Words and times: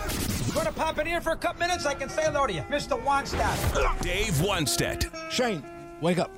We're 0.00 0.54
gonna 0.54 0.72
pop 0.72 0.98
in 0.98 1.06
here 1.06 1.20
for 1.20 1.32
a 1.32 1.36
couple 1.36 1.60
minutes. 1.60 1.86
I 1.86 1.94
can 1.94 2.08
say 2.08 2.22
hello 2.24 2.46
to 2.46 2.52
you, 2.52 2.62
Mr. 2.62 2.98
Wannstedt. 3.02 4.00
Dave 4.02 4.34
Wannstedt, 4.34 5.30
Shane, 5.30 5.62
wake 6.00 6.18
up. 6.18 6.30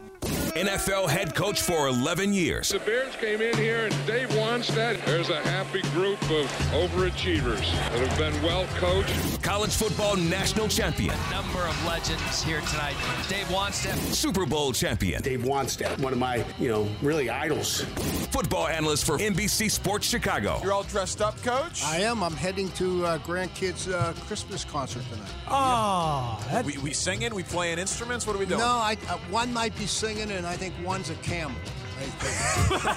NFL 0.56 1.08
head 1.08 1.34
coach 1.34 1.60
for 1.62 1.88
11 1.88 2.32
years. 2.32 2.68
The 2.70 2.78
Bears 2.80 3.14
came 3.16 3.40
in 3.40 3.56
here 3.56 3.86
and 3.86 4.06
Dave 4.06 4.28
Wannstedt, 4.30 5.04
there's 5.04 5.30
a 5.30 5.40
happy 5.40 5.82
group 5.92 6.20
of 6.30 6.46
overachievers 6.72 7.60
that 7.90 8.08
have 8.08 8.18
been 8.18 8.42
well 8.42 8.66
coached. 8.76 9.42
College 9.42 9.74
football 9.74 10.16
national 10.16 10.68
champion. 10.68 11.14
A 11.28 11.30
Number 11.30 11.60
of 11.64 11.86
legends 11.86 12.42
here 12.42 12.60
tonight. 12.62 12.96
Dave 13.28 13.46
Wannstedt. 13.46 13.96
Super 14.12 14.46
Bowl 14.46 14.72
champion. 14.72 15.22
Dave 15.22 15.42
Wannstedt, 15.42 15.98
one 16.00 16.12
of 16.12 16.18
my, 16.18 16.44
you 16.58 16.68
know, 16.68 16.88
really 17.02 17.30
idols. 17.30 17.82
Football 18.30 18.68
analyst 18.68 19.04
for 19.04 19.18
NBC 19.18 19.70
Sports 19.70 20.06
Chicago. 20.08 20.58
You're 20.62 20.72
all 20.72 20.82
dressed 20.84 21.20
up, 21.20 21.40
coach? 21.42 21.82
I 21.84 21.98
am. 21.98 22.22
I'm 22.22 22.32
heading 22.34 22.70
to 22.72 23.04
uh, 23.06 23.18
grandkids' 23.18 23.92
uh, 23.92 24.12
Christmas 24.26 24.64
concert 24.64 25.02
tonight. 25.12 25.28
Oh, 25.48 26.44
that, 26.50 26.64
We, 26.64 26.78
we 26.78 26.92
singing? 26.92 27.34
We 27.34 27.42
playing 27.42 27.78
instruments? 27.78 28.26
What 28.26 28.36
are 28.36 28.38
we 28.38 28.46
doing? 28.46 28.60
No, 28.60 28.66
I, 28.66 28.96
uh, 29.08 29.18
one 29.30 29.52
might 29.52 29.76
be 29.78 29.86
singing, 29.86 30.30
and 30.38 30.46
I 30.46 30.56
think 30.56 30.72
one's 30.84 31.10
a 31.10 31.14
camel. 31.16 31.56
I 31.98 32.02
think. 32.04 32.82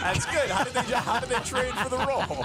That's 0.00 0.24
good. 0.26 0.50
How 0.50 0.64
did 0.64 0.72
they 0.74 0.82
how 0.94 1.18
did 1.18 1.28
they 1.30 1.40
train 1.40 1.72
for 1.72 1.88
the 1.88 1.98
role? 1.98 2.44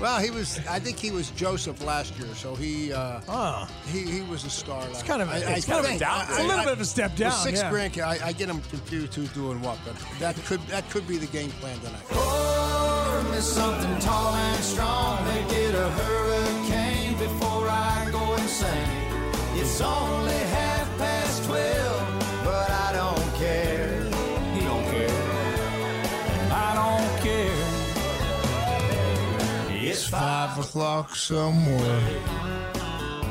well, 0.00 0.20
he 0.20 0.30
was. 0.30 0.58
I 0.68 0.78
think 0.78 0.98
he 0.98 1.10
was 1.10 1.30
Joseph 1.30 1.82
last 1.82 2.16
year, 2.18 2.34
so 2.34 2.54
he 2.54 2.92
uh, 2.92 3.20
oh, 3.28 3.66
he 3.90 4.00
he 4.02 4.20
was 4.22 4.44
a 4.44 4.50
star. 4.50 4.80
Last 4.80 5.06
kind 5.06 5.22
of 5.22 5.28
a- 5.30 5.32
I, 5.32 5.38
it's 5.54 5.66
kind 5.66 5.78
of 5.80 5.84
a 5.86 5.88
think. 5.88 6.00
downgrade. 6.00 6.30
It's 6.30 6.38
a 6.38 6.42
little 6.46 6.64
bit 6.64 6.72
of 6.74 6.80
a 6.80 6.84
step 6.84 7.12
the 7.12 7.24
down, 7.24 7.32
six 7.32 7.60
yeah. 7.60 7.70
grandkid. 7.70 8.02
I, 8.02 8.28
I 8.28 8.32
get 8.32 8.48
him 8.48 8.60
confused 8.70 9.14
who's 9.14 9.32
doing 9.32 9.60
what, 9.62 9.78
but 9.84 9.96
that 10.18 10.36
could 10.44 10.60
that 10.68 10.88
could 10.90 11.06
be 11.08 11.16
the 11.16 11.26
game 11.26 11.50
plan 11.60 11.78
tonight. 11.80 12.02
Pour 12.08 13.22
me 13.32 13.38
something 13.40 13.98
tall 14.00 14.34
and 14.34 14.62
strong. 14.64 15.24
Make 15.24 15.52
it 15.52 15.74
a 15.74 15.90
hurricane 15.90 17.16
before 17.18 17.68
I 17.68 18.08
go 18.12 18.34
insane. 18.34 19.60
It's 19.60 19.80
only 19.80 20.32
half 20.34 20.87
It's 29.90 30.06
five. 30.06 30.50
Five 30.54 30.64
o'clock 30.64 31.14
somewhere. 31.14 32.20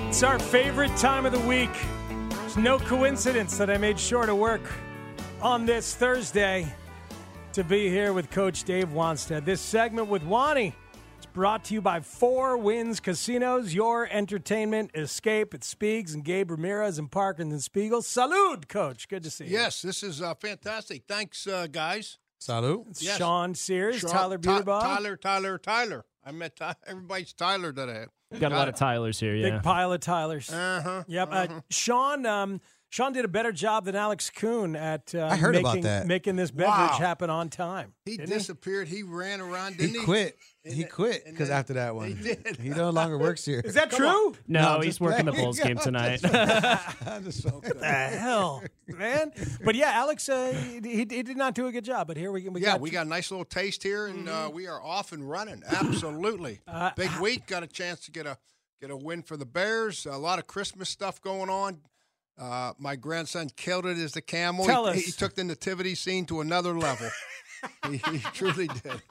It's 0.07 0.23
our 0.23 0.40
favorite 0.40 0.95
time 0.97 1.25
of 1.25 1.31
the 1.31 1.40
week. 1.40 1.69
It's 2.45 2.57
no 2.57 2.79
coincidence 2.79 3.57
that 3.57 3.69
I 3.69 3.78
made 3.78 4.00
sure 4.00 4.25
to 4.25 4.35
work 4.35 4.62
on 5.41 5.66
this 5.66 5.94
Thursday 5.95 6.68
to 7.53 7.63
be 7.63 7.90
here 7.90 8.13
with 8.13 8.29
Coach 8.31 8.63
Dave 8.63 8.90
Wannstedt. 8.90 9.45
This 9.45 9.62
segment 9.62 10.07
with 10.07 10.23
Wanny 10.23 10.73
is 11.19 11.25
brought 11.28 11.66
to 11.66 11.73
you 11.73 11.81
by 11.81 12.00
Four 12.00 12.57
Winds 12.57 13.00
Casinos, 13.00 13.74
your 13.74 14.07
entertainment 14.09 14.91
escape. 14.95 15.53
It's 15.53 15.68
Speaks 15.68 16.13
and 16.13 16.24
Gabe 16.24 16.51
Ramirez 16.51 16.97
and 16.97 17.12
Parkins 17.12 17.53
and 17.53 17.62
Spiegel. 17.63 18.01
Salute, 18.01 18.68
Coach. 18.68 19.07
Good 19.07 19.24
to 19.24 19.29
see 19.29 19.45
you. 19.45 19.51
Yes, 19.51 19.81
this 19.81 20.01
is 20.03 20.22
uh, 20.22 20.34
fantastic. 20.35 21.03
Thanks, 21.07 21.45
uh, 21.45 21.68
guys. 21.68 22.18
Salute. 22.39 22.85
It's 22.91 23.03
Yes. 23.03 23.18
Sean 23.18 23.56
Sears, 23.56 23.97
Sean- 23.97 24.12
Tyler 24.12 24.38
Ty- 24.38 24.62
Beerbaugh. 24.62 24.81
Tyler, 24.81 25.18
Tyler, 25.18 25.57
Tyler. 25.57 26.06
I 26.27 26.31
met 26.31 26.55
Ty- 26.57 26.75
everybody's 26.88 27.33
Tyler 27.33 27.71
today. 27.71 28.05
I. 28.33 28.38
Got 28.38 28.51
a 28.51 28.55
lot 28.55 28.67
of 28.67 28.75
Tylers 28.75 29.19
here, 29.19 29.33
yeah. 29.35 29.45
Big 29.45 29.53
yeah. 29.53 29.59
pile 29.61 29.93
of 29.93 30.01
Tylers. 30.01 30.49
Uh 30.51 30.81
huh. 30.83 31.03
Yep. 31.07 31.29
Uh, 31.31 31.47
Sean. 31.69 32.25
Um, 32.25 32.61
Sean 32.89 33.11
did 33.11 33.25
a 33.25 33.27
better 33.27 33.51
job 33.51 33.83
than 33.83 33.95
Alex 33.97 34.29
Kuhn 34.29 34.73
at 34.75 35.13
uh, 35.13 35.25
I 35.29 35.35
heard 35.35 35.55
making, 35.55 35.67
about 35.67 35.81
that. 35.83 36.07
making 36.07 36.38
this 36.38 36.51
beverage 36.51 36.91
Wow. 36.91 36.97
happen 36.97 37.29
on 37.29 37.49
time. 37.49 37.93
He 38.05 38.15
Didn't 38.15 38.29
disappeared. 38.29 38.88
He? 38.88 39.03
ran 39.03 39.41
around. 39.41 39.77
Didn't 39.77 39.95
he? 39.99 40.05
quit. 40.05 40.38
And 40.67 40.75
He 40.75 40.83
quit 40.83 41.23
because 41.25 41.50
after 41.50 41.73
that 41.73 41.95
one, 41.95 42.09
He 42.16 42.23
did. 42.23 42.57
he 42.59 42.69
no 42.69 42.89
longer 42.89 43.17
works 43.17 43.45
here. 43.45 43.61
Is 43.63 43.75
that 43.75 43.89
true? 43.89 44.35
No, 44.47 44.61
No, 44.61 44.75
he's 44.79 44.88
just 44.97 45.01
working 45.01 45.25
the. 45.25 45.31
Bulls 45.31 45.59
game 45.59 45.78
tonight. 45.81 46.19
I'm 47.07 47.23
just 47.23 47.41
so 47.41 47.61
the 47.63 47.85
hell, 47.85 48.63
man? 48.88 49.31
But 49.63 49.75
yeah, 49.75 49.91
Alex, 49.94 50.27
uh, 50.27 50.51
he, 50.83 51.06
he 51.06 51.06
did 51.06 51.38
not 51.38 51.56
do 51.56 51.67
a 51.67 51.72
good 51.72 51.85
job. 51.85 52.07
But 52.07 52.17
here 52.17 52.31
we, 52.31 52.47
we 52.50 52.61
yeah, 52.61 52.72
got 52.73 52.81
we 52.81 52.89
got 52.89 53.06
a 53.06 53.09
nice 53.09 53.31
little 53.31 53.45
taste 53.45 53.81
here, 53.83 54.07
and 54.07 54.27
uh, 54.27 54.50
we 54.53 54.67
are 54.67 54.81
off 54.81 55.11
and 55.13 55.29
running. 55.29 55.63
Absolutely, 55.69 56.59
Uh, 56.67 56.91
big 56.95 57.11
week. 57.19 57.47
Got 57.47 57.63
a 57.63 57.67
chance 57.67 58.01
to 58.01 58.11
get 58.11 58.25
a 58.25 58.38
get 58.81 58.91
a 58.91 58.97
win 58.97 59.22
for 59.23 59.38
the 59.38 59.45
Bears. 59.45 60.06
A 60.06 60.17
lot 60.17 60.38
of 60.39 60.47
Christmas 60.47 60.89
stuff 60.89 61.22
going 61.22 61.50
on. 61.50 61.79
Uh, 62.38 62.73
my 62.77 62.95
grandson 62.95 63.50
killed 63.56 63.85
it 63.85 63.97
as 63.97 64.11
the 64.13 64.22
camel. 64.22 64.66
Tell 64.66 64.85
he, 64.91 65.00
us. 65.00 65.06
he 65.06 65.11
took 65.11 65.33
the 65.35 65.44
nativity 65.44 65.95
scene 65.95 66.25
to 66.27 66.41
another 66.41 66.77
level. 66.77 67.09
he, 67.89 67.97
he 67.97 68.19
truly 68.33 68.67
did. 68.67 69.01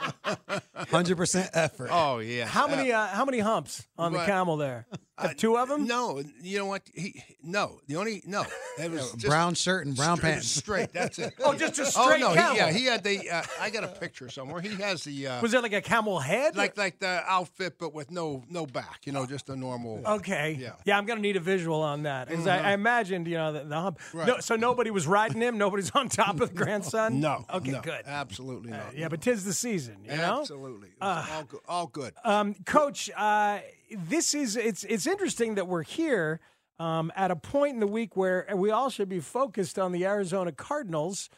Hundred 0.91 1.17
percent 1.17 1.51
effort. 1.55 1.89
Oh 1.93 2.19
yeah. 2.19 2.47
how 2.47 2.67
many 2.67 2.93
uh, 2.93 3.07
how 3.07 3.25
many 3.25 3.39
humps 3.39 3.87
on 3.99 4.13
the 4.13 4.25
camel 4.25 4.57
there? 4.57 4.87
Have 5.19 5.37
two 5.37 5.57
of 5.57 5.69
them? 5.69 5.87
No, 5.87 6.23
you 6.43 6.59
know 6.59 6.67
what? 6.67 6.83
He 6.95 7.23
no. 7.43 7.81
The 7.87 7.97
only 7.97 8.23
no. 8.27 8.45
It 8.79 8.91
was 8.91 9.13
brown 9.27 9.55
shirt 9.55 9.87
and 9.87 9.97
brown 9.97 10.19
straight, 10.19 10.31
pants. 10.33 10.49
Straight. 10.49 10.93
That's 10.93 11.19
it. 11.19 11.33
Oh, 11.43 11.55
just 11.55 11.79
a 11.79 11.85
Oh 11.97 12.07
straight 12.09 12.21
no. 12.21 12.35
camel. 12.35 12.53
He, 12.53 12.59
yeah, 12.59 12.71
he 12.73 12.85
had 12.85 13.03
the. 13.03 13.31
Uh, 13.31 13.43
I 13.61 13.71
got 13.71 13.85
a 13.85 13.89
picture 13.89 14.29
somewhere. 14.29 14.61
He 14.61 14.75
has 14.77 15.05
the. 15.05 15.27
Uh, 15.27 15.41
Was 15.43 15.53
there 15.53 15.63
like 15.63 15.73
a 15.73 15.81
camel 15.81 16.19
head? 16.21 16.55
like 16.57 16.77
like 16.77 16.99
the 16.99 17.23
outfit, 17.27 17.79
but 17.79 17.95
with 17.95 18.11
no 18.11 18.43
no 18.51 18.67
back. 18.67 19.01
You 19.07 19.13
know, 19.13 19.25
just 19.27 19.49
a 19.49 19.57
normal. 19.57 20.03
Okay. 20.07 20.57
Yeah. 20.61 20.73
Yeah, 20.85 20.99
I'm 20.99 21.07
gonna 21.07 21.21
need 21.21 21.37
a 21.37 21.41
visual 21.41 21.81
on 21.83 22.03
that 22.03 22.29
because 22.29 22.47
I, 22.47 22.71
I 22.71 22.73
imagined, 22.73 23.27
you 23.27 23.37
know, 23.37 23.53
the, 23.53 23.65
the 23.65 23.81
hump. 23.81 24.01
Right. 24.13 24.27
No, 24.27 24.39
so 24.41 24.57
nobody 24.57 24.91
was 24.91 25.07
riding 25.07 25.41
him. 25.41 25.57
Nobody's 25.59 25.91
on 25.93 26.09
top 26.09 26.41
of 26.41 26.51
the 26.51 26.55
grandson. 26.55 27.21
No. 27.21 27.45
Okay, 27.53 27.71
no, 27.71 27.81
good. 27.81 28.03
Absolutely 28.07 28.73
Uh, 28.73 28.77
not. 28.77 28.97
yeah, 28.97 29.09
but 29.09 29.21
tis 29.23 29.45
the 29.45 29.53
season, 29.55 29.97
you 30.05 30.11
know. 30.17 30.41
Absolutely. 30.41 30.89
It 30.89 30.95
all 31.01 31.45
good. 31.45 31.61
All 31.69 31.87
good. 31.87 32.15
Um, 32.25 32.55
Coach, 32.67 33.11
uh, 33.17 33.59
this 33.91 34.35
is 34.35 34.57
it's 34.57 34.85
it's 34.85 35.07
interesting 35.07 35.55
that 35.57 35.67
we're 35.67 35.83
here 35.83 36.41
um, 36.79 37.11
at 37.17 37.31
a 37.31 37.37
point 37.37 37.75
in 37.75 37.81
the 37.81 37.87
week 37.87 38.17
where 38.17 38.47
we 38.55 38.71
all 38.71 38.91
should 38.91 39.09
be 39.09 39.21
focused 39.21 39.79
on 39.79 39.93
the 39.93 40.05
Arizona 40.05 40.53
Cardinals, 40.53 41.31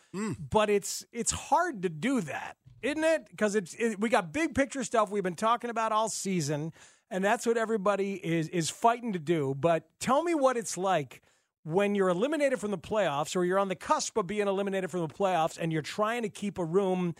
but 0.50 0.70
it's 0.70 1.04
it's 1.12 1.30
hard 1.30 1.82
to 1.82 1.88
do 1.88 2.20
that, 2.22 2.56
isn't 2.82 3.04
it? 3.04 3.26
Because 3.30 3.54
it's 3.54 3.74
it, 3.74 4.00
we 4.00 4.08
got 4.08 4.32
big 4.32 4.54
picture 4.54 4.82
stuff 4.84 5.10
we've 5.10 5.22
been 5.22 5.34
talking 5.34 5.70
about 5.70 5.92
all 5.92 6.08
season, 6.08 6.72
and 7.10 7.24
that's 7.24 7.46
what 7.46 7.56
everybody 7.56 8.14
is 8.14 8.48
is 8.48 8.70
fighting 8.70 9.12
to 9.12 9.18
do. 9.18 9.54
But 9.58 9.88
tell 10.00 10.22
me 10.22 10.34
what 10.34 10.56
it's 10.56 10.76
like 10.76 11.22
when 11.64 11.94
you're 11.94 12.08
eliminated 12.08 12.58
from 12.58 12.70
the 12.70 12.78
playoffs, 12.78 13.36
or 13.36 13.44
you're 13.44 13.58
on 13.58 13.68
the 13.68 13.76
cusp 13.76 14.16
of 14.16 14.26
being 14.26 14.48
eliminated 14.48 14.90
from 14.90 15.00
the 15.00 15.08
playoffs, 15.08 15.58
and 15.58 15.72
you're 15.72 15.82
trying 15.82 16.22
to 16.22 16.28
keep 16.28 16.58
a 16.58 16.64
room 16.64 17.14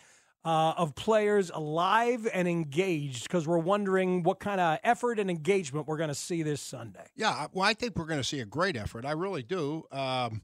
uh, 0.45 0.75
of 0.77 0.95
players 0.95 1.51
alive 1.51 2.29
and 2.33 2.49
engaged 2.49 3.25
because 3.25 3.47
we're 3.47 3.59
wondering 3.59 4.23
what 4.23 4.41
kind 4.41 4.61
of 4.61 4.79
effort 4.85 5.19
and 5.19 5.31
engagement 5.31 5.87
we're 5.87 5.97
going 5.97 6.09
to 6.09 6.15
see 6.15 6.43
this 6.43 6.61
Sunday. 6.61 7.07
Yeah, 7.17 7.49
well, 7.53 7.65
I 7.65 7.75
think 7.75 7.97
we're 7.97 8.07
going 8.07 8.21
to 8.21 8.25
see 8.25 8.41
a 8.41 8.47
great 8.47 8.77
effort. 8.77 9.05
I 9.05 9.13
really 9.13 9.43
do. 9.43 9.85
Um, 9.91 10.43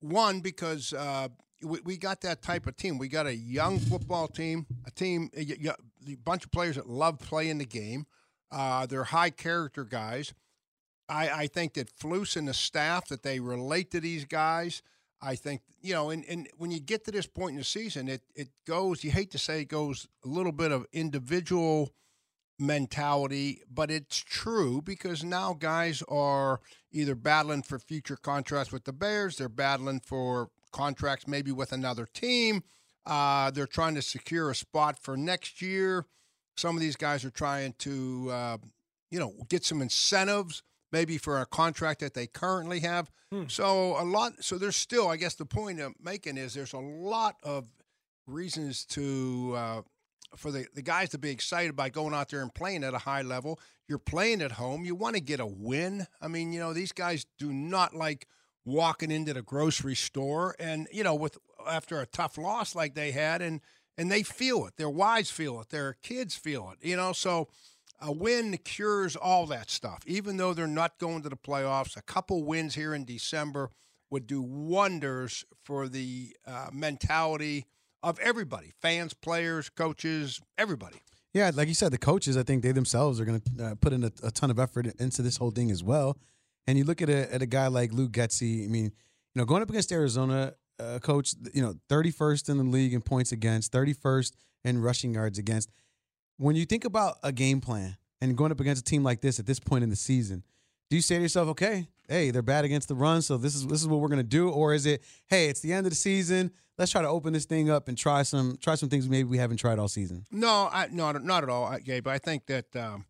one 0.00 0.40
because 0.40 0.92
uh, 0.92 1.28
we, 1.62 1.80
we 1.84 1.96
got 1.96 2.22
that 2.22 2.42
type 2.42 2.66
of 2.66 2.76
team. 2.76 2.98
We 2.98 3.08
got 3.08 3.26
a 3.26 3.34
young 3.34 3.78
football 3.78 4.28
team, 4.28 4.66
a 4.86 4.90
team, 4.90 5.30
a 5.36 6.14
bunch 6.24 6.44
of 6.44 6.50
players 6.50 6.76
that 6.76 6.88
love 6.88 7.18
playing 7.18 7.58
the 7.58 7.66
game. 7.66 8.06
Uh, 8.50 8.86
they're 8.86 9.04
high 9.04 9.30
character 9.30 9.84
guys. 9.84 10.32
I, 11.08 11.28
I 11.30 11.46
think 11.48 11.74
that 11.74 11.94
Flus 11.96 12.36
and 12.36 12.48
the 12.48 12.54
staff 12.54 13.08
that 13.08 13.22
they 13.22 13.40
relate 13.40 13.90
to 13.90 14.00
these 14.00 14.24
guys. 14.24 14.82
I 15.22 15.34
think 15.34 15.62
you 15.82 15.94
know, 15.94 16.10
and, 16.10 16.24
and 16.28 16.48
when 16.56 16.70
you 16.70 16.80
get 16.80 17.04
to 17.04 17.10
this 17.10 17.26
point 17.26 17.52
in 17.52 17.58
the 17.58 17.64
season, 17.64 18.08
it 18.08 18.22
it 18.34 18.48
goes. 18.66 19.04
You 19.04 19.10
hate 19.10 19.30
to 19.32 19.38
say 19.38 19.62
it 19.62 19.68
goes 19.68 20.08
a 20.24 20.28
little 20.28 20.52
bit 20.52 20.72
of 20.72 20.86
individual 20.92 21.92
mentality, 22.58 23.62
but 23.72 23.90
it's 23.90 24.18
true 24.18 24.82
because 24.82 25.24
now 25.24 25.54
guys 25.54 26.02
are 26.08 26.60
either 26.92 27.14
battling 27.14 27.62
for 27.62 27.78
future 27.78 28.16
contracts 28.16 28.72
with 28.72 28.84
the 28.84 28.92
Bears, 28.92 29.36
they're 29.36 29.48
battling 29.48 30.00
for 30.00 30.50
contracts 30.72 31.26
maybe 31.26 31.52
with 31.52 31.72
another 31.72 32.06
team. 32.06 32.62
Uh, 33.06 33.50
they're 33.50 33.66
trying 33.66 33.94
to 33.94 34.02
secure 34.02 34.50
a 34.50 34.54
spot 34.54 34.98
for 34.98 35.16
next 35.16 35.62
year. 35.62 36.04
Some 36.56 36.76
of 36.76 36.80
these 36.80 36.96
guys 36.96 37.24
are 37.24 37.30
trying 37.30 37.72
to, 37.78 38.28
uh, 38.30 38.58
you 39.10 39.18
know, 39.18 39.32
get 39.48 39.64
some 39.64 39.80
incentives 39.80 40.62
maybe 40.92 41.18
for 41.18 41.40
a 41.40 41.46
contract 41.46 42.00
that 42.00 42.14
they 42.14 42.26
currently 42.26 42.80
have. 42.80 43.10
So 43.48 44.00
a 44.00 44.04
lot. 44.04 44.42
So 44.42 44.58
there's 44.58 44.76
still, 44.76 45.08
I 45.08 45.16
guess, 45.16 45.34
the 45.34 45.44
point 45.46 45.80
I'm 45.80 45.94
making 46.02 46.36
is 46.36 46.52
there's 46.54 46.72
a 46.72 46.78
lot 46.78 47.36
of 47.44 47.68
reasons 48.26 48.84
to 48.86 49.54
uh, 49.56 49.82
for 50.36 50.50
the, 50.50 50.66
the 50.74 50.82
guys 50.82 51.10
to 51.10 51.18
be 51.18 51.30
excited 51.30 51.76
by 51.76 51.90
going 51.90 52.14
out 52.14 52.28
there 52.30 52.42
and 52.42 52.52
playing 52.52 52.82
at 52.84 52.94
a 52.94 52.98
high 52.98 53.22
level. 53.22 53.60
You're 53.88 53.98
playing 53.98 54.42
at 54.42 54.52
home. 54.52 54.84
You 54.84 54.94
want 54.94 55.16
to 55.16 55.20
get 55.20 55.40
a 55.40 55.46
win. 55.46 56.06
I 56.20 56.28
mean, 56.28 56.52
you 56.52 56.60
know, 56.60 56.72
these 56.72 56.92
guys 56.92 57.24
do 57.38 57.52
not 57.52 57.94
like 57.94 58.26
walking 58.64 59.10
into 59.10 59.32
the 59.32 59.42
grocery 59.42 59.94
store 59.94 60.54
and 60.60 60.86
you 60.92 61.02
know 61.02 61.14
with 61.14 61.38
after 61.66 62.00
a 62.00 62.06
tough 62.06 62.36
loss 62.36 62.74
like 62.74 62.94
they 62.94 63.10
had 63.10 63.42
and 63.42 63.60
and 63.96 64.10
they 64.10 64.22
feel 64.22 64.66
it. 64.66 64.76
Their 64.76 64.90
wives 64.90 65.30
feel 65.30 65.60
it. 65.60 65.68
Their 65.70 65.94
kids 66.02 66.34
feel 66.34 66.72
it. 66.72 66.86
You 66.86 66.96
know, 66.96 67.12
so 67.12 67.48
a 68.00 68.12
win 68.12 68.56
cures 68.58 69.16
all 69.16 69.46
that 69.46 69.70
stuff. 69.70 70.00
Even 70.06 70.36
though 70.36 70.54
they're 70.54 70.66
not 70.66 70.98
going 70.98 71.22
to 71.22 71.28
the 71.28 71.36
playoffs, 71.36 71.96
a 71.96 72.02
couple 72.02 72.44
wins 72.44 72.74
here 72.74 72.94
in 72.94 73.04
December 73.04 73.70
would 74.10 74.26
do 74.26 74.42
wonders 74.42 75.44
for 75.64 75.88
the 75.88 76.36
uh, 76.46 76.68
mentality 76.72 77.66
of 78.02 78.18
everybody 78.20 78.72
fans, 78.80 79.14
players, 79.14 79.68
coaches, 79.68 80.40
everybody. 80.58 81.02
Yeah, 81.32 81.50
like 81.54 81.68
you 81.68 81.74
said, 81.74 81.92
the 81.92 81.98
coaches, 81.98 82.36
I 82.36 82.42
think 82.42 82.62
they 82.62 82.72
themselves 82.72 83.20
are 83.20 83.24
going 83.24 83.40
to 83.40 83.64
uh, 83.64 83.74
put 83.76 83.92
in 83.92 84.02
a, 84.02 84.10
a 84.24 84.30
ton 84.32 84.50
of 84.50 84.58
effort 84.58 84.86
into 84.98 85.22
this 85.22 85.36
whole 85.36 85.52
thing 85.52 85.70
as 85.70 85.82
well. 85.82 86.18
And 86.66 86.76
you 86.76 86.84
look 86.84 87.00
at 87.02 87.08
a, 87.08 87.32
at 87.32 87.40
a 87.40 87.46
guy 87.46 87.68
like 87.68 87.92
Luke 87.92 88.10
Getsy. 88.12 88.64
I 88.64 88.68
mean, 88.68 88.84
you 88.84 88.92
know, 89.36 89.44
going 89.44 89.62
up 89.62 89.70
against 89.70 89.92
Arizona, 89.92 90.54
uh, 90.80 90.98
coach, 90.98 91.34
you 91.54 91.62
know, 91.62 91.74
31st 91.88 92.48
in 92.48 92.56
the 92.56 92.64
league 92.64 92.94
in 92.94 93.00
points 93.00 93.30
against, 93.30 93.72
31st 93.72 94.32
in 94.64 94.80
rushing 94.82 95.14
yards 95.14 95.38
against. 95.38 95.70
When 96.40 96.56
you 96.56 96.64
think 96.64 96.86
about 96.86 97.18
a 97.22 97.32
game 97.32 97.60
plan 97.60 97.98
and 98.22 98.34
going 98.34 98.50
up 98.50 98.60
against 98.60 98.80
a 98.80 98.84
team 98.84 99.02
like 99.02 99.20
this 99.20 99.38
at 99.38 99.44
this 99.44 99.60
point 99.60 99.84
in 99.84 99.90
the 99.90 99.96
season, 99.96 100.42
do 100.88 100.96
you 100.96 101.02
say 101.02 101.16
to 101.16 101.20
yourself, 101.20 101.48
okay, 101.48 101.88
hey, 102.08 102.30
they're 102.30 102.40
bad 102.40 102.64
against 102.64 102.88
the 102.88 102.94
run, 102.94 103.20
so 103.20 103.36
this 103.36 103.54
is 103.54 103.66
this 103.66 103.82
is 103.82 103.86
what 103.86 104.00
we're 104.00 104.08
to 104.08 104.22
do, 104.22 104.48
or 104.48 104.72
is 104.72 104.86
it, 104.86 105.04
hey, 105.26 105.50
it's 105.50 105.60
the 105.60 105.74
end 105.74 105.84
of 105.84 105.90
the 105.90 105.96
season, 105.96 106.50
let's 106.78 106.92
try 106.92 107.02
to 107.02 107.08
open 107.08 107.34
this 107.34 107.44
thing 107.44 107.68
up 107.68 107.88
and 107.88 107.98
try 107.98 108.22
some 108.22 108.56
try 108.56 108.74
some 108.74 108.88
things 108.88 109.06
maybe 109.06 109.28
we 109.28 109.36
haven't 109.36 109.58
tried 109.58 109.78
all 109.78 109.86
season? 109.86 110.24
No, 110.30 110.70
I 110.72 110.88
not 110.90 111.22
not 111.22 111.42
at 111.42 111.50
all, 111.50 111.66
I- 111.66 111.80
Gabe. 111.80 112.08
I 112.08 112.16
think 112.16 112.46
that 112.46 112.74
um, 112.74 113.04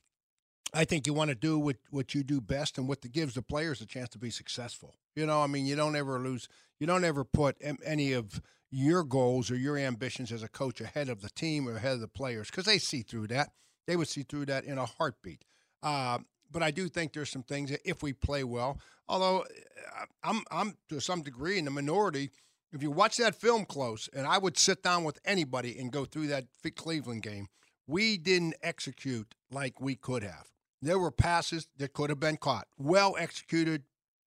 I 0.75 0.85
think 0.85 1.06
you 1.06 1.15
want 1.15 1.29
to 1.29 1.37
do 1.37 1.56
what 1.56 1.76
what 1.91 2.17
you 2.17 2.25
do 2.25 2.41
best 2.41 2.79
and 2.79 2.88
what 2.88 3.03
the, 3.03 3.09
gives 3.09 3.35
the 3.35 3.43
players 3.43 3.81
a 3.81 3.87
chance 3.87 4.09
to 4.09 4.19
be 4.19 4.31
successful. 4.31 4.97
You 5.15 5.25
know, 5.25 5.41
I 5.41 5.47
mean, 5.47 5.67
you 5.67 5.76
don't 5.76 5.94
ever 5.94 6.19
lose. 6.19 6.49
You 6.81 6.88
don't 6.88 7.05
ever 7.05 7.23
put 7.23 7.56
any 7.85 8.12
of 8.12 8.43
your 8.70 9.02
goals 9.02 9.50
or 9.50 9.56
your 9.56 9.76
ambitions 9.76 10.31
as 10.31 10.43
a 10.43 10.49
coach 10.49 10.81
ahead 10.81 11.08
of 11.08 11.22
the 11.22 11.31
team 11.31 11.69
or 11.69 11.76
ahead 11.76 11.94
of 11.94 12.00
the 12.00 12.08
players 12.08 12.49
because 12.50 12.64
they 12.64 12.78
see 12.78 13.02
through 13.02 13.26
that. 13.28 13.50
They 13.87 13.96
would 13.96 14.08
see 14.08 14.22
through 14.22 14.46
that 14.46 14.64
in 14.64 14.78
a 14.78 14.87
heartbeat. 14.87 15.44
Uh, 15.82 16.19
but 16.50 16.62
I 16.62 16.70
do 16.70 16.88
think 16.88 17.12
there's 17.12 17.31
some 17.31 17.43
things 17.43 17.70
that 17.70 17.81
if 17.84 18.02
we 18.02 18.12
play 18.12 18.44
well, 18.44 18.78
although 19.08 19.40
uh, 19.40 20.05
I'm 20.22 20.43
I'm 20.50 20.76
to 20.88 21.00
some 21.00 21.22
degree 21.22 21.58
in 21.58 21.64
the 21.64 21.70
minority. 21.70 22.31
If 22.72 22.84
you 22.84 22.93
watch 22.93 23.17
that 23.17 23.34
film 23.34 23.64
close, 23.64 24.08
and 24.12 24.28
I 24.28 24.38
would 24.38 24.56
sit 24.56 24.84
down 24.84 25.02
with 25.02 25.19
anybody 25.25 25.76
and 25.76 25.90
go 25.90 26.05
through 26.05 26.28
that 26.28 26.44
Cleveland 26.76 27.23
game, 27.23 27.49
we 27.88 28.16
didn't 28.16 28.55
execute 28.62 29.34
like 29.50 29.81
we 29.81 29.96
could 29.96 30.23
have. 30.23 30.46
There 30.81 30.99
were 30.99 31.11
passes 31.11 31.66
that 31.78 31.93
could 31.93 32.11
have 32.11 32.20
been 32.20 32.37
caught, 32.37 32.69
well 32.78 33.16
executed 33.19 33.82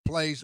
plays 0.05 0.43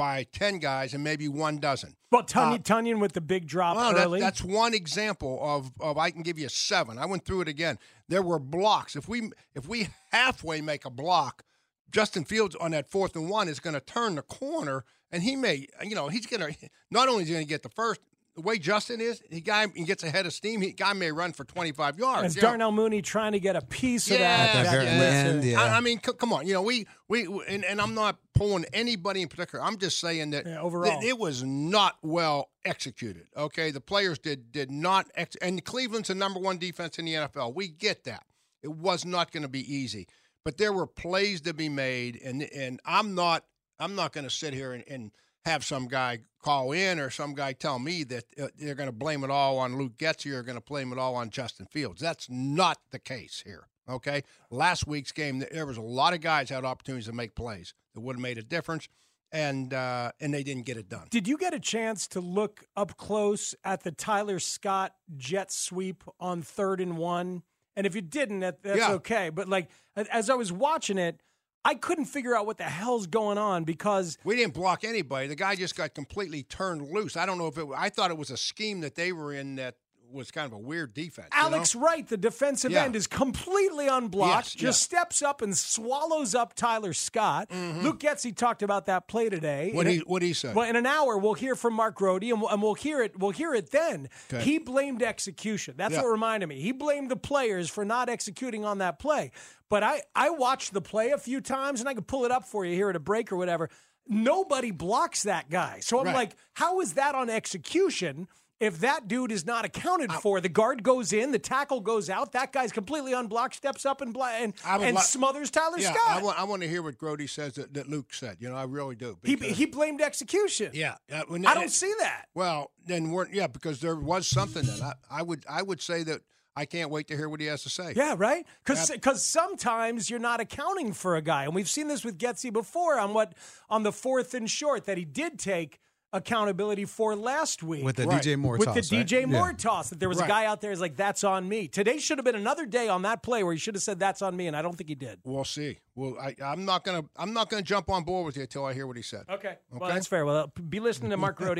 by 0.00 0.24
ten 0.32 0.58
guys, 0.58 0.94
and 0.94 1.04
maybe 1.04 1.28
one 1.28 1.58
doesn't. 1.58 1.94
Well, 2.10 2.22
Tonyan, 2.22 2.54
uh, 2.54 2.58
Tonyan 2.58 3.00
with 3.00 3.12
the 3.12 3.20
big 3.20 3.46
drop 3.46 3.76
Well, 3.76 3.92
that- 3.92 4.06
early. 4.06 4.18
that's 4.18 4.42
one 4.42 4.72
example 4.72 5.38
of, 5.42 5.70
of 5.78 5.98
I 5.98 6.10
can 6.10 6.22
give 6.22 6.38
you 6.38 6.48
seven. 6.48 6.96
I 6.98 7.04
went 7.04 7.26
through 7.26 7.42
it 7.42 7.48
again. 7.48 7.78
There 8.08 8.22
were 8.22 8.38
blocks. 8.38 8.96
If 8.96 9.10
we 9.10 9.30
if 9.54 9.68
we 9.68 9.88
halfway 10.10 10.62
make 10.62 10.86
a 10.86 10.90
block, 10.90 11.42
Justin 11.90 12.24
Fields 12.24 12.56
on 12.56 12.70
that 12.70 12.90
fourth 12.90 13.14
and 13.14 13.28
one 13.28 13.46
is 13.46 13.60
going 13.60 13.74
to 13.74 13.80
turn 13.80 14.14
the 14.14 14.22
corner, 14.22 14.86
and 15.12 15.22
he 15.22 15.36
may, 15.36 15.66
you 15.84 15.94
know, 15.94 16.08
he's 16.08 16.24
going 16.26 16.40
to 16.54 16.70
not 16.90 17.08
only 17.10 17.24
is 17.24 17.28
he 17.28 17.34
going 17.34 17.44
to 17.44 17.48
get 17.48 17.62
the 17.62 17.68
first. 17.68 18.00
The 18.40 18.46
way 18.46 18.58
Justin 18.58 19.00
is, 19.02 19.22
he 19.30 19.40
guy 19.42 19.66
he 19.74 19.84
gets 19.84 20.02
ahead 20.02 20.24
of 20.24 20.32
steam. 20.32 20.62
He 20.62 20.72
guy 20.72 20.94
may 20.94 21.12
run 21.12 21.32
for 21.32 21.44
twenty 21.44 21.72
five 21.72 21.98
yards. 21.98 22.24
As 22.24 22.36
you 22.36 22.42
know. 22.42 22.48
Darnell 22.48 22.72
Mooney 22.72 23.02
trying 23.02 23.32
to 23.32 23.40
get 23.40 23.54
a 23.54 23.60
piece 23.60 24.10
of 24.10 24.18
Yeah, 24.18 24.52
that. 24.62 24.70
very 24.70 24.84
that- 24.86 25.26
end, 25.26 25.44
yeah. 25.44 25.60
I, 25.60 25.76
I 25.76 25.80
mean, 25.80 26.00
c- 26.02 26.12
come 26.18 26.32
on. 26.32 26.46
You 26.46 26.54
know, 26.54 26.62
we 26.62 26.86
we 27.08 27.26
and, 27.48 27.64
and 27.64 27.80
I'm 27.82 27.94
not 27.94 28.16
pulling 28.34 28.64
anybody 28.72 29.20
in 29.20 29.28
particular. 29.28 29.62
I'm 29.62 29.76
just 29.76 29.98
saying 29.98 30.30
that 30.30 30.46
Yeah, 30.46 30.60
overall. 30.62 31.00
that 31.00 31.06
it 31.06 31.18
was 31.18 31.42
not 31.44 31.98
well 32.02 32.48
executed. 32.64 33.26
Okay, 33.36 33.70
the 33.70 33.80
players 33.80 34.18
did 34.18 34.52
did 34.52 34.70
not 34.70 35.10
ex- 35.14 35.36
and 35.42 35.62
Cleveland's 35.64 36.08
the 36.08 36.14
number 36.14 36.40
one 36.40 36.56
defense 36.56 36.98
in 36.98 37.04
the 37.04 37.14
NFL. 37.14 37.54
We 37.54 37.68
get 37.68 38.04
that. 38.04 38.24
It 38.62 38.68
was 38.72 39.04
not 39.04 39.32
going 39.32 39.42
to 39.42 39.48
be 39.50 39.70
easy, 39.74 40.06
but 40.46 40.56
there 40.56 40.72
were 40.72 40.86
plays 40.86 41.42
to 41.42 41.52
be 41.52 41.68
made, 41.68 42.18
and 42.24 42.42
and 42.42 42.80
I'm 42.86 43.14
not 43.14 43.44
I'm 43.78 43.94
not 43.94 44.12
going 44.12 44.24
to 44.24 44.30
sit 44.30 44.54
here 44.54 44.72
and, 44.72 44.84
and 44.88 45.10
have 45.44 45.64
some 45.64 45.88
guy 45.88 46.20
call 46.42 46.72
in 46.72 46.98
or 46.98 47.10
some 47.10 47.34
guy 47.34 47.52
tell 47.52 47.78
me 47.78 48.02
that 48.04 48.24
uh, 48.40 48.48
they're 48.58 48.74
going 48.74 48.88
to 48.88 48.92
blame 48.92 49.24
it 49.24 49.30
all 49.30 49.58
on 49.58 49.76
Luke 49.78 49.96
Getsy 49.98 50.32
or 50.32 50.42
going 50.42 50.58
to 50.58 50.64
blame 50.64 50.92
it 50.92 50.98
all 50.98 51.14
on 51.14 51.30
Justin 51.30 51.66
Fields. 51.66 52.00
That's 52.00 52.28
not 52.30 52.78
the 52.90 52.98
case 52.98 53.42
here. 53.44 53.66
Okay, 53.88 54.22
last 54.50 54.86
week's 54.86 55.10
game 55.10 55.44
there 55.50 55.66
was 55.66 55.76
a 55.76 55.82
lot 55.82 56.14
of 56.14 56.20
guys 56.20 56.48
had 56.50 56.64
opportunities 56.64 57.06
to 57.06 57.12
make 57.12 57.34
plays 57.34 57.74
that 57.94 58.00
would 58.00 58.14
have 58.16 58.22
made 58.22 58.38
a 58.38 58.42
difference, 58.42 58.88
and 59.32 59.74
uh, 59.74 60.12
and 60.20 60.32
they 60.32 60.44
didn't 60.44 60.64
get 60.64 60.76
it 60.76 60.88
done. 60.88 61.08
Did 61.10 61.26
you 61.26 61.36
get 61.36 61.54
a 61.54 61.58
chance 61.58 62.06
to 62.08 62.20
look 62.20 62.64
up 62.76 62.96
close 62.96 63.52
at 63.64 63.82
the 63.82 63.90
Tyler 63.90 64.38
Scott 64.38 64.94
jet 65.16 65.50
sweep 65.50 66.04
on 66.20 66.40
third 66.42 66.80
and 66.80 66.96
one? 66.98 67.42
And 67.74 67.84
if 67.86 67.94
you 67.96 68.00
didn't, 68.00 68.40
that, 68.40 68.62
that's 68.62 68.78
Yeah. 68.78 68.92
okay. 68.92 69.30
But 69.30 69.48
like 69.48 69.68
as 69.96 70.30
I 70.30 70.34
was 70.34 70.52
watching 70.52 70.98
it, 70.98 71.20
I 71.64 71.74
couldn't 71.74 72.06
figure 72.06 72.34
out 72.34 72.46
what 72.46 72.56
the 72.58 72.64
hell's 72.64 73.06
going 73.06 73.38
on 73.38 73.64
because 73.64 74.16
We 74.24 74.36
didn't 74.36 74.54
block 74.54 74.82
anybody. 74.84 75.28
The 75.28 75.36
guy 75.36 75.56
just 75.56 75.76
got 75.76 75.94
completely 75.94 76.42
turned 76.42 76.88
loose. 76.90 77.16
I 77.16 77.26
don't 77.26 77.38
know 77.38 77.48
if 77.48 77.58
it. 77.58 77.66
I 77.76 77.90
thought 77.90 78.10
it 78.10 78.16
was 78.16 78.30
a 78.30 78.36
scheme 78.36 78.80
that 78.80 78.94
they 78.94 79.12
were 79.12 79.34
in 79.34 79.56
that 79.56 79.76
was 80.12 80.30
kind 80.30 80.46
of 80.46 80.52
a 80.52 80.58
weird 80.58 80.92
defense. 80.94 81.28
you 81.32 81.40
Alex 81.40 81.74
know? 81.74 81.82
Wright, 81.82 82.06
the 82.08 82.16
defensive 82.16 82.72
Yeah. 82.72 82.84
end, 82.84 82.96
is 82.96 83.06
completely 83.06 83.86
unblocked, 83.88 84.54
Yes, 84.54 84.54
just 84.54 84.82
steps 84.82 85.22
up 85.22 85.42
and 85.42 85.56
swallows 85.56 86.34
up 86.34 86.54
Tyler 86.54 86.92
Scott. 86.92 87.48
Mm-hmm. 87.50 87.80
Luke 87.82 88.00
Getsy 88.00 88.34
talked 88.36 88.62
about 88.62 88.86
that 88.86 89.08
play 89.08 89.28
today. 89.28 89.70
What 89.72 89.86
he 89.86 89.98
what 89.98 90.22
he 90.22 90.32
said. 90.32 90.54
Well, 90.54 90.68
in 90.68 90.76
an 90.76 90.86
hour, 90.86 91.16
we'll 91.18 91.34
hear 91.34 91.54
from 91.54 91.74
Mark 91.74 91.94
Grote, 91.96 92.22
and 92.24 92.40
we'll, 92.40 92.50
and 92.50 92.62
we'll 92.62 92.74
hear 92.74 93.02
it. 93.02 93.18
We'll 93.18 93.30
hear 93.30 93.54
it 93.54 93.70
then. 93.70 94.08
Okay. 94.32 94.42
He 94.42 94.58
blamed 94.58 95.02
execution. 95.02 95.74
That's 95.76 95.94
Yeah. 95.94 96.02
what 96.02 96.10
reminded 96.10 96.48
me. 96.48 96.60
He 96.60 96.72
blamed 96.72 97.10
the 97.10 97.16
players 97.16 97.68
for 97.70 97.84
not 97.84 98.08
executing 98.08 98.64
on 98.64 98.78
that 98.78 98.98
play. 98.98 99.30
But 99.68 99.82
I 99.82 100.02
I 100.14 100.30
watched 100.30 100.72
the 100.72 100.80
play 100.82 101.10
a 101.10 101.18
few 101.18 101.40
times, 101.40 101.80
and 101.80 101.88
I 101.88 101.94
could 101.94 102.06
pull 102.08 102.24
it 102.24 102.30
up 102.32 102.44
for 102.44 102.64
you 102.64 102.74
here 102.74 102.90
at 102.90 102.96
a 102.96 103.00
break 103.00 103.30
or 103.32 103.36
whatever. 103.36 103.70
Nobody 104.08 104.72
blocks 104.72 105.22
that 105.22 105.50
guy. 105.50 105.78
So 105.80 106.00
I'm 106.00 106.06
Right. 106.06 106.14
like, 106.14 106.36
how 106.54 106.80
is 106.80 106.94
that 106.94 107.14
on 107.14 107.30
execution? 107.30 108.26
If 108.60 108.80
that 108.80 109.08
dude 109.08 109.32
is 109.32 109.46
not 109.46 109.64
accounted 109.64 110.12
for, 110.12 110.40
the 110.40 110.50
guard 110.50 110.82
goes 110.82 111.14
in, 111.14 111.32
the 111.32 111.38
tackle 111.38 111.80
goes 111.80 112.10
out, 112.10 112.32
that 112.32 112.52
guy's 112.52 112.72
completely 112.72 113.14
unblocked, 113.14 113.54
steps 113.54 113.86
up 113.86 114.02
and, 114.02 114.12
bla- 114.12 114.36
and, 114.38 114.52
and 114.66 114.98
smothers 114.98 115.50
Tyler 115.50 115.78
yeah, 115.78 115.94
Scott. 115.94 116.18
I 116.18 116.22
want, 116.22 116.38
I 116.38 116.44
want 116.44 116.62
to 116.62 116.68
hear 116.68 116.82
what 116.82 116.98
Grote 116.98 117.26
says 117.30 117.54
that, 117.54 117.72
that 117.72 117.88
Luke 117.88 118.12
said. 118.12 118.36
You 118.38 118.50
know, 118.50 118.56
I 118.56 118.64
really 118.64 118.96
do. 118.96 119.18
he, 119.24 119.36
he 119.36 119.64
blamed 119.64 120.02
execution. 120.02 120.72
yeah, 120.74 120.96
uh, 121.10 121.22
when- 121.28 121.46
I 121.46 121.54
don't 121.54 121.70
see 121.70 121.92
that. 122.00 122.26
Well, 122.34 122.70
then 122.84 123.10
we're 123.10 123.28
yeah 123.28 123.46
because 123.46 123.80
there 123.80 123.96
was 123.96 124.26
something 124.26 124.64
that 124.64 124.82
I, 124.82 125.20
I 125.20 125.22
would 125.22 125.44
I 125.48 125.62
would 125.62 125.80
say 125.80 126.02
that 126.04 126.20
I 126.56 126.64
can't 126.64 126.90
wait 126.90 127.08
to 127.08 127.16
hear 127.16 127.28
what 127.28 127.40
he 127.40 127.46
has 127.46 127.62
to 127.62 127.70
say. 127.70 127.94
Yeah, 127.96 128.14
right? 128.18 128.46
Because 128.64 129.22
sometimes 129.22 130.10
you're 130.10 130.18
not 130.18 130.40
accounting 130.40 130.92
for 130.92 131.16
a 131.16 131.22
guy. 131.22 131.44
And 131.44 131.54
we've 131.54 131.68
seen 131.68 131.88
this 131.88 132.04
with 132.04 132.18
Getsy 132.18 132.52
before 132.52 132.98
on 132.98 133.14
what 133.14 133.34
on 133.68 133.82
the 133.82 133.92
fourth 133.92 134.34
and 134.34 134.50
short 134.50 134.84
that 134.84 134.98
he 134.98 135.04
did 135.04 135.38
take 135.38 135.80
accountability 136.12 136.84
for 136.84 137.14
last 137.14 137.62
week. 137.62 137.84
With 137.84 137.96
the 137.96 138.06
Right. 138.06 138.22
DJ 138.22 138.36
Moore 138.36 138.58
with 138.58 138.66
toss, 138.66 138.88
the 138.88 138.96
right? 138.96 139.06
DJ 139.06 139.30
Yeah. 139.30 139.52
Toss, 139.56 139.90
that 139.90 140.00
there 140.00 140.08
was 140.08 140.20
a 140.20 140.26
guy 140.26 140.44
out 140.46 140.60
there 140.60 140.70
who's 140.70 140.80
like, 140.80 140.96
that's 140.96 141.22
on 141.24 141.48
me. 141.48 141.68
Today 141.68 141.98
should 141.98 142.18
have 142.18 142.24
been 142.24 142.34
another 142.34 142.66
day 142.66 142.88
on 142.88 143.02
that 143.02 143.22
play 143.22 143.42
where 143.42 143.52
he 143.52 143.58
should 143.58 143.74
have 143.74 143.82
said 143.82 143.98
that's 144.00 144.20
on 144.22 144.36
me, 144.36 144.46
and 144.46 144.56
I 144.56 144.62
don't 144.62 144.76
think 144.76 144.88
he 144.88 144.94
did. 144.94 145.20
We'll 145.24 145.44
see. 145.44 145.78
Well, 145.94 146.16
I, 146.20 146.34
I'm 146.42 146.64
not 146.64 146.84
gonna 146.84 147.02
I'm 147.16 147.32
not 147.32 147.50
gonna 147.50 147.62
jump 147.62 147.90
on 147.90 148.04
board 148.04 148.24
with 148.26 148.36
you 148.36 148.42
until 148.42 148.64
I 148.64 148.72
hear 148.74 148.86
what 148.86 148.96
he 148.96 149.02
said. 149.02 149.24
Okay. 149.28 149.56
Well, 149.70 149.90
that's 149.90 150.06
fair. 150.06 150.24
Well, 150.24 150.52
be 150.68 150.80
listening 150.80 151.10
to 151.10 151.16
Mark 151.16 151.36
Grote 151.38 151.58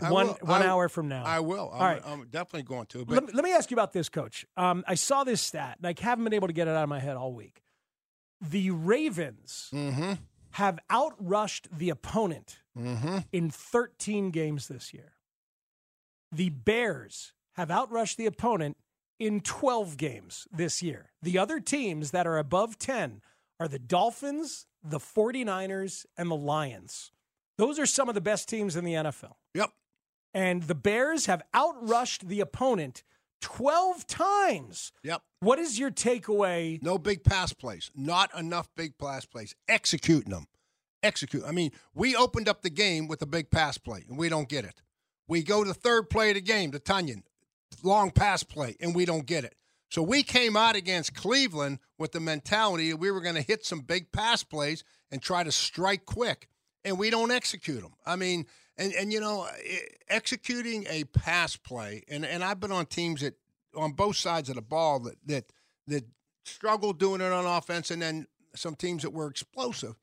one 0.00 0.28
will- 0.28 0.38
one 0.42 0.62
I- 0.62 0.66
hour 0.66 0.88
from 0.88 1.08
now. 1.08 1.24
I 1.24 1.40
will. 1.40 1.70
I'm, 1.74 1.80
All 1.80 1.86
right. 1.86 2.02
I'm 2.06 2.26
definitely 2.28 2.62
going 2.62 2.86
to. 2.86 3.04
But 3.04 3.14
Let, 3.14 3.24
me- 3.26 3.32
let 3.34 3.44
me 3.44 3.52
ask 3.52 3.70
you 3.70 3.74
about 3.74 3.92
this, 3.92 4.08
Coach. 4.08 4.46
Um, 4.56 4.84
I 4.86 4.94
saw 4.94 5.24
this 5.24 5.40
stat, 5.42 5.78
and 5.82 5.86
I 5.86 5.94
haven't 6.00 6.24
been 6.24 6.34
able 6.34 6.46
to 6.46 6.52
get 6.54 6.68
it 6.68 6.72
out 6.72 6.82
of 6.84 6.88
my 6.88 7.00
head 7.00 7.16
all 7.16 7.32
week. 7.32 7.62
The 8.40 8.70
Ravens 8.70 9.68
Mm-hmm. 9.74 10.12
Have 10.52 10.78
outrushed 10.90 11.66
the 11.76 11.90
opponent 11.90 12.58
Mm-hmm. 12.78 13.18
in 13.32 13.50
13 13.50 14.30
games 14.30 14.68
this 14.68 14.94
year. 14.94 15.12
The 16.32 16.48
Bears 16.50 17.32
have 17.56 17.68
outrushed 17.68 18.16
the 18.16 18.26
opponent 18.26 18.76
in 19.18 19.40
12 19.40 19.96
games 19.96 20.46
this 20.52 20.82
year. 20.82 21.10
The 21.20 21.36
other 21.36 21.58
teams 21.60 22.12
that 22.12 22.26
are 22.28 22.38
above 22.38 22.78
10 22.78 23.20
are 23.58 23.68
the 23.68 23.78
Dolphins, 23.80 24.66
the 24.82 25.00
49ers, 25.00 26.06
and 26.16 26.30
the 26.30 26.36
Lions. 26.36 27.10
Those 27.58 27.78
are 27.78 27.86
some 27.86 28.08
of 28.08 28.14
the 28.14 28.20
best 28.20 28.48
teams 28.48 28.76
in 28.76 28.84
the 28.84 28.94
NFL. 28.94 29.34
Yep. 29.54 29.70
And 30.32 30.62
the 30.62 30.74
Bears 30.76 31.26
have 31.26 31.42
outrushed 31.52 32.28
the 32.28 32.40
opponent 32.40 33.02
12 33.40 34.06
times. 34.06 34.92
Yep. 35.02 35.22
What 35.40 35.58
is 35.58 35.78
your 35.78 35.90
takeaway? 35.90 36.82
No 36.82 36.98
big 36.98 37.24
pass 37.24 37.52
plays. 37.52 37.90
Not 37.94 38.36
enough 38.38 38.68
big 38.76 38.98
pass 38.98 39.24
plays. 39.24 39.54
Executing 39.68 40.30
them. 40.30 40.46
Execute. 41.02 41.44
I 41.46 41.52
mean, 41.52 41.72
we 41.94 42.14
opened 42.14 42.48
up 42.48 42.62
the 42.62 42.70
game 42.70 43.08
with 43.08 43.22
a 43.22 43.26
big 43.26 43.50
pass 43.50 43.78
play, 43.78 44.04
and 44.08 44.18
we 44.18 44.28
don't 44.28 44.48
get 44.48 44.64
it. 44.64 44.82
We 45.26 45.42
go 45.42 45.62
to 45.62 45.68
the 45.68 45.74
third 45.74 46.10
play 46.10 46.30
of 46.30 46.34
the 46.34 46.40
game, 46.40 46.72
the 46.72 46.80
Tonyan, 46.80 47.22
long 47.82 48.10
pass 48.10 48.42
play, 48.42 48.76
and 48.80 48.94
we 48.94 49.04
don't 49.04 49.26
get 49.26 49.44
it. 49.44 49.54
So 49.88 50.02
we 50.02 50.22
came 50.22 50.56
out 50.56 50.76
against 50.76 51.14
Cleveland 51.14 51.78
with 51.98 52.12
the 52.12 52.20
mentality 52.20 52.90
that 52.90 52.98
we 52.98 53.10
were 53.10 53.20
going 53.20 53.34
to 53.34 53.42
hit 53.42 53.64
some 53.64 53.80
big 53.80 54.12
pass 54.12 54.44
plays 54.44 54.84
and 55.10 55.20
try 55.20 55.42
to 55.42 55.50
strike 55.50 56.06
quick, 56.06 56.48
and 56.84 56.98
we 56.98 57.10
don't 57.10 57.30
execute 57.30 57.82
them. 57.82 57.94
I 58.06 58.16
mean, 58.16 58.46
and 58.80 58.94
and 58.94 59.12
you 59.12 59.20
know, 59.20 59.46
executing 60.08 60.86
a 60.88 61.04
pass 61.04 61.54
play, 61.54 62.02
and 62.08 62.24
and 62.24 62.42
I've 62.42 62.58
been 62.58 62.72
on 62.72 62.86
teams 62.86 63.20
that 63.20 63.34
on 63.76 63.92
both 63.92 64.16
sides 64.16 64.48
of 64.48 64.56
the 64.56 64.62
ball 64.62 64.98
that 65.00 65.16
that 65.26 65.44
that 65.86 66.04
struggle 66.44 66.92
doing 66.92 67.20
it 67.20 67.30
on 67.30 67.44
offense, 67.46 67.90
and 67.90 68.00
then 68.00 68.26
some 68.56 68.74
teams 68.74 69.02
that 69.02 69.10
were 69.10 69.28
explosive. 69.28 69.94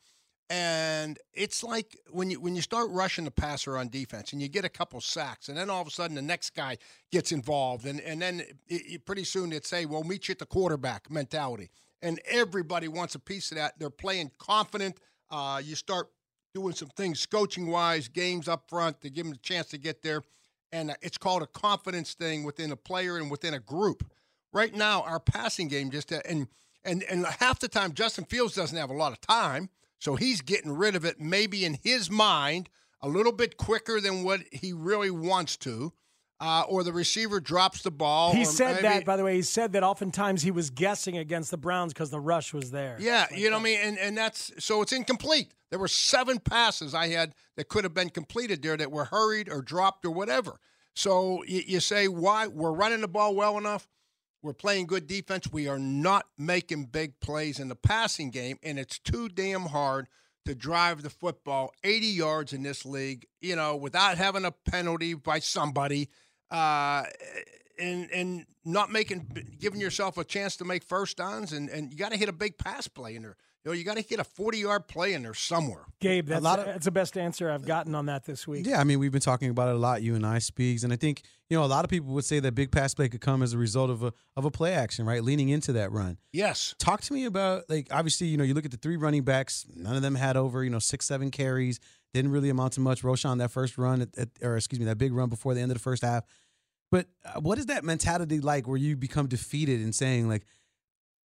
And 0.49 1.19
it's 1.33 1.61
like 1.61 1.97
when 2.11 2.29
you 2.29 2.39
when 2.39 2.55
you 2.55 2.61
start 2.61 2.89
rushing 2.91 3.25
the 3.25 3.31
passer 3.31 3.77
on 3.77 3.89
defense, 3.89 4.31
and 4.31 4.41
you 4.41 4.47
get 4.47 4.63
a 4.63 4.69
couple 4.69 5.01
sacks, 5.01 5.49
and 5.49 5.57
then 5.57 5.69
all 5.69 5.81
of 5.81 5.87
a 5.87 5.91
sudden 5.91 6.15
the 6.15 6.21
next 6.21 6.51
guy 6.51 6.77
gets 7.11 7.31
involved, 7.31 7.85
and 7.85 7.99
and 7.99 8.21
then 8.21 8.41
it, 8.67 8.81
it, 8.93 9.05
pretty 9.05 9.23
soon 9.23 9.49
they'd 9.49 9.65
say, 9.65 9.85
"Well, 9.85 10.03
meet 10.03 10.27
you 10.27 10.33
at 10.33 10.39
the 10.39 10.45
quarterback 10.45 11.11
mentality," 11.11 11.69
and 12.01 12.21
everybody 12.29 12.87
wants 12.87 13.15
a 13.15 13.19
piece 13.19 13.51
of 13.51 13.57
that. 13.57 13.79
They're 13.79 13.89
playing 13.89 14.31
confident. 14.37 14.99
Uh, 15.29 15.61
you 15.61 15.75
start 15.75 16.11
doing 16.57 16.73
some 16.73 16.89
things 16.89 17.23
coaching 17.27 17.67
wise, 17.67 18.07
games 18.07 18.47
up 18.47 18.67
front 18.67 18.99
to 18.99 19.11
give 19.11 19.25
them 19.25 19.33
a 19.33 19.37
chance 19.37 19.67
to 19.67 19.77
get 19.77 20.01
there, 20.01 20.23
and 20.71 20.95
it's 21.03 21.17
called 21.17 21.43
a 21.43 21.47
confidence 21.47 22.15
thing 22.15 22.43
within 22.43 22.71
a 22.71 22.75
player 22.75 23.17
and 23.17 23.29
within 23.29 23.53
a 23.53 23.59
group. 23.59 24.03
Right 24.51 24.73
now, 24.73 25.03
our 25.03 25.19
passing 25.19 25.67
game 25.67 25.91
just 25.91 26.11
uh, 26.11 26.21
and 26.27 26.47
and 26.83 27.03
and 27.03 27.27
half 27.27 27.59
the 27.59 27.67
time 27.67 27.93
Justin 27.93 28.25
Fields 28.25 28.55
doesn't 28.55 28.75
have 28.77 28.89
a 28.89 28.93
lot 28.93 29.11
of 29.11 29.21
time. 29.21 29.69
So 29.99 30.15
he's 30.15 30.41
getting 30.41 30.71
rid 30.71 30.95
of 30.95 31.05
it, 31.05 31.19
maybe 31.19 31.63
in 31.63 31.75
his 31.83 32.09
mind, 32.09 32.69
a 33.01 33.07
little 33.07 33.31
bit 33.31 33.57
quicker 33.57 34.01
than 34.01 34.23
what 34.23 34.41
he 34.51 34.73
really 34.73 35.11
wants 35.11 35.57
to. 35.57 35.93
Uh, 36.39 36.63
or 36.69 36.83
the 36.83 36.93
receiver 36.93 37.39
drops 37.39 37.81
the 37.81 37.89
ball. 37.89 38.31
He 38.31 38.45
said 38.45 38.75
maybe- 38.75 38.83
that, 38.83 39.05
by 39.05 39.17
the 39.17 39.23
way. 39.23 39.35
He 39.35 39.41
said 39.41 39.73
that 39.73 39.83
oftentimes 39.83 40.43
he 40.43 40.51
was 40.51 40.69
guessing 40.69 41.17
against 41.17 41.49
the 41.49 41.57
Browns 41.57 41.93
because 41.93 42.11
the 42.11 42.19
rush 42.19 42.53
was 42.53 42.69
there. 42.69 42.95
Yeah, 42.99 43.25
you 43.33 43.49
know 43.49 43.55
what 43.55 43.61
I 43.61 43.63
mean? 43.63 43.79
And, 43.81 43.97
and 43.97 44.15
that's 44.15 44.51
so 44.59 44.83
it's 44.83 44.91
incomplete. 44.93 45.51
There 45.71 45.79
were 45.79 45.87
seven 45.87 46.39
passes 46.39 46.93
I 46.93 47.07
had 47.07 47.33
that 47.55 47.69
could 47.69 47.83
have 47.83 47.93
been 47.93 48.09
completed 48.09 48.61
there 48.61 48.77
that 48.77 48.91
were 48.91 49.05
hurried 49.05 49.49
or 49.49 49.61
dropped 49.63 50.05
or 50.05 50.11
whatever. 50.11 50.59
So 50.93 51.43
you, 51.47 51.63
you 51.65 51.79
say, 51.79 52.07
why? 52.07 52.47
We're 52.47 52.71
running 52.71 53.01
the 53.01 53.07
ball 53.07 53.35
well 53.35 53.57
enough. 53.57 53.87
We're 54.43 54.53
playing 54.53 54.85
good 54.85 55.07
defense. 55.07 55.51
We 55.51 55.67
are 55.67 55.79
not 55.79 56.25
making 56.37 56.85
big 56.85 57.19
plays 57.19 57.59
in 57.59 57.67
the 57.67 57.75
passing 57.75 58.29
game, 58.29 58.57
and 58.63 58.79
it's 58.79 58.99
too 58.99 59.27
damn 59.27 59.65
hard 59.65 60.07
to 60.45 60.55
drive 60.55 61.03
the 61.03 61.09
football 61.09 61.73
80 61.83 62.07
yards 62.07 62.53
in 62.53 62.63
this 62.63 62.85
league, 62.85 63.25
you 63.41 63.55
know, 63.55 63.75
without 63.75 64.17
having 64.17 64.45
a 64.45 64.51
penalty 64.51 65.13
by 65.13 65.39
somebody. 65.39 66.09
Uh, 66.51 67.03
and 67.79 68.09
and 68.11 68.45
not 68.65 68.91
making 68.91 69.27
giving 69.59 69.79
yourself 69.79 70.17
a 70.17 70.23
chance 70.23 70.57
to 70.57 70.65
make 70.65 70.83
first 70.83 71.17
downs 71.17 71.53
and, 71.53 71.69
and 71.69 71.91
you 71.91 71.97
got 71.97 72.11
to 72.11 72.17
hit 72.17 72.27
a 72.29 72.33
big 72.33 72.57
pass 72.57 72.87
play 72.87 73.15
in 73.15 73.21
there. 73.21 73.37
You 73.65 73.71
know, 73.71 73.77
you 73.77 73.83
got 73.83 73.97
to 73.97 74.01
hit 74.01 74.19
a 74.19 74.23
40 74.23 74.59
yard 74.59 74.87
play 74.87 75.13
in 75.13 75.23
there 75.23 75.33
somewhere. 75.33 75.81
Gabe, 75.99 76.27
that's, 76.27 76.39
a 76.39 76.43
lot 76.43 76.59
of- 76.59 76.65
that's 76.65 76.85
the 76.85 76.91
best 76.91 77.17
answer 77.17 77.49
I've 77.51 77.65
gotten 77.65 77.95
on 77.95 78.05
that 78.05 78.23
this 78.25 78.47
week. 78.47 78.65
Yeah, 78.65 78.79
I 78.79 78.85
mean, 78.85 78.97
we've 78.99 79.11
been 79.11 79.19
talking 79.19 79.49
about 79.49 79.67
it 79.69 79.75
a 79.75 79.77
lot, 79.77 80.01
you 80.01 80.15
and 80.15 80.25
I, 80.25 80.39
Speaks, 80.39 80.83
and 80.83 80.93
I 80.93 80.95
think 80.95 81.23
you 81.49 81.57
know 81.57 81.63
a 81.63 81.67
lot 81.67 81.83
of 81.83 81.89
people 81.89 82.13
would 82.13 82.23
say 82.25 82.39
that 82.39 82.55
big 82.55 82.71
pass 82.71 82.93
play 82.93 83.09
could 83.09 83.19
come 83.21 83.43
as 83.43 83.53
a 83.53 83.57
result 83.57 83.89
of 83.89 84.03
a 84.03 84.13
of 84.37 84.45
a 84.45 84.51
play 84.51 84.73
action, 84.73 85.05
right? 85.05 85.21
Leaning 85.23 85.49
into 85.49 85.73
that 85.73 85.91
run. 85.91 86.17
Yes. 86.31 86.75
Talk 86.79 87.01
to 87.01 87.13
me 87.13 87.25
about 87.25 87.63
like 87.69 87.87
obviously, 87.91 88.27
you 88.27 88.37
know, 88.37 88.43
you 88.45 88.53
look 88.53 88.65
at 88.65 88.71
the 88.71 88.77
three 88.77 88.95
running 88.95 89.23
backs, 89.23 89.65
none 89.75 89.95
of 89.97 90.01
them 90.01 90.15
had 90.15 90.37
over 90.37 90.63
you 90.63 90.69
know 90.69 90.79
six, 90.79 91.05
seven 91.05 91.29
carries, 91.29 91.79
didn't 92.13 92.31
really 92.31 92.49
amount 92.49 92.73
to 92.73 92.79
much. 92.79 93.03
Roschon 93.03 93.37
that 93.39 93.51
first 93.51 93.77
run, 93.77 94.01
at, 94.01 94.17
at, 94.17 94.29
or 94.41 94.57
excuse 94.57 94.79
me, 94.79 94.85
that 94.85 94.97
big 94.97 95.13
run 95.13 95.29
before 95.29 95.53
the 95.53 95.61
end 95.61 95.71
of 95.71 95.77
the 95.77 95.83
first 95.83 96.03
half. 96.03 96.23
But 96.91 97.07
uh, 97.25 97.41
what 97.41 97.57
is 97.57 97.67
that 97.67 97.83
mentality 97.83 98.39
like 98.39 98.67
where 98.67 98.77
you 98.77 98.95
become 98.95 99.27
defeated 99.27 99.81
and 99.81 99.93
saying 99.93 100.29
like, 100.29 100.45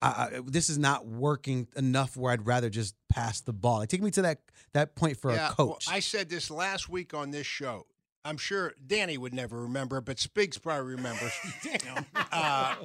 I, 0.00 0.08
I, 0.08 0.40
this 0.44 0.68
is 0.68 0.78
not 0.78 1.06
working 1.06 1.68
enough 1.76 2.16
where 2.16 2.32
I'd 2.32 2.46
rather 2.46 2.68
just 2.68 2.94
pass 3.08 3.40
the 3.40 3.52
ball? 3.52 3.78
Like, 3.78 3.88
take 3.88 4.02
me 4.02 4.10
to 4.12 4.22
that 4.22 4.40
that 4.74 4.96
point 4.96 5.16
for 5.16 5.32
yeah, 5.32 5.50
a 5.50 5.52
coach. 5.52 5.86
well, 5.86 5.96
I 5.96 6.00
said 6.00 6.28
this 6.28 6.50
last 6.50 6.88
week 6.88 7.14
on 7.14 7.30
this 7.30 7.46
show. 7.46 7.86
I'm 8.24 8.36
sure 8.36 8.74
Danny 8.84 9.18
would 9.18 9.34
never 9.34 9.62
remember, 9.62 10.00
but 10.00 10.16
Spiegs 10.18 10.60
probably 10.60 10.94
remembers. 10.94 11.32
Damn. 11.62 12.06
Uh, 12.14 12.76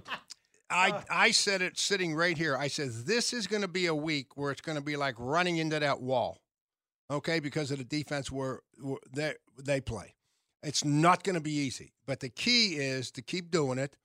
I 0.69 1.03
I 1.09 1.31
said 1.31 1.61
it 1.61 1.77
sitting 1.77 2.15
right 2.15 2.37
here. 2.37 2.57
I 2.57 2.67
said 2.67 2.89
this 3.05 3.33
is 3.33 3.47
going 3.47 3.61
to 3.61 3.67
be 3.67 3.85
a 3.85 3.95
week 3.95 4.35
where 4.35 4.51
it's 4.51 4.61
going 4.61 4.77
to 4.77 4.83
be 4.83 4.95
like 4.95 5.15
running 5.17 5.57
into 5.57 5.79
that 5.79 6.01
wall, 6.01 6.39
okay? 7.09 7.39
Because 7.39 7.71
of 7.71 7.77
the 7.77 7.83
defense 7.83 8.31
where, 8.31 8.61
where 8.79 8.99
they 9.11 9.33
they 9.61 9.81
play. 9.81 10.15
It's 10.63 10.83
not 10.83 11.23
going 11.23 11.35
to 11.35 11.41
be 11.41 11.53
easy, 11.53 11.93
but 12.05 12.19
the 12.19 12.29
key 12.29 12.75
is 12.75 13.11
to 13.11 13.21
keep 13.21 13.51
doing 13.51 13.77
it, 13.77 13.95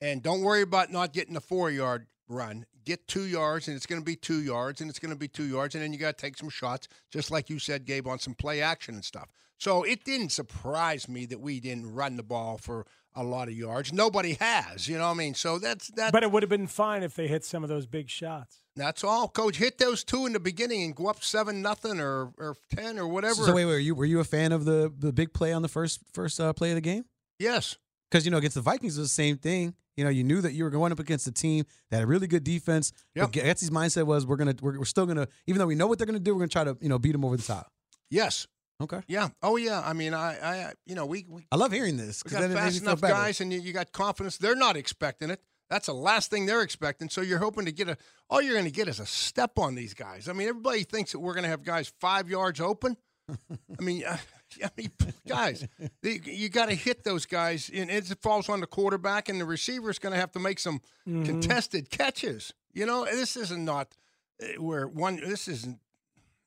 and 0.00 0.22
don't 0.22 0.42
worry 0.42 0.62
about 0.62 0.90
not 0.90 1.12
getting 1.12 1.34
the 1.34 1.40
four 1.40 1.70
yard 1.70 2.06
run. 2.28 2.66
Get 2.84 3.06
two 3.06 3.26
yards, 3.26 3.68
and 3.68 3.76
it's 3.76 3.86
going 3.86 4.00
to 4.00 4.04
be 4.04 4.16
two 4.16 4.42
yards, 4.42 4.80
and 4.80 4.88
it's 4.88 4.98
going 4.98 5.12
to 5.12 5.18
be 5.18 5.28
two 5.28 5.44
yards, 5.44 5.74
and 5.74 5.84
then 5.84 5.92
you 5.92 5.98
got 5.98 6.16
to 6.16 6.22
take 6.22 6.36
some 6.36 6.48
shots, 6.48 6.88
just 7.10 7.30
like 7.30 7.50
you 7.50 7.58
said, 7.58 7.84
Gabe, 7.84 8.08
on 8.08 8.18
some 8.18 8.34
play 8.34 8.62
action 8.62 8.94
and 8.94 9.04
stuff. 9.04 9.30
So 9.58 9.82
it 9.82 10.04
didn't 10.04 10.30
surprise 10.30 11.08
me 11.08 11.26
that 11.26 11.40
we 11.40 11.60
didn't 11.60 11.94
run 11.94 12.16
the 12.16 12.22
ball 12.22 12.56
for 12.56 12.86
a 13.14 13.22
lot 13.22 13.48
of 13.48 13.54
yards. 13.54 13.92
Nobody 13.92 14.34
has, 14.40 14.88
you 14.88 14.96
know 14.96 15.04
what 15.04 15.14
I 15.14 15.14
mean? 15.14 15.34
So 15.34 15.58
that's 15.58 15.88
that. 15.92 16.12
But 16.12 16.22
it 16.22 16.30
would 16.30 16.42
have 16.42 16.50
been 16.50 16.66
fine 16.66 17.02
if 17.02 17.14
they 17.14 17.26
hit 17.26 17.44
some 17.44 17.62
of 17.62 17.68
those 17.68 17.86
big 17.86 18.08
shots. 18.08 18.60
That's 18.76 19.02
all, 19.04 19.28
Coach. 19.28 19.56
Hit 19.56 19.78
those 19.78 20.04
two 20.04 20.26
in 20.26 20.32
the 20.32 20.40
beginning 20.40 20.82
and 20.84 20.94
go 20.94 21.08
up 21.08 21.22
seven 21.22 21.60
nothing 21.60 22.00
or 22.00 22.32
or 22.38 22.56
ten 22.74 22.98
or 22.98 23.08
whatever. 23.08 23.34
So 23.34 23.54
wait, 23.54 23.66
wait, 23.66 23.72
were 23.72 23.78
you 23.78 23.94
were 23.94 24.04
you 24.04 24.20
a 24.20 24.24
fan 24.24 24.52
of 24.52 24.64
the 24.64 24.92
the 24.96 25.12
big 25.12 25.32
play 25.32 25.52
on 25.52 25.62
the 25.62 25.68
first 25.68 26.00
first 26.12 26.40
uh, 26.40 26.52
play 26.52 26.70
of 26.70 26.76
the 26.76 26.80
game? 26.80 27.04
Yes, 27.38 27.76
because 28.10 28.24
you 28.24 28.30
know 28.30 28.38
against 28.38 28.54
the 28.54 28.62
Vikings 28.62 28.96
it 28.96 29.00
was 29.00 29.10
the 29.10 29.14
same 29.14 29.36
thing. 29.38 29.74
You 29.96 30.04
know, 30.04 30.10
you 30.10 30.24
knew 30.24 30.40
that 30.40 30.52
you 30.52 30.64
were 30.64 30.70
going 30.70 30.92
up 30.92 30.98
against 31.00 31.26
a 31.26 31.32
team 31.32 31.66
that 31.90 31.96
had 31.96 32.04
a 32.04 32.06
really 32.06 32.26
good 32.26 32.44
defense. 32.44 32.92
Yep. 33.16 33.32
But 33.32 33.42
Getsy's 33.42 33.70
mindset 33.70 34.04
was 34.04 34.24
we're 34.24 34.36
gonna 34.36 34.54
we're, 34.62 34.78
we're 34.78 34.84
still 34.84 35.04
gonna 35.04 35.28
even 35.46 35.58
though 35.58 35.66
we 35.66 35.74
know 35.74 35.88
what 35.88 35.98
they're 35.98 36.06
gonna 36.06 36.20
do, 36.20 36.32
we're 36.34 36.40
gonna 36.40 36.48
try 36.48 36.64
to 36.64 36.78
you 36.80 36.88
know 36.88 36.98
beat 36.98 37.12
them 37.12 37.24
over 37.24 37.36
the 37.36 37.42
top. 37.42 37.70
Yes. 38.08 38.46
Okay. 38.80 39.00
Yeah. 39.08 39.28
Oh 39.42 39.56
yeah. 39.56 39.82
I 39.84 39.92
mean, 39.92 40.14
I 40.14 40.38
I 40.68 40.72
you 40.86 40.94
know 40.94 41.06
we 41.06 41.26
we 41.28 41.46
I 41.52 41.56
love 41.56 41.72
hearing 41.72 41.96
this 41.96 42.22
We 42.24 42.28
because 42.30 42.32
got 42.32 42.40
then 42.48 42.50
it 42.52 42.54
makes 42.54 42.74
fast 42.76 42.82
enough 42.82 43.00
guys, 43.00 43.40
and 43.40 43.52
you, 43.52 43.60
you 43.60 43.72
got 43.72 43.92
confidence. 43.92 44.38
They're 44.38 44.56
not 44.56 44.76
expecting 44.76 45.30
it. 45.30 45.40
That's 45.68 45.86
the 45.86 45.94
last 45.94 46.30
thing 46.30 46.46
they're 46.46 46.62
expecting. 46.62 47.08
So 47.10 47.20
you're 47.20 47.38
hoping 47.38 47.64
to 47.66 47.72
get 47.72 47.88
a. 47.88 47.96
All 48.28 48.40
you're 48.42 48.54
going 48.54 48.64
to 48.64 48.70
get 48.72 48.88
is 48.88 48.98
a 48.98 49.06
step 49.06 49.58
on 49.58 49.74
these 49.74 49.94
guys. 49.94 50.28
I 50.28 50.32
mean, 50.32 50.48
everybody 50.48 50.82
thinks 50.84 51.12
that 51.12 51.18
we're 51.20 51.34
going 51.34 51.44
to 51.44 51.50
have 51.50 51.62
guys 51.62 51.92
five 52.00 52.28
yards 52.28 52.60
open. 52.60 52.96
I 53.78 53.82
mean, 53.82 54.02
uh, 54.04 54.16
I 54.64 54.70
mean, 54.76 54.90
guys, 55.28 55.66
they, 56.02 56.20
you 56.24 56.48
got 56.48 56.70
to 56.70 56.74
hit 56.74 57.04
those 57.04 57.24
guys, 57.26 57.70
and 57.72 57.88
it 57.90 58.04
falls 58.20 58.48
on 58.48 58.60
the 58.60 58.66
quarterback, 58.66 59.28
and 59.28 59.40
the 59.40 59.44
receiver 59.44 59.90
is 59.90 59.98
going 60.00 60.12
to 60.12 60.18
have 60.18 60.32
to 60.32 60.40
make 60.40 60.58
some 60.58 60.80
Mhm. 61.06 61.24
contested 61.24 61.90
catches. 61.90 62.52
You 62.72 62.86
know, 62.86 63.04
this 63.04 63.36
isn't 63.36 63.64
not 63.64 63.94
uh, 64.42 64.60
where 64.60 64.88
one. 64.88 65.16
This 65.16 65.46
isn't. 65.46 65.78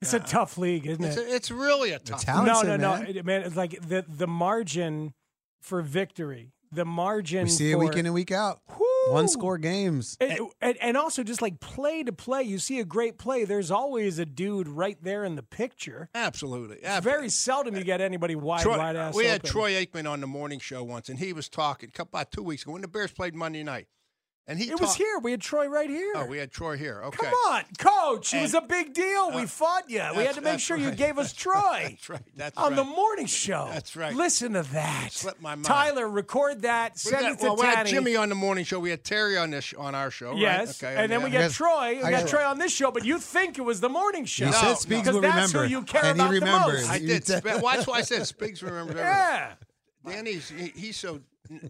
It's 0.03 0.13
a 0.13 0.19
tough 0.19 0.57
league, 0.57 0.85
isn't 0.87 1.03
It's, 1.03 1.17
it? 1.17 1.27
a, 1.27 1.35
it's 1.35 1.51
really 1.51 1.91
a 1.91 1.99
tough. 1.99 2.27
no, 2.27 2.61
no, 2.61 2.75
no, 2.77 2.93
It- 2.95 3.25
man. 3.25 3.41
It's 3.41 3.55
like 3.55 3.79
the 3.87 4.05
the 4.07 4.27
margin 4.27 5.13
for 5.61 5.81
victory, 5.81 6.51
the 6.71 6.85
margin. 6.85 7.43
We 7.43 7.49
see 7.49 7.71
it 7.71 7.73
for, 7.73 7.79
week 7.79 7.95
in 7.95 8.05
and 8.05 8.13
week 8.13 8.31
out. 8.31 8.59
One 9.09 9.27
score 9.27 9.57
games. 9.57 10.15
And, 10.21 10.39
and, 10.61 10.77
and 10.81 10.95
also 10.95 11.23
just 11.23 11.41
like 11.41 11.59
play 11.59 12.03
to 12.03 12.13
play, 12.13 12.43
you 12.43 12.57
see 12.57 12.79
a 12.79 12.85
great 12.85 13.17
play. 13.17 13.43
There's 13.43 13.69
always 13.69 14.17
a 14.17 14.25
dude 14.25 14.69
right 14.69 14.97
there 15.03 15.25
in 15.25 15.35
the 15.35 15.43
picture. 15.43 16.07
Absolutely. 16.15 16.77
It's 16.81 17.03
very 17.03 17.27
seldom 17.27 17.75
you 17.75 17.83
get 17.83 17.99
anybody 17.99 18.35
wide, 18.35 18.61
Troy- 18.61 18.77
wide 18.77 18.95
ass. 18.95 19.13
we 19.13 19.25
had 19.25 19.41
open. 19.41 19.49
Troy 19.51 19.71
Aikman 19.73 20.09
on 20.09 20.21
the 20.21 20.27
morning 20.27 20.59
show 20.59 20.85
once, 20.85 21.09
and 21.09 21.19
he 21.19 21.33
was 21.33 21.49
talking 21.49 21.89
a 21.89 21.91
couple 21.91 22.17
about 22.17 22.31
two 22.31 22.43
weeks 22.43 22.63
ago 22.63 22.71
when 22.71 22.81
the 22.81 22.87
Bears 22.87 23.11
played 23.11 23.35
Monday 23.35 23.61
night, 23.63 23.87
and 24.47 24.59
he 24.59 24.69
It 24.69 24.79
was 24.79 24.95
here. 24.95 25.19
We 25.19 25.31
had 25.31 25.41
Troy 25.41 25.67
right 25.67 25.89
here. 25.89 26.11
Oh, 26.15 26.25
we 26.25 26.37
had 26.37 26.51
Troy 26.51 26.75
here. 26.77 27.01
Okay, 27.05 27.17
Come 27.25 27.33
on, 27.53 27.63
coach. 27.77 28.33
It 28.33 28.41
was 28.41 28.53
a 28.53 28.61
big 28.61 28.93
deal. 28.93 29.31
we 29.31 29.43
Uh, 29.43 29.47
fought 29.47 29.89
you. 29.89 30.03
We 30.17 30.23
had 30.25 30.35
to 30.35 30.41
make 30.41 30.53
that's 30.55 30.63
sure 30.63 30.75
you 30.77 30.91
gave 30.91 31.17
us 31.17 31.31
Troy. 31.45 31.87
That's 31.89 32.09
right. 32.09 32.21
That's 32.35 32.57
on 32.57 32.75
the 32.75 32.83
morning 32.83 33.25
show. 33.25 33.69
That's 33.71 33.95
right. 33.95 34.13
Listen 34.13 34.53
to 34.53 34.63
that. 34.63 35.09
Slipped 35.13 35.41
my 35.41 35.55
mind. 35.55 35.65
Tyler, 35.65 36.09
record 36.09 36.63
that. 36.63 36.93
We 36.95 37.11
Send 37.11 37.21
got- 37.21 37.31
it 37.31 37.39
to 37.39 37.45
well, 37.45 37.55
we 37.57 37.65
had 37.65 37.87
Jimmy 37.87 38.15
on 38.15 38.29
the 38.29 38.35
morning 38.35 38.65
show. 38.65 38.79
We 38.79 38.89
had 38.89 39.03
Terry 39.03 39.37
on 39.37 39.49
this 39.51 39.73
on 39.77 39.95
our 39.95 40.11
show. 40.11 40.31
right? 40.31 40.37
Yes, 40.39 40.83
Okay, 40.83 40.93
and 40.95 41.11
then 41.11 41.23
we 41.23 41.29
yeah. 41.29 41.43
got 41.43 41.51
Troy. 41.51 41.95
We 41.97 42.03
I 42.03 42.11
got 42.11 42.21
got- 42.21 42.29
Troy 42.29 42.45
on 42.45 42.59
this 42.59 42.73
show, 42.73 42.91
but 42.91 43.05
you 43.05 43.19
think 43.19 43.57
it 43.57 43.61
was 43.63 43.79
the 43.79 43.89
morning 43.89 44.25
show? 44.25 44.47
He 44.47 44.51
said 44.51 44.73
Speaks 44.77 45.01
because 45.01 45.13
will 45.15 45.21
that's 45.21 45.53
remember, 45.53 45.63
who 45.67 45.69
you 45.79 45.83
care 45.83 46.03
and 46.05 46.17
he 46.17 46.21
about 46.21 46.33
remembers. 46.33 46.81
the 46.81 46.87
most. 46.87 46.91
I 46.91 46.99
did. 46.99 47.25
Sp- 47.25 47.61
Watch 47.63 47.87
why 47.87 47.99
I 47.99 48.01
said 48.01 48.21
Spiegs 48.23 48.61
remembers 48.61 48.95
everything. 48.97 49.05
Yeah. 49.05 49.53
Danny's 50.05 50.49
he, 50.49 50.67
he's 50.75 50.97
so 50.97 51.21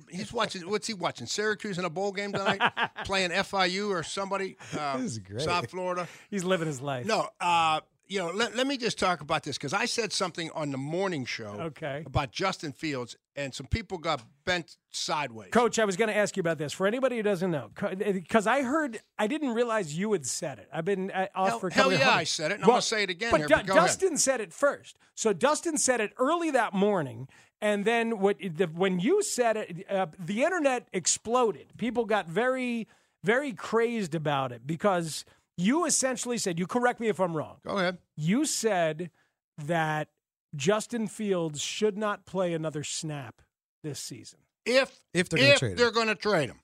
He's 0.09 0.31
watching. 0.31 0.69
What's 0.69 0.87
he 0.87 0.93
watching? 0.93 1.27
Syracuse 1.27 1.77
in 1.77 1.85
a 1.85 1.89
bowl 1.89 2.11
game 2.11 2.31
tonight, 2.31 2.61
playing 3.05 3.31
FIU 3.31 3.89
or 3.89 4.03
somebody. 4.03 4.55
Uh, 4.77 4.97
This 4.97 5.13
is 5.13 5.19
great. 5.19 5.41
South 5.41 5.69
Florida. 5.69 6.07
He's 6.29 6.43
living 6.43 6.67
his 6.67 6.81
life. 6.81 7.05
No, 7.05 7.27
uh, 7.41 7.79
you 8.07 8.19
know, 8.19 8.29
let, 8.31 8.55
let 8.55 8.67
me 8.67 8.77
just 8.77 8.99
talk 8.99 9.21
about 9.21 9.43
this 9.43 9.57
because 9.57 9.73
I 9.73 9.85
said 9.85 10.13
something 10.13 10.51
on 10.53 10.71
the 10.71 10.77
morning 10.77 11.25
show 11.25 11.55
Okay. 11.59 12.03
about 12.05 12.31
Justin 12.31 12.71
Fields, 12.71 13.15
and 13.35 13.53
some 13.53 13.65
people 13.65 13.97
got 13.97 14.21
bent 14.45 14.77
sideways. 14.91 15.49
Coach, 15.51 15.79
I 15.79 15.85
was 15.85 15.97
going 15.97 16.09
to 16.09 16.15
ask 16.15 16.35
you 16.37 16.41
about 16.41 16.57
this. 16.59 16.73
For 16.73 16.85
anybody 16.85 17.15
who 17.17 17.23
doesn't 17.23 17.49
know, 17.49 17.71
because 17.97 18.45
I 18.45 18.61
heard, 18.61 18.99
I 19.17 19.25
didn't 19.27 19.55
realize 19.55 19.97
you 19.97 20.11
had 20.11 20.25
said 20.27 20.59
it. 20.59 20.67
I've 20.71 20.85
been 20.85 21.09
uh, 21.11 21.27
off 21.33 21.49
Hell- 21.49 21.59
for 21.59 21.67
a 21.67 21.71
couple 21.71 21.93
of 21.93 21.99
yeah, 21.99 22.05
hundred- 22.05 22.19
I 22.19 22.23
said 22.25 22.51
it, 22.51 22.55
and 22.55 22.63
I'm 22.65 22.69
gonna 22.69 22.81
say 22.81 23.03
it 23.03 23.09
again 23.09 23.31
But, 23.31 23.39
here, 23.39 23.47
Du- 23.47 23.55
but 23.55 23.65
go 23.67 23.73
ahead. 23.77 23.85
Dustin 23.87 24.17
said 24.17 24.41
it 24.41 24.53
first. 24.53 24.97
So 25.15 25.33
Dustin 25.33 25.77
said 25.77 25.99
it 26.01 26.11
early 26.17 26.51
that 26.51 26.73
morning, 26.73 27.27
and 27.63 27.85
then 27.85 28.19
what? 28.19 28.37
The, 28.39 28.65
when 28.67 28.99
you 28.99 29.23
said 29.23 29.57
it, 29.57 29.85
uh, 29.89 30.07
the 30.19 30.43
internet 30.43 30.87
exploded. 30.93 31.67
People 31.77 32.05
got 32.05 32.27
very, 32.27 32.87
very 33.23 33.53
crazed 33.53 34.13
about 34.13 34.51
it 34.51 34.67
because 34.67 35.25
you 35.57 35.85
essentially 35.85 36.37
said, 36.37 36.59
"You 36.59 36.67
correct 36.67 36.99
me 36.99 37.07
if 37.07 37.19
I'm 37.19 37.35
wrong." 37.35 37.57
Go 37.65 37.77
ahead. 37.79 37.97
You 38.17 38.45
said 38.45 39.09
that 39.57 40.09
Justin 40.55 41.07
Fields 41.07 41.61
should 41.61 41.97
not 41.97 42.25
play 42.25 42.53
another 42.53 42.83
snap 42.83 43.41
this 43.81 43.99
season. 43.99 44.39
If 44.65 45.03
If 45.13 45.29
they're 45.29 45.39
gonna 45.39 45.51
if 45.53 45.59
trade 45.59 45.71
him. 45.71 45.77
they're 45.77 45.91
going 45.91 46.07
to 46.07 46.15
trade 46.15 46.49
him, 46.49 46.59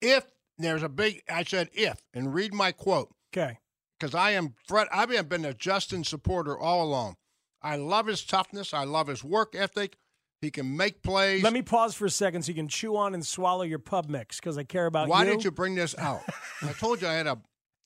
if 0.00 0.24
there's 0.58 0.82
a 0.82 0.88
big, 0.88 1.22
I 1.28 1.42
said 1.44 1.70
if, 1.72 2.02
and 2.14 2.34
read 2.34 2.52
my 2.54 2.72
quote. 2.72 3.12
Okay. 3.34 3.58
because 3.98 4.14
I 4.14 4.30
am 4.32 4.54
Fred. 4.66 4.88
I've 4.92 5.28
been 5.28 5.44
a 5.44 5.52
Justin 5.54 6.04
supporter 6.04 6.58
all 6.58 6.82
along. 6.84 7.16
I 7.62 7.76
love 7.76 8.06
his 8.06 8.24
toughness. 8.24 8.72
I 8.74 8.84
love 8.84 9.08
his 9.08 9.24
work 9.24 9.54
ethic. 9.54 9.96
He 10.46 10.52
can 10.52 10.76
make 10.76 11.02
plays. 11.02 11.42
Let 11.42 11.52
me 11.52 11.60
pause 11.62 11.96
for 11.96 12.06
a 12.06 12.10
second 12.10 12.42
so 12.42 12.50
you 12.50 12.54
can 12.54 12.68
chew 12.68 12.96
on 12.96 13.14
and 13.14 13.26
swallow 13.26 13.64
your 13.64 13.80
pub 13.80 14.08
mix 14.08 14.36
because 14.38 14.56
I 14.56 14.62
care 14.62 14.86
about 14.86 15.08
Why 15.08 15.22
you. 15.22 15.26
Why 15.26 15.30
didn't 15.32 15.44
you 15.44 15.50
bring 15.50 15.74
this 15.74 15.92
out? 15.98 16.22
I 16.62 16.72
told 16.72 17.02
you 17.02 17.08
I 17.08 17.14
had 17.14 17.26
a 17.26 17.36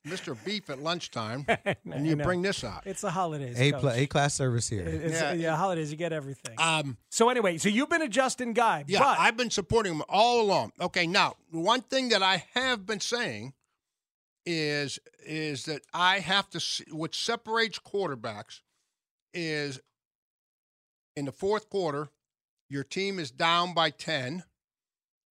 Mr. 0.06 0.36
Beef 0.44 0.68
at 0.68 0.78
lunchtime, 0.82 1.46
and 1.64 2.06
you 2.06 2.12
I 2.12 2.14
know. 2.16 2.24
bring 2.24 2.42
this 2.42 2.62
out. 2.62 2.82
It's 2.84 3.00
the 3.00 3.10
holidays. 3.10 3.58
A, 3.58 3.72
Coach. 3.72 3.80
pla- 3.80 3.92
a 3.92 4.06
class 4.06 4.34
service 4.34 4.68
here. 4.68 4.82
It's, 4.86 5.14
yeah. 5.18 5.32
Yeah. 5.32 5.56
holidays. 5.56 5.90
You 5.90 5.96
get 5.96 6.12
everything. 6.12 6.54
Um, 6.58 6.98
so 7.08 7.30
anyway, 7.30 7.56
so 7.56 7.70
you've 7.70 7.88
been 7.88 8.02
a 8.02 8.08
Justin 8.08 8.52
guy, 8.52 8.84
yeah, 8.86 8.98
but 8.98 9.18
I've 9.18 9.38
been 9.38 9.50
supporting 9.50 9.94
him 9.94 10.02
all 10.06 10.42
along. 10.42 10.72
Okay, 10.78 11.06
now 11.06 11.36
one 11.50 11.80
thing 11.80 12.10
that 12.10 12.22
I 12.22 12.44
have 12.52 12.84
been 12.84 13.00
saying 13.00 13.54
is 14.44 14.98
is 15.26 15.64
that 15.64 15.80
I 15.94 16.18
have 16.18 16.50
to. 16.50 16.60
See, 16.60 16.84
what 16.90 17.14
separates 17.14 17.78
quarterbacks 17.78 18.60
is 19.32 19.80
in 21.16 21.24
the 21.24 21.32
fourth 21.32 21.70
quarter, 21.70 22.10
your 22.70 22.84
team 22.84 23.18
is 23.18 23.30
down 23.30 23.74
by 23.74 23.90
ten, 23.90 24.44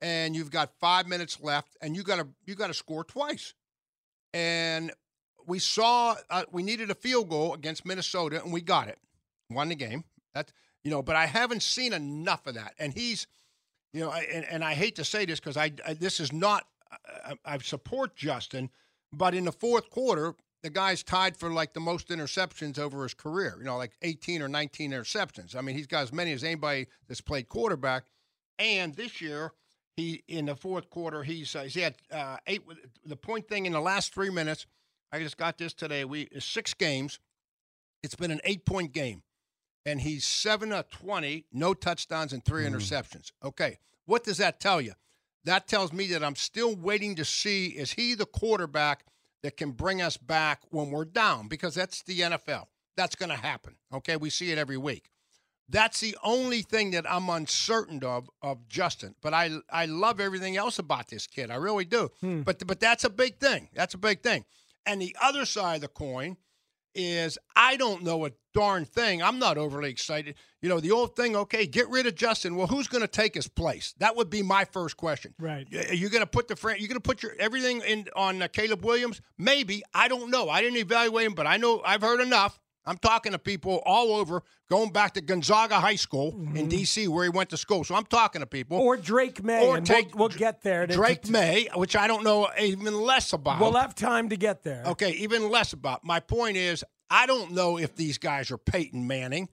and 0.01 0.36
you've 0.36 0.51
got 0.51 0.72
five 0.79 1.08
minutes 1.08 1.39
left, 1.41 1.75
and 1.81 1.96
you 1.96 2.03
got 2.03 2.17
to 2.17 2.27
you 2.46 2.53
got 2.53 2.67
to 2.67 2.74
score 2.74 3.03
twice. 3.03 3.53
And 4.34 4.91
we 5.48 5.58
saw 5.58 6.15
uh, 6.29 6.43
we 6.51 6.62
needed 6.62 6.91
a 6.91 6.96
field 6.96 7.29
goal 7.29 7.53
against 7.53 7.86
Minnesota, 7.86 8.43
and 8.43 8.53
we 8.53 8.62
got 8.62 8.88
it, 8.88 9.00
won 9.50 9.69
the 9.69 9.75
game. 9.75 10.03
That 10.36 10.51
you 10.84 10.91
know, 10.91 11.01
but 11.01 11.15
I 11.15 11.25
haven't 11.25 11.63
seen 11.63 11.93
enough 11.93 12.46
of 12.46 12.55
that. 12.55 12.74
And 12.77 12.93
he's, 12.93 13.25
you 13.93 14.01
know, 14.01 14.12
and, 14.12 14.46
and 14.46 14.63
I 14.63 14.74
hate 14.74 14.96
to 14.98 15.03
say 15.03 15.25
this 15.25 15.39
because 15.39 15.58
I, 15.58 15.72
I 15.86 15.93
this 15.93 16.19
is 16.19 16.31
not 16.31 16.65
I, 17.25 17.34
I 17.46 17.58
support 17.60 18.15
Justin, 18.15 18.69
but 19.12 19.34
in 19.34 19.46
the 19.46 19.51
fourth 19.51 19.89
quarter, 19.89 20.36
the 20.62 20.70
guy's 20.70 21.04
tied 21.04 21.38
for 21.38 21.51
like 21.51 21.74
the 21.74 21.80
most 21.80 22.10
interceptions 22.10 22.78
over 22.78 23.04
his 23.04 23.13
career. 23.13 23.56
You 23.60 23.66
know, 23.66 23.78
like 23.78 23.94
18 24.01 24.42
or 24.42 24.48
19 24.48 24.92
interceptions. 24.92 25.56
I 25.56 25.62
mean, 25.62 25.75
he's 25.75 25.88
got 25.88 26.04
as 26.04 26.13
many 26.13 26.34
as 26.34 26.44
anybody 26.44 26.88
that's 27.08 27.22
played 27.22 27.50
quarterback. 27.50 28.06
And 28.58 28.94
this 28.94 29.22
year, 29.22 29.54
he 29.96 30.24
in 30.28 30.46
the 30.46 30.56
fourth 30.56 30.89
quarter, 30.89 31.24
he's 31.24 31.56
uh, 31.56 31.63
he 31.63 31.80
had 31.82 31.96
uh, 32.12 32.38
eight. 32.48 32.62
The 33.06 33.16
point 33.16 33.48
thing 33.48 33.66
in 33.66 33.74
the 33.74 33.82
last 33.82 34.13
three 34.13 34.30
minutes, 34.30 34.66
I 35.12 35.20
just 35.20 35.38
got 35.38 35.58
this 35.58 35.74
today. 35.74 36.06
We 36.06 36.28
six 36.39 36.74
games. 36.74 37.20
It's 38.04 38.16
been 38.16 38.32
an 38.32 38.42
eight 38.44 38.66
point 38.66 38.93
game, 38.93 39.24
and 39.86 40.02
he's 40.02 40.26
seven 40.26 40.72
of 40.72 40.89
twenty, 40.89 41.45
no 41.52 41.74
touchdowns 41.74 42.34
and 42.34 42.43
3 42.43 42.65
interceptions. 42.65 43.32
Okay, 43.43 43.80
what 44.06 44.24
does 44.24 44.38
that 44.38 44.60
tell 44.60 44.80
you? 44.80 44.93
That 45.45 45.67
tells 45.67 45.93
me 45.93 46.08
that 46.08 46.24
I'm 46.24 46.36
still 46.36 46.76
waiting 46.76 47.15
to 47.15 47.26
see 47.26 47.67
is 47.67 47.93
he 47.93 48.13
the 48.13 48.26
quarterback 48.26 49.06
that 49.43 49.58
can 49.58 49.71
bring 49.71 50.02
us 50.02 50.17
back 50.17 50.62
when 50.69 50.91
we're 50.91 51.06
down 51.06 51.47
because 51.47 51.75
that's 51.75 52.04
the 52.04 52.19
NFL. 52.19 52.65
That's 52.97 53.15
going 53.15 53.30
to 53.30 53.38
happen. 53.38 53.75
Okay, 53.93 54.17
we 54.17 54.30
see 54.30 54.52
it 54.52 54.58
every 54.58 54.78
week. 54.78 55.10
That's 55.69 55.99
the 55.99 56.17
only 56.23 56.63
thing 56.63 56.91
that 56.91 57.10
I'm 57.10 57.30
uncertain 57.30 58.04
of 58.04 58.30
of 58.41 58.67
Justin. 58.67 59.13
But 59.21 59.34
I 59.36 59.52
I 59.71 59.86
love 59.86 60.19
everything 60.19 60.58
else 60.58 60.80
about 60.80 61.10
this 61.10 61.28
kid. 61.28 61.52
I 61.52 61.56
really 61.56 61.86
do. 61.86 62.10
Hmm. 62.21 62.41
But 62.41 62.65
but 62.65 62.80
that's 62.80 63.04
a 63.04 63.10
big 63.10 63.38
thing. 63.38 63.69
That's 63.75 63.93
a 63.93 63.99
big 63.99 64.23
thing. 64.23 64.45
And 64.86 64.99
the 64.99 65.15
other 65.21 65.45
side 65.45 65.75
of 65.75 65.82
the 65.82 65.88
coin 65.88 66.38
is 66.95 67.38
I 67.56 67.78
don't 67.78 68.04
know 68.04 68.25
a 68.25 68.32
darn 68.54 68.86
thing. 68.86 69.21
I'm 69.21 69.39
not 69.39 69.58
overly 69.58 69.89
excited. 69.89 70.36
You 70.62 70.69
know, 70.69 70.80
the 70.80 70.91
old 70.91 71.15
thing, 71.15 71.36
okay, 71.36 71.65
get 71.65 71.89
rid 71.89 72.06
of 72.08 72.15
Justin. 72.15 72.56
Well, 72.56 72.67
who's 72.67 72.88
going 72.88 73.02
to 73.02 73.08
take 73.08 73.36
his 73.36 73.47
place? 73.47 73.93
That 73.99 74.15
would 74.15 74.30
be 74.30 74.41
my 74.43 74.65
first 74.65 74.97
question. 74.97 75.34
Right. 75.39 75.67
Are 75.73 75.93
you 75.93 76.10
going 76.10 76.23
to 76.23 76.28
put 76.28 76.47
the 76.47 76.56
fran- 76.56 76.80
you 76.80 76.88
going 76.88 76.95
to 76.95 77.02
put 77.02 77.23
your 77.23 77.34
everything 77.39 77.82
in 77.88 78.08
on 78.15 78.41
uh, 78.41 78.47
Caleb 78.47 78.84
Williams? 78.84 79.21
Maybe. 79.38 79.84
I 79.93 80.08
don't 80.08 80.30
know. 80.32 80.49
I 80.49 80.62
didn't 80.62 80.78
evaluate 80.78 81.25
him, 81.28 81.34
but 81.34 81.47
I 81.47 81.58
know 81.58 81.82
I've 81.86 82.02
heard 82.02 82.21
enough. 82.21 82.60
I'm 82.86 82.98
talking 82.98 83.34
to 83.34 83.39
people 83.39 83.82
all 83.86 84.15
over, 84.15 84.42
going 84.70 84.92
back 84.92 85.13
to 85.13 85.22
Gonzaga 85.22 85.80
High 85.80 85.96
School 85.96 86.32
in 86.32 86.46
mm-hmm. 86.54 86.68
D.C. 86.70 87.08
where 87.08 87.24
he 87.24 87.30
went 87.30 87.50
to 87.50 87.58
school. 87.58 87.84
So 87.84 87.94
I'm 87.94 88.06
talking 88.06 88.42
to 88.42 88.48
people. 88.48 88.80
or 88.80 88.98
Drake 88.98 89.44
Maye, 89.44 89.68
Or 89.68 89.80
take 89.82 90.15
we'll, 90.15 90.30
we'll 90.30 90.38
get 90.38 90.62
there. 90.62 90.88
to- 90.88 90.94
Drake 90.94 91.24
to- 91.24 91.32
Maye, 91.32 91.68
which 91.76 91.96
I 91.96 92.08
don't 92.08 92.24
know 92.24 92.50
even 92.60 93.00
less 93.00 93.34
about. 93.34 93.60
We'll 93.60 93.74
have 93.74 93.96
time 93.96 94.30
to 94.30 94.38
get 94.38 94.63
there. 94.63 94.84
Okay, 94.86 95.12
even 95.12 95.50
less 95.50 95.74
about. 95.74 96.04
My 96.04 96.20
point 96.20 96.58
is, 96.58 96.84
I 97.10 97.26
don't 97.26 97.52
know 97.52 97.78
if 97.78 97.96
these 97.96 98.18
guys 98.18 98.52
are 98.52 98.58
Peyton 98.58 99.06
Manning. 99.06 99.50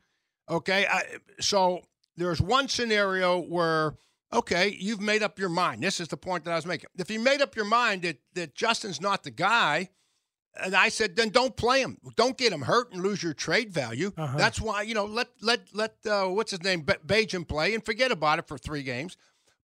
Okay, 0.49 0.87
I, 0.87 1.03
so 1.41 1.81
there's 2.17 2.41
one 2.41 2.69
scenario 2.69 3.41
where, 3.41 3.95
okay, 4.33 4.77
you've 4.79 5.01
made 5.01 5.23
up 5.23 5.39
your 5.39 5.49
mind. 5.49 5.83
This 5.83 6.01
is 6.01 6.09
the 6.09 6.17
point 6.17 6.45
that 6.45 6.53
I 6.53 6.57
was 6.57 6.67
making. 6.67 6.89
If 6.97 7.11
you 7.11 7.19
made 7.21 7.43
up 7.43 7.57
your 7.57 7.65
mind 7.65 8.03
that 8.03 8.19
that 8.35 8.55
Justin's 8.55 9.01
not 9.01 9.25
the 9.25 9.31
guy, 9.31 9.91
and 10.63 10.75
I 10.75 10.89
said, 10.89 11.17
then 11.17 11.31
don't 11.31 11.57
play 11.57 11.81
him. 11.81 11.99
Don't 12.17 12.37
get 12.37 12.53
him 12.53 12.63
hurt 12.63 12.93
and 12.93 13.03
lose 13.03 13.23
your 13.23 13.35
trade 13.35 13.73
value. 13.73 14.13
That's 14.37 14.61
why 14.61 14.83
you 14.83 14.95
know 14.95 15.05
let 15.05 15.29
let 15.41 15.75
let 15.75 15.95
uh, 16.07 16.27
what's 16.27 16.51
his 16.51 16.63
name 16.63 16.83
Ba- 16.83 16.99
Bagent 17.07 17.49
play 17.49 17.75
and 17.75 17.85
forget 17.85 18.11
about 18.11 18.39
it 18.39 18.49
for 18.49 18.59
three 18.59 18.83
games. 18.83 19.17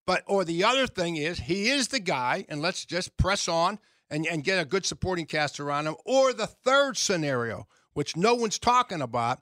But 0.07 0.24
or 0.26 0.44
the 0.44 0.64
other 0.64 0.87
thing 0.87 1.16
is 1.16 1.38
he 1.38 1.68
is 1.68 1.88
the 1.88 2.00
guy, 2.00 2.44
and 2.48 2.61
let's 2.61 2.85
just 2.85 3.16
press 3.16 3.48
on 3.48 3.78
and, 4.11 4.26
and 4.26 4.44
get 4.44 4.61
a 4.61 4.64
good 4.64 4.85
supporting 4.85 5.26
cast 5.26 5.61
around 5.61 5.87
him. 5.87 5.96
Or 6.05 6.33
the 6.33 6.46
third 6.46 6.96
scenario, 6.96 7.66
which 7.94 8.16
no 8.16 8.35
one's 8.35 8.59
talking 8.59 9.00
about, 9.00 9.40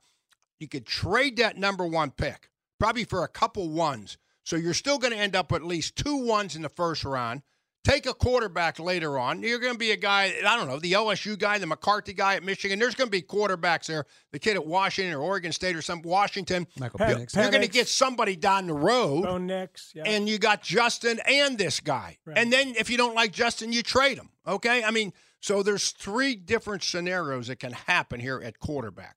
you 0.58 0.68
could 0.68 0.86
trade 0.86 1.38
that 1.38 1.56
number 1.56 1.86
one 1.86 2.10
pick, 2.10 2.50
probably 2.78 3.04
for 3.04 3.24
a 3.24 3.28
couple 3.28 3.70
ones. 3.70 4.18
So 4.42 4.56
you're 4.56 4.74
still 4.74 4.98
going 4.98 5.12
to 5.12 5.18
end 5.18 5.34
up 5.34 5.50
with 5.50 5.62
at 5.62 5.68
least 5.68 5.96
two 5.96 6.16
ones 6.16 6.56
in 6.56 6.62
the 6.62 6.68
first 6.68 7.04
round. 7.04 7.42
Take 7.82 8.04
a 8.04 8.12
quarterback 8.12 8.78
later 8.78 9.18
on. 9.18 9.42
You're 9.42 9.58
going 9.58 9.72
to 9.72 9.78
be 9.78 9.92
a 9.92 9.96
guy, 9.96 10.34
I 10.46 10.56
don't 10.56 10.68
know, 10.68 10.78
the 10.78 10.92
LSU 10.92 11.38
guy, 11.38 11.56
the 11.56 11.66
McCarthy 11.66 12.12
guy 12.12 12.34
at 12.34 12.42
Michigan. 12.42 12.78
There's 12.78 12.94
going 12.94 13.08
to 13.08 13.10
be 13.10 13.22
quarterbacks 13.22 13.86
there. 13.86 14.04
The 14.32 14.38
kid 14.38 14.56
at 14.56 14.66
Washington 14.66 15.14
or 15.14 15.20
Oregon 15.22 15.50
State 15.50 15.74
or 15.76 15.80
some 15.80 16.02
Washington. 16.02 16.66
Michael 16.78 16.98
Pe- 16.98 17.14
Penix. 17.14 17.34
You're 17.34 17.50
going 17.50 17.62
to 17.62 17.68
get 17.68 17.88
somebody 17.88 18.36
down 18.36 18.66
the 18.66 18.74
road 18.74 19.22
Bo 19.22 19.38
Nix. 19.38 19.92
Yeah. 19.94 20.02
and 20.04 20.28
you 20.28 20.38
got 20.38 20.62
Justin 20.62 21.20
and 21.26 21.56
this 21.56 21.80
guy. 21.80 22.18
And 22.30 22.52
then 22.52 22.74
if 22.78 22.90
you 22.90 22.98
don't 22.98 23.14
like 23.14 23.32
Justin, 23.32 23.72
you 23.72 23.82
trade 23.82 24.18
him. 24.18 24.28
Okay? 24.46 24.84
I 24.84 24.90
mean, 24.90 25.14
so 25.40 25.62
there's 25.62 25.92
three 25.92 26.34
different 26.36 26.82
scenarios 26.82 27.46
that 27.46 27.60
can 27.60 27.72
happen 27.72 28.20
here 28.20 28.42
at 28.44 28.58
quarterback. 28.58 29.16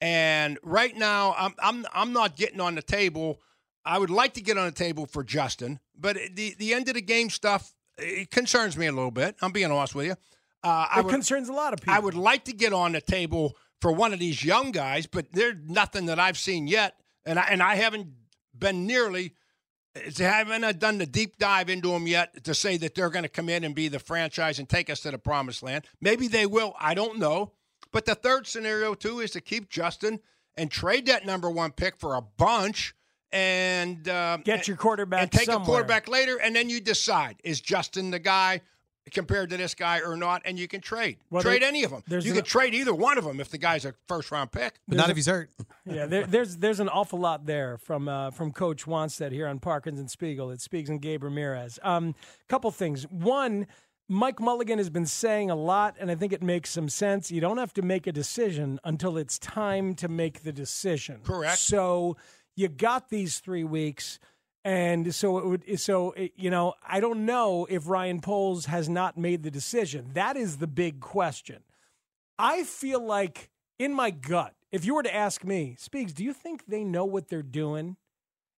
And 0.00 0.58
right 0.62 0.96
now, 0.96 1.34
I'm 1.36 1.54
I'm 1.58 1.86
I'm 1.92 2.12
not 2.12 2.36
getting 2.36 2.60
on 2.60 2.74
the 2.76 2.82
table. 2.82 3.40
I 3.84 3.98
would 3.98 4.10
like 4.10 4.34
to 4.34 4.40
get 4.40 4.56
on 4.56 4.66
the 4.66 4.72
table 4.72 5.06
for 5.06 5.24
Justin, 5.24 5.80
but 5.98 6.16
the 6.34 6.54
the 6.58 6.72
end 6.72 6.88
of 6.88 6.94
the 6.94 7.02
game 7.02 7.30
stuff 7.30 7.74
it 7.98 8.30
concerns 8.30 8.76
me 8.76 8.86
a 8.86 8.92
little 8.92 9.10
bit. 9.10 9.36
I'm 9.42 9.52
being 9.52 9.70
honest 9.70 9.94
with 9.94 10.06
you. 10.06 10.16
Uh, 10.62 10.86
I 10.90 11.00
it 11.00 11.04
would, 11.04 11.12
concerns 11.12 11.48
a 11.48 11.52
lot 11.52 11.72
of 11.72 11.80
people. 11.80 11.94
I 11.94 11.98
would 11.98 12.14
like 12.14 12.44
to 12.44 12.52
get 12.52 12.72
on 12.72 12.92
the 12.92 13.00
table 13.00 13.56
for 13.80 13.92
one 13.92 14.12
of 14.12 14.18
these 14.18 14.44
young 14.44 14.72
guys, 14.72 15.06
but 15.06 15.26
there's 15.32 15.56
nothing 15.66 16.06
that 16.06 16.18
I've 16.18 16.38
seen 16.38 16.66
yet, 16.66 16.94
and 17.24 17.38
I 17.38 17.48
and 17.50 17.62
I 17.62 17.76
haven't 17.76 18.08
been 18.56 18.86
nearly. 18.86 19.34
Haven't 20.16 20.78
done 20.78 20.98
the 20.98 21.06
deep 21.06 21.38
dive 21.38 21.68
into 21.68 21.88
them 21.88 22.06
yet 22.06 22.44
to 22.44 22.54
say 22.54 22.76
that 22.76 22.94
they're 22.94 23.10
going 23.10 23.24
to 23.24 23.28
come 23.28 23.48
in 23.48 23.64
and 23.64 23.74
be 23.74 23.88
the 23.88 23.98
franchise 23.98 24.60
and 24.60 24.68
take 24.68 24.90
us 24.90 25.00
to 25.00 25.10
the 25.10 25.18
promised 25.18 25.60
land. 25.60 25.86
Maybe 26.00 26.28
they 26.28 26.46
will. 26.46 26.76
I 26.78 26.94
don't 26.94 27.18
know. 27.18 27.52
But 27.90 28.04
the 28.04 28.14
third 28.14 28.46
scenario 28.46 28.94
too 28.94 29.18
is 29.18 29.32
to 29.32 29.40
keep 29.40 29.68
Justin 29.68 30.20
and 30.56 30.70
trade 30.70 31.06
that 31.06 31.26
number 31.26 31.50
one 31.50 31.72
pick 31.72 31.96
for 31.98 32.14
a 32.14 32.22
bunch 32.22 32.94
and 33.32 34.08
uh, 34.08 34.38
Get 34.44 34.68
your 34.68 34.76
quarterback 34.76 35.22
and 35.22 35.32
take 35.32 35.46
somewhere. 35.46 35.62
a 35.62 35.66
quarterback 35.66 36.08
later, 36.08 36.36
and 36.40 36.54
then 36.56 36.68
you 36.70 36.80
decide: 36.80 37.36
is 37.44 37.60
Justin 37.60 38.10
the 38.10 38.18
guy? 38.18 38.60
compared 39.10 39.48
to 39.48 39.56
this 39.56 39.74
guy 39.74 40.00
or 40.02 40.18
not, 40.18 40.42
and 40.44 40.58
you 40.58 40.68
can 40.68 40.82
trade. 40.82 41.16
Well, 41.30 41.42
trade 41.42 41.62
there- 41.62 41.68
any 41.70 41.82
of 41.82 41.90
them. 41.90 42.02
there's 42.06 42.26
You 42.26 42.32
an- 42.32 42.36
can 42.40 42.44
trade 42.44 42.74
either 42.74 42.92
one 42.94 43.16
of 43.16 43.24
them 43.24 43.40
if 43.40 43.48
the 43.48 43.56
guy's 43.56 43.86
a 43.86 43.94
first 44.06 44.30
round 44.30 44.52
pick. 44.52 44.74
But 44.86 44.98
not 44.98 45.08
if 45.08 45.16
he's 45.16 45.24
hurt. 45.24 45.48
Yeah, 45.86 46.04
there, 46.04 46.26
there's 46.26 46.58
there's 46.58 46.78
an 46.78 46.90
awful 46.90 47.18
lot 47.18 47.46
there 47.46 47.78
from 47.78 48.06
uh, 48.06 48.32
from 48.32 48.52
Coach 48.52 48.84
Wannstedt 48.84 49.32
here 49.32 49.46
on 49.46 49.60
Parkins 49.60 49.98
and 49.98 50.10
Spiegel. 50.10 50.50
It 50.50 50.60
speaks 50.60 50.90
and 50.90 51.00
Gabe 51.00 51.24
Ramirez. 51.24 51.78
Um, 51.82 52.14
couple 52.50 52.70
things. 52.70 53.04
One, 53.04 53.66
Mike 54.10 54.40
Mulligan 54.40 54.76
has 54.76 54.90
been 54.90 55.06
saying 55.06 55.50
a 55.50 55.54
lot, 55.56 55.96
and 55.98 56.10
I 56.10 56.14
think 56.14 56.34
it 56.34 56.42
makes 56.42 56.68
some 56.68 56.90
sense. 56.90 57.30
You 57.30 57.40
don't 57.40 57.56
have 57.56 57.72
to 57.74 57.82
make 57.82 58.06
a 58.06 58.12
decision 58.12 58.78
until 58.84 59.16
it's 59.16 59.38
time 59.38 59.94
to 59.94 60.08
make 60.08 60.42
the 60.42 60.52
decision. 60.52 61.20
Correct. 61.24 61.58
So 61.60 62.18
you 62.58 62.66
got 62.66 63.08
these 63.08 63.38
three 63.38 63.62
weeks. 63.62 64.18
And 64.64 65.14
so 65.14 65.38
it 65.38 65.46
would. 65.46 65.80
So 65.80 66.10
it, 66.12 66.32
you 66.36 66.50
know, 66.50 66.74
I 66.86 66.98
don't 66.98 67.24
know 67.24 67.66
if 67.70 67.88
Ryan 67.88 68.20
Poles 68.20 68.66
has 68.66 68.88
not 68.88 69.16
made 69.16 69.44
the 69.44 69.50
decision. 69.50 70.10
That 70.14 70.36
is 70.36 70.56
the 70.56 70.66
big 70.66 71.00
question. 71.00 71.62
I 72.38 72.64
feel 72.64 73.00
like 73.00 73.48
in 73.78 73.94
my 73.94 74.10
gut, 74.10 74.54
if 74.72 74.84
you 74.84 74.94
were 74.94 75.04
to 75.04 75.14
ask 75.14 75.44
me, 75.44 75.76
Speaks, 75.78 76.12
do 76.12 76.24
you 76.24 76.32
think 76.32 76.66
they 76.66 76.82
know 76.82 77.04
what 77.04 77.28
they're 77.28 77.42
doing? 77.42 77.96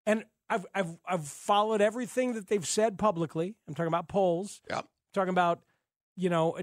And 0.07 0.25
I've 0.49 0.67
I've 0.75 0.97
I've 1.07 1.29
followed 1.29 1.83
everything 1.83 2.33
that 2.33 2.49
they've 2.49 2.67
said 2.67 2.99
publicly. 2.99 3.55
I'm 3.69 3.75
talking 3.75 3.89
about 3.89 4.09
Poles. 4.09 4.63
Yep. 4.71 4.87
Talking 5.13 5.31
about 5.31 5.61
you 6.17 6.31
know 6.31 6.59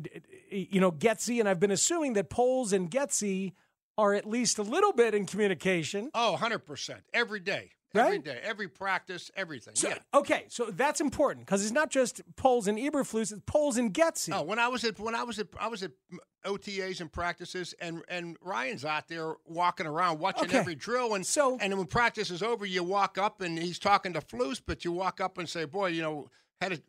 you 0.50 0.82
know 0.82 0.92
Getsy, 0.92 1.40
and 1.40 1.48
I've 1.48 1.60
been 1.60 1.72
assuming 1.72 2.14
that 2.14 2.32
Poles 2.32 2.74
and 2.74 2.90
Getsy 2.90 3.54
are 3.98 4.14
at 4.14 4.26
least 4.26 4.58
a 4.60 4.64
little 4.64 4.94
bit 4.94 5.14
in 5.14 5.26
communication. 5.26 6.10
Oh, 6.14 6.38
100%. 6.40 7.02
Every 7.14 7.40
day. 7.40 7.72
Right? 7.94 8.06
Every 8.08 8.20
day. 8.20 8.40
Every 8.44 8.68
practice, 8.68 9.32
everything. 9.36 9.74
So, 9.76 9.88
yeah. 9.90 9.98
Okay, 10.14 10.46
so 10.50 10.66
that's 10.66 11.00
important 11.02 11.46
because 11.46 11.64
it's 11.64 11.72
not 11.72 11.90
just 11.90 12.22
Poles 12.36 12.68
and 12.68 12.78
Eberflus; 12.78 13.32
it's 13.32 13.42
Poles 13.48 13.78
and 13.78 13.94
Getsy. 13.94 14.30
No, 14.30 14.44
when 14.44 14.60
I 14.60 14.68
was 14.68 14.84
at 14.84 15.00
when 15.00 15.16
I 15.16 15.24
was 15.24 15.40
at 15.40 15.48
I 15.58 15.70
was 15.70 15.82
at 15.84 15.92
OTAs 16.46 17.00
and 17.00 17.12
practices, 17.12 17.74
and 17.80 18.04
and 18.10 18.36
Ryan's 18.42 18.84
out 18.84 19.08
there 19.08 19.36
walking 19.46 19.88
around 19.88 20.20
watching 20.20 20.50
Okay. 20.50 20.58
every 20.58 20.76
drill, 20.76 21.16
and 21.16 21.26
so 21.26 21.58
and 21.62 21.76
when 21.78 21.88
practice 21.88 22.30
is 22.30 22.44
over, 22.44 22.66
you 22.66 22.84
walk 22.84 23.18
up 23.18 23.40
and 23.42 23.58
he's 23.58 23.80
talking 23.80 24.12
to 24.14 24.20
Flus, 24.22 24.62
but 24.64 24.84
you 24.84 24.92
walk 24.92 25.22
up 25.22 25.38
and 25.38 25.48
say, 25.48 25.64
"Boy, 25.64 25.88
you 25.88 26.02
know, 26.02 26.30
had 26.60 26.74
a." 26.74 26.80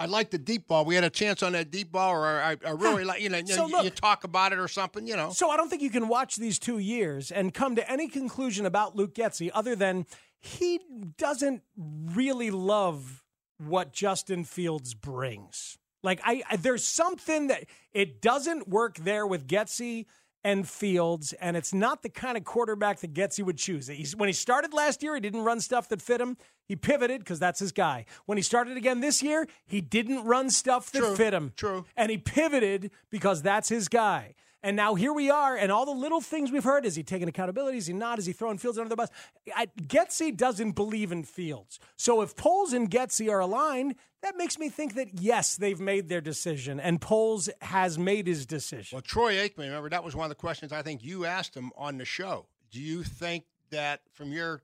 I 0.00 0.06
like 0.06 0.30
the 0.30 0.38
deep 0.38 0.66
ball. 0.66 0.84
We 0.84 0.96
had 0.96 1.04
a 1.04 1.10
chance 1.10 1.42
on 1.42 1.52
that 1.52 1.70
deep 1.70 1.92
ball, 1.92 2.12
or 2.14 2.26
I, 2.26 2.56
I 2.66 2.70
really 2.70 3.04
like 3.04 3.20
you 3.20 3.28
know. 3.28 3.40
So 3.46 3.66
you, 3.66 3.72
look- 3.72 3.84
you 3.84 3.90
talk 3.90 4.24
about 4.24 4.52
it 4.52 4.58
or 4.58 4.66
something, 4.68 5.06
you 5.06 5.16
know. 5.16 5.30
So 5.30 5.50
I 5.50 5.56
don't 5.56 5.68
think 5.68 5.82
you 5.82 5.90
can 5.90 6.08
watch 6.08 6.36
these 6.36 6.58
two 6.58 6.78
years 6.78 7.30
and 7.30 7.54
come 7.54 7.76
to 7.76 7.90
any 7.90 8.08
conclusion 8.08 8.66
about 8.66 8.96
Luke 8.96 9.14
Getsy 9.14 9.50
other 9.54 9.76
than 9.76 10.06
he 10.40 10.80
doesn't 11.16 11.62
really 11.76 12.50
love 12.50 13.22
what 13.58 13.92
Justin 13.92 14.44
Fields 14.44 14.94
brings. 14.94 15.78
Like 16.02 16.20
I, 16.24 16.42
I 16.50 16.56
there's 16.56 16.84
something 16.84 17.46
that 17.46 17.64
it 17.92 18.20
doesn't 18.20 18.68
work 18.68 18.96
there 18.96 19.26
with 19.26 19.46
Getsy 19.46 20.06
and 20.44 20.68
Fields, 20.68 21.32
and 21.34 21.56
it's 21.56 21.72
not 21.72 22.02
the 22.02 22.08
kind 22.10 22.36
of 22.36 22.44
quarterback 22.44 23.00
that 23.00 23.14
Getsy 23.14 23.42
would 23.44 23.56
choose. 23.56 23.86
He's, 23.88 24.14
when 24.14 24.28
he 24.28 24.32
started 24.34 24.74
last 24.74 25.02
year, 25.02 25.14
he 25.14 25.20
didn't 25.20 25.42
run 25.42 25.60
stuff 25.60 25.88
that 25.88 26.02
fit 26.02 26.20
him. 26.20 26.36
He 26.66 26.76
pivoted 26.76 27.20
because 27.20 27.38
that's 27.38 27.58
his 27.60 27.72
guy. 27.72 28.04
When 28.26 28.38
he 28.38 28.42
started 28.42 28.76
again 28.76 29.00
this 29.00 29.22
year, 29.22 29.46
he 29.66 29.80
didn't 29.80 30.24
run 30.24 30.50
stuff 30.50 30.90
that 30.92 30.98
True, 31.00 31.16
fit 31.16 31.32
him. 31.34 31.52
true. 31.56 31.84
And 31.96 32.10
he 32.10 32.18
pivoted 32.18 32.90
because 33.10 33.42
that's 33.42 33.68
his 33.68 33.88
guy. 33.88 34.34
And 34.64 34.76
now 34.76 34.94
here 34.94 35.12
we 35.12 35.28
are, 35.28 35.54
and 35.58 35.70
all 35.70 35.84
the 35.84 35.92
little 35.92 36.22
things 36.22 36.50
we've 36.50 36.64
heard 36.64 36.86
is 36.86 36.96
he 36.96 37.02
taking 37.02 37.28
accountability? 37.28 37.76
Is 37.76 37.86
he 37.86 37.92
not? 37.92 38.18
Is 38.18 38.24
he 38.24 38.32
throwing 38.32 38.56
Fields 38.56 38.78
under 38.78 38.88
the 38.88 38.96
bus? 38.96 39.10
I, 39.54 39.66
Getsy 39.82 40.34
doesn't 40.34 40.72
believe 40.72 41.12
in 41.12 41.22
Fields. 41.22 41.78
So 41.96 42.22
if 42.22 42.34
Poles 42.34 42.72
and 42.72 42.90
Getsy 42.90 43.30
are 43.30 43.40
aligned, 43.40 43.94
that 44.22 44.38
makes 44.38 44.58
me 44.58 44.70
think 44.70 44.94
that 44.94 45.20
yes, 45.20 45.56
they've 45.56 45.78
made 45.78 46.08
their 46.08 46.22
decision, 46.22 46.80
and 46.80 46.98
Poles 46.98 47.50
has 47.60 47.98
made 47.98 48.26
his 48.26 48.46
decision. 48.46 48.96
Well, 48.96 49.02
Troy 49.02 49.34
Aikman, 49.34 49.66
remember 49.66 49.90
that 49.90 50.02
was 50.02 50.16
one 50.16 50.24
of 50.24 50.30
the 50.30 50.34
questions 50.34 50.72
I 50.72 50.80
think 50.80 51.04
you 51.04 51.26
asked 51.26 51.54
him 51.54 51.70
on 51.76 51.98
the 51.98 52.06
show. 52.06 52.46
Do 52.72 52.80
you 52.80 53.02
think 53.02 53.44
that 53.68 54.00
from 54.14 54.32
your, 54.32 54.62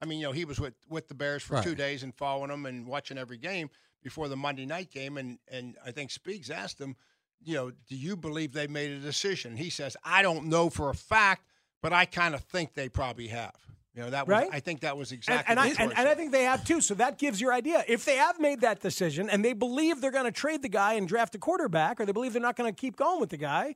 I 0.00 0.06
mean, 0.06 0.18
you 0.18 0.24
know, 0.24 0.32
he 0.32 0.46
was 0.46 0.58
with 0.58 0.74
with 0.88 1.08
the 1.08 1.14
Bears 1.14 1.42
for 1.42 1.56
Right. 1.56 1.62
two 1.64 1.74
days 1.74 2.02
and 2.02 2.14
following 2.14 2.48
them 2.48 2.64
and 2.64 2.86
watching 2.86 3.18
every 3.18 3.36
game 3.36 3.68
before 4.02 4.28
the 4.28 4.36
Monday 4.36 4.64
night 4.64 4.90
game, 4.90 5.18
and 5.18 5.38
and 5.46 5.76
I 5.84 5.90
think 5.90 6.10
Speaks 6.10 6.48
asked 6.48 6.80
him, 6.80 6.96
you 7.44 7.54
know, 7.54 7.70
do 7.88 7.96
you 7.96 8.16
believe 8.16 8.52
they 8.52 8.66
made 8.66 8.90
a 8.92 8.98
decision? 8.98 9.56
He 9.56 9.70
says, 9.70 9.96
I 10.04 10.22
don't 10.22 10.46
know 10.46 10.70
for 10.70 10.90
a 10.90 10.94
fact, 10.94 11.46
but 11.82 11.92
I 11.92 12.04
kind 12.04 12.34
of 12.34 12.42
think 12.42 12.74
they 12.74 12.88
probably 12.88 13.28
have. 13.28 13.54
You 13.94 14.02
know, 14.02 14.10
that 14.10 14.26
was, 14.26 14.32
Right? 14.32 14.48
I 14.50 14.60
think 14.60 14.80
that 14.80 14.96
was 14.96 15.12
exactly. 15.12 15.50
and, 15.50 15.60
I, 15.60 15.70
the 15.70 15.82
and, 15.82 15.92
and 15.98 16.08
I 16.08 16.14
think 16.14 16.32
they 16.32 16.44
have 16.44 16.64
too. 16.64 16.80
So 16.80 16.94
that 16.94 17.18
gives 17.18 17.40
your 17.40 17.52
idea. 17.52 17.84
If 17.86 18.06
they 18.06 18.16
have 18.16 18.40
made 18.40 18.62
that 18.62 18.80
decision 18.80 19.28
and 19.28 19.44
they 19.44 19.52
believe 19.52 20.00
they're 20.00 20.10
going 20.10 20.24
to 20.24 20.32
trade 20.32 20.62
the 20.62 20.70
guy 20.70 20.94
and 20.94 21.06
draft 21.06 21.34
a 21.34 21.38
quarterback, 21.38 22.00
or 22.00 22.06
they 22.06 22.12
believe 22.12 22.32
they're 22.32 22.40
not 22.40 22.56
going 22.56 22.72
to 22.72 22.80
keep 22.80 22.96
going 22.96 23.20
with 23.20 23.28
the 23.28 23.36
guy, 23.36 23.74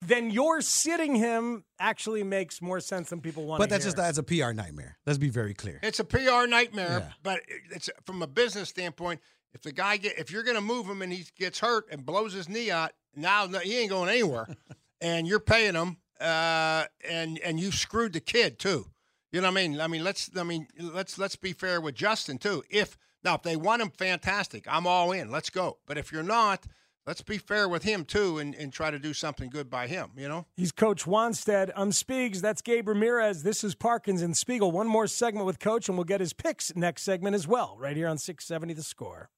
then 0.00 0.30
your 0.30 0.60
sitting 0.60 1.16
him 1.16 1.64
actually 1.80 2.22
makes 2.22 2.62
more 2.62 2.78
sense 2.78 3.10
than 3.10 3.20
people 3.20 3.46
want. 3.46 3.58
But 3.58 3.68
that's 3.68 3.82
hear. 3.82 3.88
just 3.88 3.96
that's 3.96 4.18
a 4.18 4.22
PR 4.22 4.52
nightmare. 4.52 4.96
Let's 5.04 5.18
be 5.18 5.28
very 5.28 5.54
clear. 5.54 5.80
It's 5.82 5.98
a 5.98 6.04
PR 6.04 6.46
nightmare, 6.46 6.98
Yeah. 7.08 7.12
but 7.24 7.40
it's 7.72 7.90
from 8.04 8.22
a 8.22 8.28
business 8.28 8.68
standpoint. 8.68 9.20
If 9.58 9.62
the 9.62 9.72
guy 9.72 9.96
get, 9.96 10.16
if 10.16 10.30
you're 10.30 10.44
going 10.44 10.54
to 10.54 10.60
move 10.60 10.86
him 10.86 11.02
and 11.02 11.12
he 11.12 11.26
gets 11.36 11.58
hurt 11.58 11.88
and 11.90 12.06
blows 12.06 12.32
his 12.32 12.48
knee 12.48 12.70
out, 12.70 12.92
now 13.16 13.48
he 13.48 13.76
ain't 13.76 13.90
going 13.90 14.08
anywhere, 14.08 14.46
and 15.00 15.26
you're 15.26 15.40
paying 15.40 15.74
him, 15.74 15.96
uh, 16.20 16.84
and 17.08 17.40
and 17.40 17.58
you 17.58 17.72
screwed 17.72 18.12
the 18.12 18.20
kid 18.20 18.60
too. 18.60 18.86
You 19.32 19.40
know 19.40 19.48
what 19.48 19.58
I 19.58 19.66
mean? 19.66 19.80
I 19.80 19.88
mean, 19.88 20.04
let's 20.04 20.30
I 20.36 20.44
mean 20.44 20.68
let's 20.78 21.18
let's 21.18 21.34
be 21.34 21.52
fair 21.52 21.80
with 21.80 21.96
Justin 21.96 22.38
too. 22.38 22.62
If 22.70 22.96
now 23.24 23.34
if 23.34 23.42
they 23.42 23.56
want 23.56 23.82
him, 23.82 23.90
fantastic. 23.90 24.64
I'm 24.68 24.86
all 24.86 25.10
in. 25.10 25.28
Let's 25.28 25.50
go. 25.50 25.78
But 25.88 25.98
if 25.98 26.12
you're 26.12 26.22
not, 26.22 26.64
let's 27.08 27.22
be 27.22 27.38
fair 27.38 27.68
with 27.68 27.82
him 27.82 28.04
too, 28.04 28.38
and, 28.38 28.54
and 28.54 28.70
try 28.70 28.90
to 28.90 28.98
do 28.98 29.14
something 29.14 29.48
good 29.48 29.70
by 29.70 29.86
him. 29.86 30.10
You 30.16 30.28
know. 30.28 30.46
He's 30.56 30.70
Coach 30.70 31.06
Wannstedt. 31.06 31.70
I'm 31.74 31.90
Spiegs. 31.90 32.40
That's 32.40 32.60
Gabe 32.60 32.86
Ramirez. 32.86 33.42
This 33.42 33.64
is 33.64 33.74
Parkins 33.74 34.20
and 34.20 34.36
Spiegel. 34.36 34.70
One 34.70 34.86
more 34.86 35.06
segment 35.06 35.46
with 35.46 35.58
Coach, 35.58 35.88
and 35.88 35.96
we'll 35.96 36.04
get 36.04 36.20
his 36.20 36.34
picks 36.34 36.76
next 36.76 37.02
segment 37.02 37.34
as 37.34 37.48
well, 37.48 37.76
right 37.80 37.96
here 37.96 38.08
on 38.08 38.18
670 38.18 38.74
The 38.74 38.82
Score. 38.82 39.30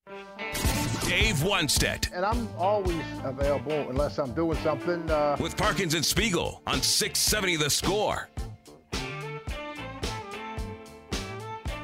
Dave 1.05 1.37
Wannstedt 1.37 2.13
And 2.13 2.25
I'm 2.25 2.49
always 2.57 3.03
available 3.25 3.89
unless 3.89 4.19
I'm 4.19 4.33
doing 4.33 4.59
something. 4.59 5.09
Uh, 5.11 5.37
with 5.41 5.57
Parkins 5.57 5.95
and 5.95 6.05
Spiegel 6.05 6.63
on 6.67 6.83
670 6.83 7.57
The 7.57 7.71
Score. 7.71 8.29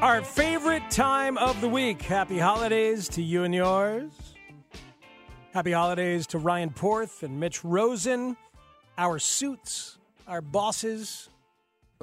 Our 0.00 0.20
favorite 0.22 0.90
time 0.90 1.38
of 1.38 1.60
the 1.60 1.68
week. 1.68 2.02
Happy 2.02 2.38
holidays 2.38 3.08
to 3.10 3.22
you 3.22 3.44
and 3.44 3.54
yours. 3.54 4.35
Happy 5.56 5.72
holidays 5.72 6.26
to 6.26 6.38
Ryan 6.38 6.68
Porth 6.68 7.22
and 7.22 7.40
Mitch 7.40 7.64
Rosen, 7.64 8.36
our 8.98 9.18
suits, 9.18 9.96
our 10.28 10.42
bosses. 10.42 11.30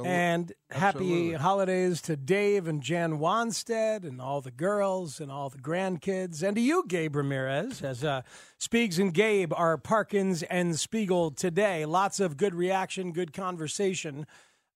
And 0.04 0.52
happy 0.72 0.98
absolutely. 0.98 1.34
holidays 1.34 2.02
to 2.02 2.16
Dave 2.16 2.68
and 2.68 2.82
Jan 2.82 3.20
Wannstedt 3.20 4.06
and 4.06 4.20
all 4.20 4.42
the 4.42 4.50
girls 4.50 5.20
and 5.20 5.32
all 5.32 5.50
the 5.50 5.60
grandkids. 5.60 6.42
And 6.42 6.56
to 6.56 6.62
you, 6.64 6.84
Gabe 6.88 7.16
Ramirez, 7.16 7.84
as 7.84 8.04
uh, 8.04 8.24
Spiegs 8.60 8.98
and 8.98 9.14
Gabe 9.14 9.54
are 9.54 9.78
Parkins 9.78 10.42
and 10.42 10.80
Spiegel 10.80 11.30
today. 11.30 11.86
Lots 11.86 12.20
of 12.20 12.38
good 12.38 12.56
reaction, 12.56 13.12
good 13.12 13.34
conversation 13.34 14.26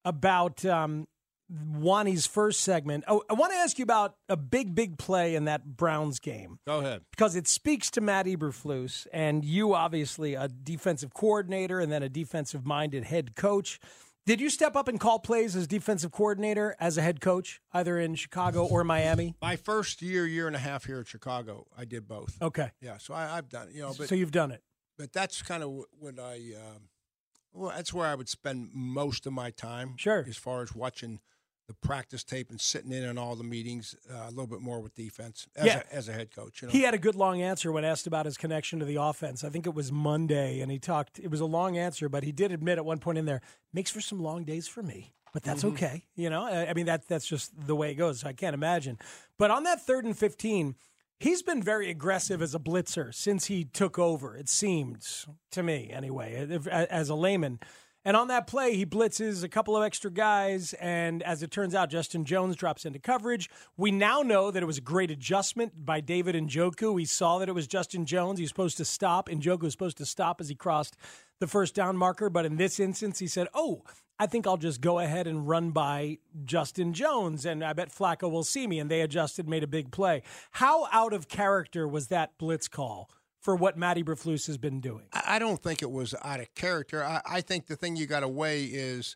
about 0.06 0.64
um, 0.66 1.08
Wanny's 1.50 2.26
first 2.28 2.62
segment. 2.62 3.04
Oh, 3.08 3.24
I 3.30 3.34
want 3.34 3.54
to 3.54 3.58
ask 3.58 3.80
you 3.80 3.84
about 3.84 4.16
a 4.28 4.36
big, 4.36 4.76
big 4.76 4.98
play 4.98 5.36
in 5.36 5.46
that 5.46 5.78
Browns 5.78 6.20
game 6.20 6.60
Go 6.68 6.80
ahead. 6.80 7.04
because 7.12 7.36
it 7.36 7.48
speaks 7.48 7.90
to 7.92 8.02
Matt 8.02 8.26
Eberflus, 8.26 9.08
and 9.14 9.46
you 9.46 9.74
obviously 9.74 10.34
a 10.36 10.48
defensive 10.50 11.14
coordinator 11.14 11.80
and 11.80 11.92
then 11.92 12.04
a 12.04 12.10
defensive 12.10 12.66
minded 12.66 13.06
head 13.06 13.36
coach. 13.36 13.80
Did 14.26 14.42
you 14.42 14.50
step 14.50 14.76
up 14.76 14.90
and 14.90 15.00
call 15.00 15.20
plays 15.20 15.56
as 15.56 15.68
defensive 15.68 16.12
coordinator 16.12 16.76
as 16.82 16.98
a 16.98 17.02
head 17.02 17.22
coach, 17.22 17.62
either 17.72 17.98
in 17.98 18.16
Chicago 18.16 18.66
or 18.66 18.84
Miami? 18.84 19.36
My 19.42 19.56
first 19.56 20.02
year, 20.02 20.28
year 20.28 20.48
and 20.48 20.56
a 20.56 20.60
half 20.60 20.84
here 20.84 21.00
at 21.00 21.08
Chicago, 21.08 21.66
I 21.78 21.86
did 21.86 22.10
both. 22.10 22.36
Okay, 22.42 22.72
Yeah, 22.82 22.98
so 22.98 23.14
I, 23.14 23.38
I've 23.38 23.48
done 23.48 23.70
it. 23.70 23.76
You 23.76 23.84
know, 23.84 23.94
but 23.98 24.10
so 24.10 24.16
you've 24.16 24.32
done 24.32 24.52
it. 24.52 24.64
but 24.98 25.14
that's 25.14 25.42
kind 25.42 25.64
of 25.64 25.70
what 25.98 26.20
I. 26.20 26.42
Um, 26.58 26.90
well, 27.54 27.72
that's 27.74 27.94
where 27.94 28.06
I 28.06 28.16
would 28.16 28.28
spend 28.28 28.70
most 28.74 29.26
of 29.26 29.32
my 29.32 29.50
time. 29.50 29.94
Sure. 29.96 30.26
As 30.28 30.36
far 30.36 30.62
as 30.62 30.76
watching 30.76 31.22
the 31.68 31.74
practice 31.74 32.24
tape 32.24 32.50
and 32.50 32.62
sitting 32.62 32.92
in 32.94 33.06
on 33.06 33.18
all 33.18 33.36
the 33.36 33.44
meetings, 33.44 33.94
uh, 34.10 34.24
a 34.28 34.30
little 34.30 34.48
bit 34.48 34.62
more 34.62 34.80
with 34.80 34.96
defense 34.96 35.48
as, 35.56 35.66
Yeah. 35.66 35.82
a, 35.92 35.96
as 35.96 36.08
a 36.08 36.14
head 36.14 36.34
coach. 36.34 36.62
You 36.62 36.68
know? 36.70 36.72
He 36.72 36.84
had 36.84 36.94
a 36.94 36.98
good 36.98 37.16
long 37.16 37.42
answer 37.42 37.72
when 37.74 37.84
asked 37.84 38.08
about 38.08 38.26
his 38.26 38.38
connection 38.38 38.80
to 38.80 38.86
the 38.86 38.96
offense. 38.96 39.44
I 39.44 39.50
think 39.50 39.66
it 39.66 39.74
was 39.74 39.92
Monday, 39.92 40.62
and 40.62 40.72
he 40.72 40.80
talked. 40.80 41.20
It 41.20 41.30
was 41.30 41.42
a 41.42 41.46
long 41.46 41.78
answer, 41.78 42.08
but 42.08 42.24
he 42.24 42.32
did 42.32 42.52
admit 42.52 42.78
at 42.78 42.86
one 42.86 43.00
point 43.00 43.18
in 43.18 43.26
there 43.26 43.42
makes 43.74 43.92
for 43.92 44.00
some 44.02 44.20
long 44.20 44.46
days 44.46 44.68
for 44.68 44.82
me, 44.82 45.14
but 45.34 45.44
that's 45.44 45.64
Mm-hmm. 45.64 45.74
okay. 45.76 46.06
You 46.16 46.30
know, 46.30 46.44
I 46.44 46.68
I 46.70 46.74
mean 46.74 46.86
that 46.86 47.08
that's 47.08 47.28
just 47.28 47.52
the 47.68 47.76
way 47.76 47.92
it 47.92 47.96
goes. 47.96 48.24
I 48.24 48.32
can't 48.34 48.54
imagine. 48.54 48.98
But 49.38 49.52
on 49.52 49.64
that 49.64 49.86
third 49.86 50.06
and 50.06 50.18
fifteen, 50.18 50.76
he's 51.20 51.42
been 51.44 51.62
very 51.62 51.90
aggressive 51.90 52.42
as 52.42 52.56
a 52.56 52.60
blitzer 52.60 53.14
since 53.14 53.48
he 53.48 53.66
took 53.66 54.00
over. 54.00 54.38
It 54.38 54.48
seems 54.48 55.28
to 55.52 55.64
me, 55.64 55.90
anyway, 55.92 56.48
as 56.90 57.10
a 57.10 57.16
layman. 57.16 57.60
And 58.08 58.16
on 58.16 58.30
that 58.30 58.48
play, 58.48 58.78
he 58.78 58.86
blitzes 58.86 59.44
a 59.44 59.50
couple 59.50 59.76
of 59.76 59.84
extra 59.84 60.10
guys. 60.10 60.72
And 60.76 61.22
as 61.24 61.44
it 61.44 61.52
turns 61.52 61.76
out, 61.76 61.90
Justin 61.90 62.24
Jones 62.24 62.56
drops 62.56 62.86
into 62.86 63.00
coverage. 63.00 63.50
We 63.76 63.92
now 63.92 64.22
know 64.22 64.50
that 64.50 64.64
it 64.64 64.66
was 64.66 64.78
a 64.78 64.82
great 64.82 65.12
adjustment 65.12 65.86
by 65.86 66.00
David 66.00 66.34
and 66.34 66.50
Njoku. 66.50 66.94
We 66.94 67.04
saw 67.04 67.38
that 67.38 67.50
it 67.50 67.52
was 67.52 67.68
Justin 67.68 68.06
Jones. 68.06 68.40
He 68.40 68.44
was 68.44 68.50
supposed 68.50 68.78
to 68.78 68.86
stop. 68.86 69.28
and 69.28 69.44
Njoku 69.44 69.64
was 69.64 69.74
supposed 69.74 69.98
to 69.98 70.06
stop 70.06 70.40
as 70.40 70.48
he 70.48 70.56
crossed 70.56 70.96
the 71.42 71.48
first 71.48 71.76
down 71.76 71.98
marker. 71.98 72.30
But 72.30 72.46
in 72.46 72.56
this 72.56 72.80
instance, 72.80 73.20
he 73.20 73.28
said, 73.28 73.50
Oh, 73.54 73.84
I 74.18 74.26
think 74.26 74.48
I'll 74.48 74.56
just 74.56 74.80
go 74.80 75.00
ahead 75.00 75.28
and 75.28 75.46
run 75.46 75.72
by 75.72 76.20
Justin 76.46 76.94
Jones, 76.94 77.46
and 77.46 77.62
I 77.62 77.74
bet 77.74 77.90
Flacco 77.90 78.32
will 78.32 78.46
see 78.46 78.68
me. 78.68 78.80
And 78.80 78.90
they 78.90 79.02
adjusted, 79.02 79.50
made 79.50 79.64
a 79.64 79.68
big 79.68 79.92
play. 79.92 80.24
How 80.52 80.88
out 80.94 81.12
of 81.12 81.28
character 81.28 81.86
was 81.86 82.08
that 82.08 82.38
blitz 82.38 82.70
call 82.70 83.10
for 83.48 83.56
what 83.56 83.78
Matt 83.78 83.96
Eberflus 83.96 84.46
has 84.48 84.58
been 84.58 84.82
doing? 84.82 85.06
I 85.14 85.40
don't 85.40 85.64
think 85.64 85.82
it 85.82 85.90
was 85.90 86.14
out 86.22 86.42
of 86.42 86.54
character. 86.54 87.02
I, 87.02 87.22
I 87.26 87.40
think 87.40 87.68
the 87.68 87.78
thing 87.78 87.96
you 87.96 88.06
got 88.06 88.20
to 88.20 88.28
weigh 88.28 88.66
is 88.66 89.16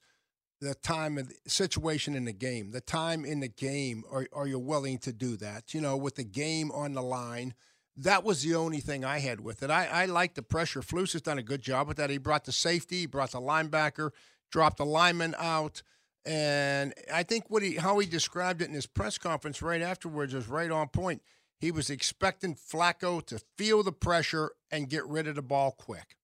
the 0.61 0.73
time 0.73 1.17
and 1.17 1.33
situation 1.45 2.15
in 2.15 2.23
the 2.23 2.31
game. 2.31 2.71
The 2.71 2.79
time 2.79 3.25
in 3.25 3.41
the 3.41 3.49
game, 3.49 4.05
are, 4.09 4.25
are 4.31 4.47
you 4.47 4.57
willing 4.57 4.99
to 4.99 5.11
do 5.11 5.35
that? 5.35 5.73
You 5.73 5.81
know, 5.81 5.97
with 5.97 6.15
the 6.15 6.23
game 6.23 6.71
on 6.71 6.93
the 6.93 7.01
line. 7.01 7.55
That 7.97 8.23
was 8.23 8.41
the 8.41 8.55
only 8.55 8.79
thing 8.79 9.03
I 9.03 9.19
had 9.19 9.41
with 9.41 9.63
it. 9.63 9.69
I, 9.69 9.85
I 9.87 10.05
like 10.05 10.35
the 10.35 10.43
pressure. 10.43 10.79
Flus 10.79 11.11
has 11.11 11.21
done 11.21 11.37
a 11.37 11.43
good 11.43 11.61
job 11.61 11.89
with 11.89 11.97
that. 11.97 12.09
He 12.09 12.17
brought 12.17 12.45
the 12.45 12.53
safety, 12.53 12.99
he 12.99 13.07
brought 13.07 13.31
the 13.31 13.41
linebacker, 13.41 14.11
dropped 14.49 14.77
the 14.77 14.85
lineman 14.85 15.35
out. 15.39 15.83
And 16.25 16.93
I 17.13 17.23
think 17.23 17.49
what 17.49 17.63
he 17.63 17.75
how 17.75 17.99
he 17.99 18.07
described 18.07 18.61
it 18.61 18.69
in 18.69 18.75
his 18.75 18.87
press 18.87 19.17
conference 19.17 19.61
right 19.61 19.81
afterwards 19.81 20.33
was 20.33 20.47
right 20.47 20.71
on 20.71 20.87
point. 20.87 21.21
He 21.61 21.71
was 21.71 21.91
expecting 21.91 22.55
Flacco 22.55 23.23
to 23.27 23.39
feel 23.55 23.83
the 23.83 23.91
pressure 23.91 24.51
and 24.71 24.89
get 24.89 25.05
rid 25.05 25.27
of 25.27 25.35
the 25.35 25.43
ball 25.43 25.71
quick. 25.71 26.17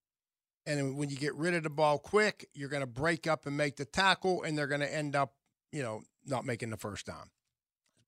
And 0.66 0.98
when 0.98 1.10
you 1.10 1.16
get 1.16 1.36
rid 1.36 1.54
of 1.54 1.62
the 1.62 1.70
ball 1.70 2.00
quick, 2.00 2.50
you're 2.56 2.70
going 2.70 2.82
to 2.82 2.88
break 2.88 3.28
up 3.28 3.46
and 3.46 3.56
make 3.56 3.78
the 3.78 3.86
tackle, 3.86 4.42
and 4.42 4.58
they're 4.58 4.66
going 4.66 4.82
to 4.82 4.92
end 4.94 5.16
up, 5.16 5.36
you 5.72 5.84
know, 5.84 6.02
not 6.26 6.44
making 6.44 6.72
the 6.72 6.78
first 6.78 7.06
down. 7.06 7.30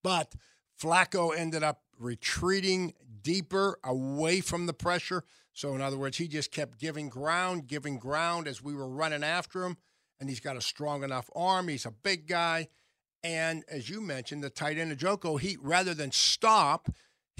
But 0.04 0.34
Flacco 0.82 1.38
ended 1.38 1.62
up 1.62 1.84
retreating 2.00 2.96
deeper 3.22 3.78
away 3.84 4.42
from 4.42 4.66
the 4.66 4.74
pressure. 4.74 5.24
So, 5.54 5.76
in 5.76 5.82
other 5.82 5.98
words, 5.98 6.18
he 6.18 6.28
just 6.28 6.52
kept 6.52 6.80
giving 6.80 7.10
ground, 7.10 7.68
giving 7.68 8.00
ground 8.00 8.48
as 8.48 8.64
we 8.64 8.74
were 8.74 8.90
running 8.90 9.24
after 9.24 9.66
him. 9.66 9.78
And 10.20 10.30
he's 10.30 10.40
got 10.40 10.58
a 10.58 10.62
strong 10.62 11.04
enough 11.04 11.30
arm. 11.36 11.68
He's 11.68 11.86
a 11.86 11.92
big 11.92 12.28
guy. 12.28 12.70
And 13.24 13.64
as 13.70 13.88
you 13.88 14.02
mentioned, 14.02 14.44
the 14.44 14.50
tight 14.50 14.78
end 14.78 14.92
of 14.92 14.98
Njoku, 14.98 15.40
he 15.40 15.58
rather 15.62 15.94
than 15.94 16.12
stop, 16.12 16.90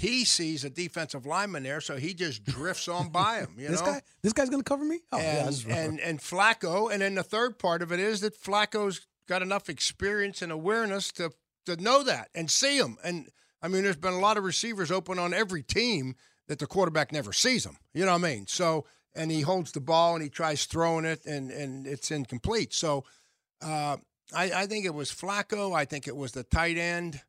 he 0.00 0.24
sees 0.24 0.64
a 0.64 0.70
defensive 0.70 1.26
lineman 1.26 1.62
there, 1.62 1.80
so 1.80 1.96
he 1.96 2.14
just 2.14 2.42
drifts 2.56 2.88
on 2.88 3.10
by 3.10 3.40
him. 3.40 3.54
You 3.58 3.68
this 3.68 3.80
know, 3.80 3.86
guy, 3.86 4.02
this 4.22 4.32
guy's 4.32 4.48
gonna 4.48 4.62
cover 4.62 4.84
me. 4.84 5.00
Oh, 5.12 5.18
yeah, 5.18 5.40
and, 5.40 5.48
is- 5.50 5.66
and 5.66 6.00
and 6.00 6.18
Flacco, 6.18 6.90
and 6.90 7.02
then 7.02 7.14
the 7.14 7.22
third 7.22 7.58
part 7.58 7.82
of 7.82 7.92
it 7.92 8.00
is 8.00 8.20
that 8.22 8.34
Flacco's 8.40 9.06
got 9.28 9.42
enough 9.42 9.68
experience 9.68 10.40
and 10.42 10.50
awareness 10.50 11.12
to 11.12 11.30
to 11.66 11.76
know 11.76 12.02
that 12.02 12.28
and 12.34 12.50
see 12.50 12.78
him. 12.78 12.96
And 13.04 13.28
I 13.62 13.68
mean, 13.68 13.82
there's 13.82 13.96
been 13.96 14.14
a 14.14 14.18
lot 14.20 14.38
of 14.38 14.44
receivers 14.44 14.90
open 14.90 15.18
on 15.18 15.34
every 15.34 15.62
team 15.62 16.16
that 16.48 16.58
the 16.58 16.66
quarterback 16.66 17.12
never 17.12 17.32
sees 17.32 17.64
them. 17.64 17.76
You 17.92 18.06
know 18.06 18.12
what 18.12 18.24
I 18.24 18.34
mean? 18.34 18.46
So 18.46 18.86
and 19.14 19.30
he 19.30 19.42
holds 19.42 19.72
the 19.72 19.80
ball 19.80 20.14
and 20.14 20.22
he 20.22 20.30
tries 20.30 20.64
throwing 20.64 21.04
it 21.04 21.26
and 21.26 21.50
and 21.50 21.86
it's 21.86 22.10
incomplete. 22.10 22.72
So 22.72 23.04
uh, 23.62 23.98
I, 24.34 24.50
I 24.62 24.66
think 24.66 24.86
it 24.86 24.94
was 24.94 25.10
Flacco. 25.10 25.74
I 25.76 25.84
think 25.84 26.08
it 26.08 26.16
was 26.16 26.32
the 26.32 26.44
tight 26.44 26.78
end. 26.78 27.20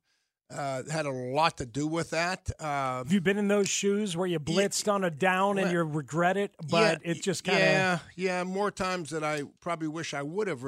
Uh, 0.51 0.83
had 0.91 1.05
a 1.05 1.11
lot 1.11 1.57
to 1.57 1.65
do 1.65 1.87
with 1.87 2.09
that. 2.09 2.49
Uh, 2.59 2.97
Have 2.99 3.11
you 3.11 3.21
been 3.21 3.37
in 3.37 3.47
those 3.47 3.69
shoes 3.69 4.17
where 4.17 4.27
you 4.27 4.39
blitzed 4.39 4.91
on 4.91 5.03
a 5.03 5.09
down 5.09 5.57
and 5.57 5.71
you 5.71 5.81
regret 5.83 6.35
it, 6.37 6.53
but 6.69 7.01
yeah, 7.03 7.11
it 7.11 7.23
just 7.23 7.43
kind 7.43 7.57
of 7.57 7.63
yeah, 7.63 7.99
yeah. 8.15 8.43
More 8.43 8.69
times 8.71 9.11
than 9.11 9.23
I 9.23 9.43
probably 9.61 9.87
wish 9.87 10.13
I 10.13 10.21
would 10.21 10.47
have. 10.47 10.61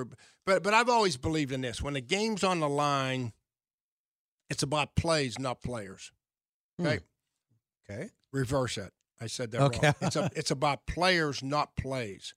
But 0.46 0.63
but 0.63 0.74
I've 0.74 0.89
always 0.89 1.17
believed 1.17 1.52
in 1.52 1.62
this. 1.62 1.82
When 1.82 1.93
the 1.96 2.02
game's 2.02 2.43
on 2.43 2.60
the 2.60 2.69
line, 2.69 3.34
it's 4.50 4.63
about 4.63 4.96
plays, 4.96 5.38
not 5.38 5.62
players. 5.62 6.12
Okay. 6.80 7.00
Okay. 7.89 8.10
Reverse 8.32 8.78
it. 8.78 8.91
I 9.22 9.28
said 9.28 9.52
that 9.52 9.62
Okay. 9.62 9.88
wrong. 9.88 9.96
It's 10.02 10.15
a, 10.15 10.30
it's 10.36 10.52
about 10.52 10.86
players, 10.88 11.43
not 11.43 11.76
plays. 11.76 12.34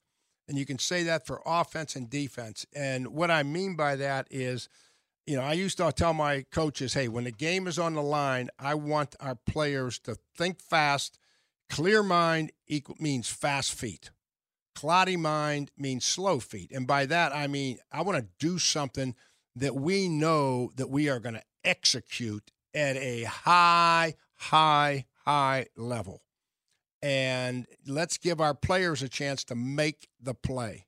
And 0.48 0.56
you 0.58 0.64
can 0.66 0.78
say 0.78 1.02
that 1.04 1.26
for 1.26 1.42
offense 1.44 1.96
and 1.96 2.08
defense. 2.08 2.66
And 2.74 3.08
what 3.08 3.30
I 3.30 3.42
mean 3.42 3.74
by 3.76 3.96
that 3.96 4.28
is, 4.30 4.68
you 5.26 5.36
know, 5.36 5.42
I 5.42 5.54
used 5.54 5.78
to 5.78 5.90
tell 5.92 6.14
my 6.14 6.44
coaches, 6.52 6.94
hey, 6.94 7.08
when 7.08 7.24
the 7.24 7.32
game 7.32 7.66
is 7.66 7.78
on 7.78 7.94
the 7.94 8.02
line, 8.02 8.48
I 8.58 8.74
want 8.74 9.16
our 9.20 9.34
players 9.34 9.98
to 10.00 10.16
think 10.36 10.60
fast. 10.60 11.18
Clear 11.68 12.02
mind 12.02 12.52
equal, 12.68 12.96
means 13.00 13.28
fast 13.28 13.74
feet. 13.74 14.10
Cloudy 14.76 15.16
mind 15.16 15.72
means 15.76 16.04
slow 16.04 16.38
feet. 16.38 16.70
And 16.70 16.86
by 16.86 17.06
that, 17.06 17.34
I 17.34 17.48
mean, 17.48 17.78
I 17.90 18.02
want 18.02 18.18
to 18.18 18.28
do 18.38 18.58
something 18.58 19.16
that 19.56 19.74
we 19.74 20.08
know 20.08 20.70
that 20.76 20.90
we 20.90 21.08
are 21.08 21.18
going 21.18 21.34
to 21.34 21.42
execute 21.64 22.52
at 22.74 22.96
a 22.96 23.24
high, 23.24 24.14
high, 24.34 25.06
high 25.24 25.66
level. 25.76 26.22
And 27.02 27.66
let's 27.86 28.18
give 28.18 28.40
our 28.40 28.54
players 28.54 29.02
a 29.02 29.08
chance 29.08 29.42
to 29.44 29.54
make 29.54 30.08
the 30.20 30.34
play. 30.34 30.85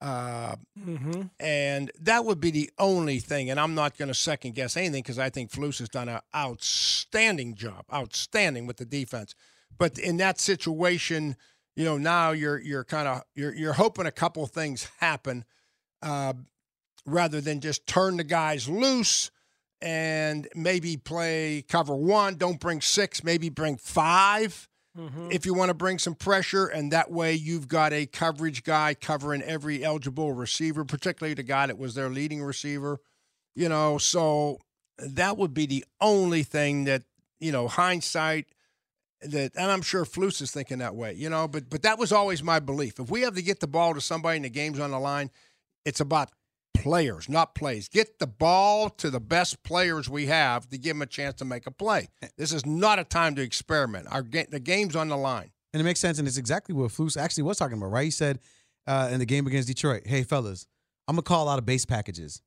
Uh, 0.00 0.56
Mm-hmm. 0.86 1.22
and 1.40 1.90
that 2.00 2.24
would 2.26 2.38
be 2.40 2.50
the 2.50 2.70
only 2.78 3.18
thing. 3.18 3.50
And 3.50 3.58
I'm 3.58 3.74
not 3.74 3.96
going 3.96 4.08
to 4.08 4.14
second 4.14 4.54
guess 4.54 4.76
anything 4.76 5.02
because 5.02 5.18
I 5.18 5.30
think 5.30 5.50
Flus 5.50 5.78
has 5.78 5.88
done 5.88 6.08
an 6.08 6.20
outstanding 6.34 7.54
job, 7.54 7.84
outstanding 7.92 8.66
with 8.66 8.76
the 8.76 8.84
defense. 8.84 9.34
But 9.78 9.98
in 9.98 10.18
that 10.18 10.38
situation, 10.38 11.36
you 11.74 11.84
know, 11.84 11.96
now 11.98 12.30
you're 12.32 12.58
you're 12.60 12.84
kind 12.84 13.08
of 13.08 13.22
you're 13.34 13.54
you're 13.54 13.72
hoping 13.72 14.06
a 14.06 14.12
couple 14.12 14.46
things 14.46 14.86
happen, 15.00 15.44
uh, 16.02 16.34
rather 17.04 17.40
than 17.40 17.60
just 17.60 17.86
turn 17.86 18.16
the 18.18 18.24
guys 18.24 18.68
loose 18.68 19.30
and 19.82 20.48
maybe 20.54 20.96
play 20.96 21.64
cover 21.68 21.94
one. 21.94 22.36
Don't 22.36 22.60
bring 22.60 22.80
six, 22.80 23.24
maybe 23.24 23.48
bring 23.48 23.76
5 24.96 25.32
if 25.32 25.46
you 25.46 25.54
want 25.54 25.68
to 25.68 25.74
bring 25.74 25.98
some 25.98 26.14
pressure, 26.14 26.66
and 26.66 26.92
that 26.92 27.10
way 27.10 27.34
you've 27.34 27.68
got 27.68 27.92
a 27.92 28.06
coverage 28.06 28.64
guy 28.64 28.94
covering 28.94 29.42
every 29.42 29.84
eligible 29.84 30.32
receiver, 30.32 30.84
particularly 30.84 31.34
the 31.34 31.42
guy 31.42 31.66
that 31.66 31.78
was 31.78 31.94
their 31.94 32.08
leading 32.08 32.42
receiver. 32.42 33.00
You 33.54 33.68
know, 33.68 33.98
so 33.98 34.58
that 34.98 35.36
would 35.36 35.54
be 35.54 35.66
the 35.66 35.84
only 36.00 36.42
thing 36.42 36.84
that 36.84 37.02
you 37.40 37.52
know 37.52 37.68
hindsight 37.68 38.46
that, 39.22 39.52
and 39.56 39.70
I'm 39.70 39.82
sure 39.82 40.04
Flus 40.04 40.42
is 40.42 40.50
thinking 40.50 40.78
that 40.78 40.94
way. 40.94 41.14
You 41.14 41.30
know, 41.30 41.48
but 41.48 41.68
but 41.70 41.82
that 41.82 41.98
was 41.98 42.12
always 42.12 42.42
my 42.42 42.60
belief. 42.60 42.98
If 42.98 43.10
we 43.10 43.22
have 43.22 43.34
to 43.34 43.42
get 43.42 43.60
the 43.60 43.66
ball 43.66 43.94
to 43.94 44.00
somebody 44.00 44.36
and 44.36 44.44
the 44.44 44.50
game's 44.50 44.80
on 44.80 44.90
the 44.90 45.00
line, 45.00 45.30
it's 45.84 46.00
about 46.00 46.30
players, 46.82 47.28
not 47.28 47.54
plays. 47.54 47.88
Get 47.88 48.18
the 48.18 48.26
ball 48.26 48.90
to 48.90 49.10
the 49.10 49.20
best 49.20 49.62
players 49.62 50.08
we 50.08 50.26
have 50.26 50.68
to 50.70 50.78
give 50.78 50.94
them 50.96 51.02
a 51.02 51.06
chance 51.06 51.34
to 51.36 51.44
make 51.44 51.66
a 51.66 51.70
play. 51.70 52.08
This 52.36 52.52
is 52.52 52.64
not 52.66 52.98
a 52.98 53.04
time 53.04 53.34
to 53.36 53.42
experiment. 53.42 54.06
Our 54.10 54.22
ga- 54.22 54.46
the 54.50 54.60
game's 54.60 54.96
on 54.96 55.08
the 55.08 55.16
line. 55.16 55.50
And 55.72 55.80
it 55.80 55.84
makes 55.84 56.00
sense, 56.00 56.18
and 56.18 56.26
it's 56.26 56.38
exactly 56.38 56.74
what 56.74 56.90
Flus 56.90 57.16
actually 57.20 57.42
was 57.44 57.58
talking 57.58 57.76
about, 57.76 57.90
right? 57.90 58.04
He 58.04 58.10
said 58.10 58.38
uh, 58.86 59.08
in 59.10 59.18
the 59.18 59.26
game 59.26 59.46
against 59.46 59.68
Detroit, 59.68 60.02
"Hey 60.06 60.22
fellas, 60.22 60.66
I'm 61.08 61.16
gonna 61.16 61.22
call 61.22 61.48
out 61.48 61.58
of 61.58 61.66
base 61.66 61.84
packages. 61.84 62.40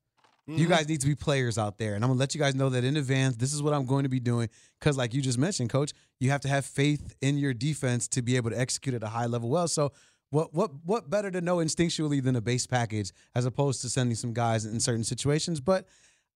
You 0.46 0.66
Mhm. 0.66 0.70
guys 0.70 0.88
need 0.88 1.00
to 1.02 1.06
be 1.06 1.14
players 1.14 1.58
out 1.58 1.78
there, 1.78 1.94
and 1.94 2.02
I'm 2.02 2.08
gonna 2.10 2.18
let 2.18 2.34
you 2.34 2.40
guys 2.40 2.54
know 2.54 2.70
that 2.70 2.82
in 2.82 2.96
advance. 2.96 3.36
This 3.36 3.52
is 3.52 3.62
what 3.62 3.72
I'm 3.74 3.84
going 3.84 4.02
to 4.04 4.08
be 4.08 4.18
doing 4.20 4.48
because, 4.80 4.96
like 4.96 5.12
you 5.14 5.20
just 5.22 5.38
mentioned, 5.38 5.70
Coach, 5.70 5.92
you 6.18 6.30
have 6.30 6.40
to 6.40 6.48
have 6.48 6.64
faith 6.64 7.14
in 7.20 7.36
your 7.38 7.52
defense 7.54 8.08
to 8.08 8.22
be 8.22 8.36
able 8.36 8.50
to 8.50 8.58
execute 8.58 8.94
at 8.94 9.02
a 9.02 9.08
high 9.08 9.26
level 9.26 9.48
well. 9.50 9.68
So." 9.68 9.92
What 10.30 10.54
what 10.54 10.70
what 10.84 11.10
better 11.10 11.30
to 11.30 11.40
know 11.40 11.56
instinctually 11.56 12.22
than 12.22 12.36
a 12.36 12.40
base 12.40 12.66
package 12.66 13.12
as 13.34 13.44
opposed 13.44 13.82
to 13.82 13.88
sending 13.88 14.14
some 14.14 14.32
guys 14.32 14.64
in 14.64 14.80
certain 14.80 15.04
situations? 15.04 15.60
But 15.60 15.86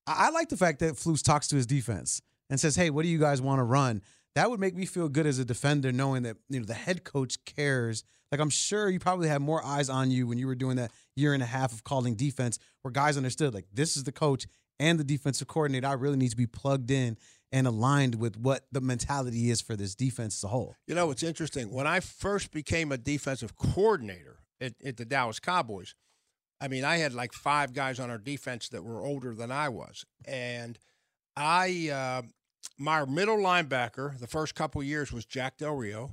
I 0.07 0.31
like 0.31 0.49
the 0.49 0.57
fact 0.57 0.81
that 0.81 0.95
Flus 0.95 1.23
talks 1.23 1.49
to 1.49 1.57
his 1.57 1.67
defense 1.67 2.21
and 2.51 2.59
says, 2.59 2.77
"Hey, 2.77 2.91
what 2.91 3.03
do 3.03 3.09
you 3.09 3.19
guys 3.19 3.41
want 3.41 3.61
to 3.61 3.65
run?" 3.65 4.03
That 4.35 4.51
would 4.51 4.59
make 4.59 4.75
me 4.75 4.85
feel 4.85 5.09
good 5.09 5.27
as 5.27 5.39
a 5.39 5.45
defender, 5.45 5.93
knowing 5.93 6.25
that 6.25 6.37
you 6.49 6.59
know 6.59 6.67
the 6.67 6.75
head 6.75 7.05
coach 7.05 7.45
cares. 7.45 8.03
Like 8.33 8.41
I'm 8.41 8.51
sure 8.51 8.89
you 8.89 8.99
probably 8.99 9.29
had 9.29 9.41
more 9.41 9.65
eyes 9.65 9.89
on 9.89 10.11
you 10.11 10.27
when 10.27 10.39
you 10.39 10.49
were 10.49 10.57
doing 10.57 10.77
that 10.77 10.91
year 11.15 11.33
and 11.33 11.43
a 11.43 11.47
half 11.47 11.73
of 11.73 11.85
calling 11.85 12.17
defense, 12.17 12.59
where 12.83 12.91
guys 12.91 13.17
understood 13.17 13.55
like 13.55 13.67
this 13.73 13.97
is 13.97 14.03
the 14.03 14.13
coach 14.13 14.47
and 14.81 14.99
the 14.99 15.05
defensive 15.05 15.47
coordinator. 15.47 15.87
I 15.87 15.93
really 15.93 16.17
need 16.17 16.31
to 16.31 16.37
be 16.37 16.49
plugged 16.49 16.91
in 16.91 17.17
and 17.55 17.69
aligned 17.69 18.17
with 18.17 18.37
what 18.37 18.67
the 18.73 18.81
mentality 18.81 19.49
is 19.49 19.61
for 19.61 19.77
this 19.77 19.95
defense 19.95 20.41
as 20.41 20.43
a 20.43 20.49
whole. 20.49 20.75
You 20.89 20.97
know, 20.97 21.13
it's 21.13 21.23
interesting. 21.23 21.71
When 21.71 21.87
I 21.87 22.01
first 22.01 22.51
became 22.51 22.91
a 22.91 22.99
defensive 22.99 23.57
coordinator 23.57 24.41
at, 24.61 24.73
at 24.85 24.97
the 24.97 25.05
Dallas 25.05 25.39
Cowboys, 25.39 25.95
I 26.61 26.67
mean, 26.67 26.85
I 26.85 26.97
had 26.97 27.15
like 27.15 27.33
five 27.33 27.73
guys 27.73 28.01
on 28.01 28.11
our 28.11 28.19
defense 28.19 28.71
that 28.71 28.83
were 28.83 29.05
older 29.07 29.37
than 29.37 29.53
I 29.53 29.69
was. 29.69 30.05
And 30.25 30.77
I, 31.37 31.91
uh, 31.91 32.23
my 32.77 33.05
middle 33.05 33.37
linebacker, 33.37 34.19
the 34.19 34.27
first 34.27 34.57
couple 34.57 34.81
of 34.81 34.87
years 34.89 35.13
was 35.13 35.25
Jack 35.25 35.59
Del 35.59 35.77
Rio. 35.77 36.11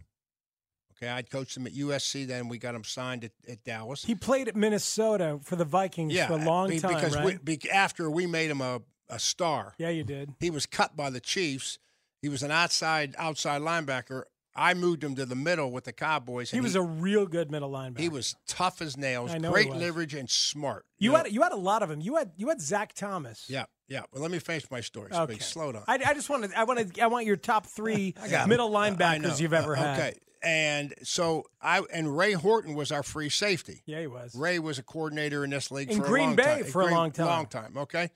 Okay, 0.95 1.09
I'd 1.09 1.31
coached 1.31 1.57
him 1.57 1.65
at 1.65 1.73
USC. 1.73 2.27
Then 2.27 2.49
we 2.49 2.59
got 2.59 2.75
him 2.75 2.83
signed 2.83 3.23
at, 3.23 3.31
at 3.49 3.63
Dallas. 3.63 4.05
He 4.05 4.13
played 4.13 4.47
at 4.47 4.55
Minnesota 4.55 5.39
for 5.41 5.55
the 5.55 5.65
Vikings 5.65 6.15
for 6.19 6.33
a 6.33 6.45
long 6.45 6.69
be- 6.69 6.79
time, 6.79 6.93
because 6.93 7.15
right? 7.15 7.25
we, 7.25 7.57
be, 7.57 7.71
after 7.71 8.11
we 8.11 8.27
made 8.27 8.51
him 8.51 8.61
a, 8.61 8.81
a 9.11 9.19
star. 9.19 9.75
yeah, 9.77 9.89
you 9.89 10.03
did. 10.03 10.33
He 10.39 10.49
was 10.49 10.65
cut 10.65 10.95
by 10.95 11.09
the 11.09 11.19
Chiefs. 11.19 11.77
He 12.21 12.29
was 12.29 12.41
an 12.43 12.51
outside 12.51 13.13
outside 13.17 13.61
linebacker. 13.61 14.23
I 14.53 14.73
moved 14.73 15.01
him 15.03 15.15
to 15.15 15.25
the 15.25 15.35
middle 15.35 15.71
with 15.71 15.85
the 15.85 15.93
Cowboys. 15.93 16.51
He 16.51 16.59
was 16.59 16.75
a 16.75 16.81
real 16.81 17.25
good 17.25 17.49
middle 17.51 17.71
linebacker. 17.71 17.99
he 17.99 18.09
was 18.09 18.35
tough 18.47 18.81
as 18.81 18.97
nails, 18.97 19.31
I 19.31 19.37
know 19.37 19.47
he 19.53 19.63
great 19.65 19.73
leverage, 19.73 20.13
and 20.13 20.29
smart. 20.29 20.85
You 20.99 21.11
know? 21.11 21.17
had 21.19 21.31
you 21.31 21.41
had 21.41 21.53
a 21.53 21.55
lot 21.57 21.83
of 21.83 21.89
them. 21.89 22.01
You 22.01 22.17
had 22.17 22.31
you 22.35 22.49
had 22.49 22.59
Zach 22.61 22.93
Thomas. 22.93 23.45
yeah, 23.47 23.65
yeah. 23.87 24.01
Well, 24.11 24.21
let 24.21 24.29
me 24.31 24.39
finish 24.39 24.69
my 24.69 24.81
story. 24.81 25.09
Okay. 25.13 25.39
Slow 25.39 25.71
down. 25.71 25.83
I, 25.87 25.99
I 26.05 26.13
just 26.13 26.29
wanted 26.29 26.51
I 26.53 26.65
wanted 26.65 26.99
I 26.99 27.07
want 27.07 27.25
your 27.25 27.37
top 27.37 27.65
three 27.65 28.13
middle 28.47 28.69
know. 28.69 28.77
linebackers 28.77 29.39
you've 29.39 29.53
ever 29.53 29.75
Uh, 29.75 29.79
had. 29.79 29.99
Okay, 29.99 30.17
and 30.43 30.93
so 31.03 31.45
I 31.61 31.81
and 31.93 32.15
Ray 32.17 32.33
Horton 32.33 32.75
was 32.75 32.91
our 32.91 33.03
free 33.03 33.29
safety. 33.29 33.83
Yeah, 33.85 34.01
he 34.01 34.07
was. 34.07 34.35
Ray 34.35 34.59
was 34.59 34.77
a 34.79 34.83
coordinator 34.83 35.45
in 35.45 35.49
this 35.51 35.71
league 35.71 35.89
In 35.91 35.97
for 36.01 36.03
Green 36.07 36.23
a 36.23 36.27
long 36.27 36.35
Bay 36.35 36.43
time. 36.61 36.63
for 36.65 36.81
a 36.81 36.85
Green- 36.85 36.97
long 36.97 37.11
time. 37.11 37.25
Long 37.27 37.45
time. 37.47 37.77
Okay. 37.77 38.09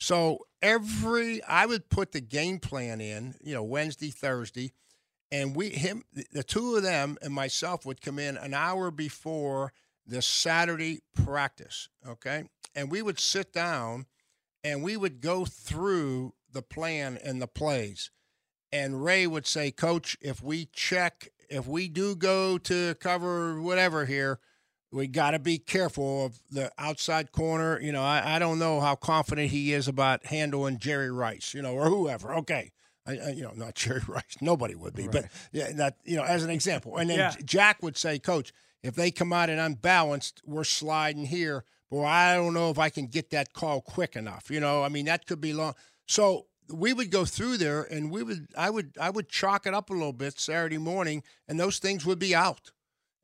So 0.00 0.46
every 0.62 1.42
I 1.44 1.66
would 1.66 1.90
put 1.90 2.12
the 2.12 2.20
game 2.20 2.58
plan 2.58 3.00
in, 3.00 3.34
you 3.42 3.54
know, 3.54 3.62
Wednesday, 3.62 4.10
Thursday, 4.10 4.72
and 5.30 5.54
we 5.54 5.68
him 5.68 6.02
the 6.32 6.42
two 6.42 6.76
of 6.76 6.82
them 6.82 7.18
and 7.22 7.32
myself 7.32 7.84
would 7.86 8.00
come 8.00 8.18
in 8.18 8.36
an 8.36 8.54
hour 8.54 8.90
before 8.90 9.72
the 10.06 10.22
Saturday 10.22 11.00
practice. 11.14 11.88
Okay, 12.06 12.44
and 12.74 12.90
we 12.90 13.02
would 13.02 13.20
sit 13.20 13.52
down 13.52 14.06
and 14.64 14.82
we 14.82 14.96
would 14.96 15.20
go 15.20 15.44
through 15.44 16.32
the 16.50 16.62
plan 16.62 17.18
and 17.22 17.40
the 17.40 17.46
plays. 17.46 18.10
And 18.72 19.04
Ray 19.04 19.26
would 19.26 19.46
say, 19.46 19.70
Coach, 19.70 20.16
if 20.20 20.42
we 20.42 20.66
check, 20.72 21.28
if 21.48 21.66
we 21.66 21.88
do 21.88 22.14
go 22.14 22.56
to 22.58 22.94
cover 22.94 23.60
whatever 23.60 24.06
here, 24.06 24.38
we 24.92 25.06
got 25.06 25.32
to 25.32 25.38
be 25.38 25.58
careful 25.58 26.26
of 26.26 26.38
the 26.50 26.70
outside 26.78 27.32
corner. 27.32 27.80
You 27.80 27.92
know, 27.92 28.02
I, 28.02 28.36
I 28.36 28.38
don't 28.38 28.58
know 28.58 28.80
how 28.80 28.94
confident 28.96 29.50
he 29.50 29.72
is 29.72 29.88
about 29.88 30.26
handling 30.26 30.78
Jerry 30.78 31.10
Rice, 31.10 31.54
you 31.54 31.62
know, 31.62 31.74
or 31.74 31.88
whoever. 31.88 32.34
Okay. 32.36 32.72
I, 33.06 33.12
I, 33.12 33.28
you 33.30 33.42
know, 33.42 33.52
not 33.54 33.74
Jerry 33.76 34.02
Rice. 34.06 34.36
Nobody 34.40 34.74
would 34.74 34.94
be, 34.94 35.08
but 35.08 35.26
yeah, 35.52 35.72
that 35.72 35.96
you 36.04 36.16
know, 36.16 36.24
as 36.24 36.44
an 36.44 36.50
example. 36.50 36.96
And 36.96 37.08
then 37.08 37.18
Yeah. 37.18 37.34
Jack 37.44 37.82
would 37.82 37.96
say, 37.96 38.18
Coach, 38.18 38.52
if 38.82 38.94
they 38.94 39.10
come 39.10 39.32
out 39.32 39.50
and 39.50 39.60
unbalanced, 39.60 40.42
we're 40.44 40.64
sliding 40.64 41.26
here. 41.26 41.64
Boy, 41.90 42.04
I 42.04 42.34
don't 42.34 42.54
know 42.54 42.70
if 42.70 42.78
I 42.78 42.88
can 42.88 43.06
get 43.06 43.30
that 43.30 43.52
call 43.52 43.80
quick 43.80 44.16
enough. 44.16 44.50
You 44.50 44.60
know, 44.60 44.82
I 44.82 44.88
mean, 44.88 45.06
that 45.06 45.26
could 45.26 45.40
be 45.40 45.52
long. 45.52 45.74
So 46.06 46.46
we 46.72 46.92
would 46.92 47.10
go 47.10 47.24
through 47.24 47.56
there, 47.56 47.82
and 47.82 48.10
we 48.10 48.22
would, 48.22 48.46
I 48.56 48.70
would, 48.70 48.92
I 49.00 49.10
would 49.10 49.28
chalk 49.28 49.66
it 49.66 49.74
up 49.74 49.90
a 49.90 49.92
little 49.92 50.12
bit 50.12 50.38
Saturday 50.38 50.78
morning, 50.78 51.22
and 51.48 51.58
those 51.58 51.78
things 51.78 52.06
would 52.06 52.18
be 52.20 52.34
out. 52.34 52.70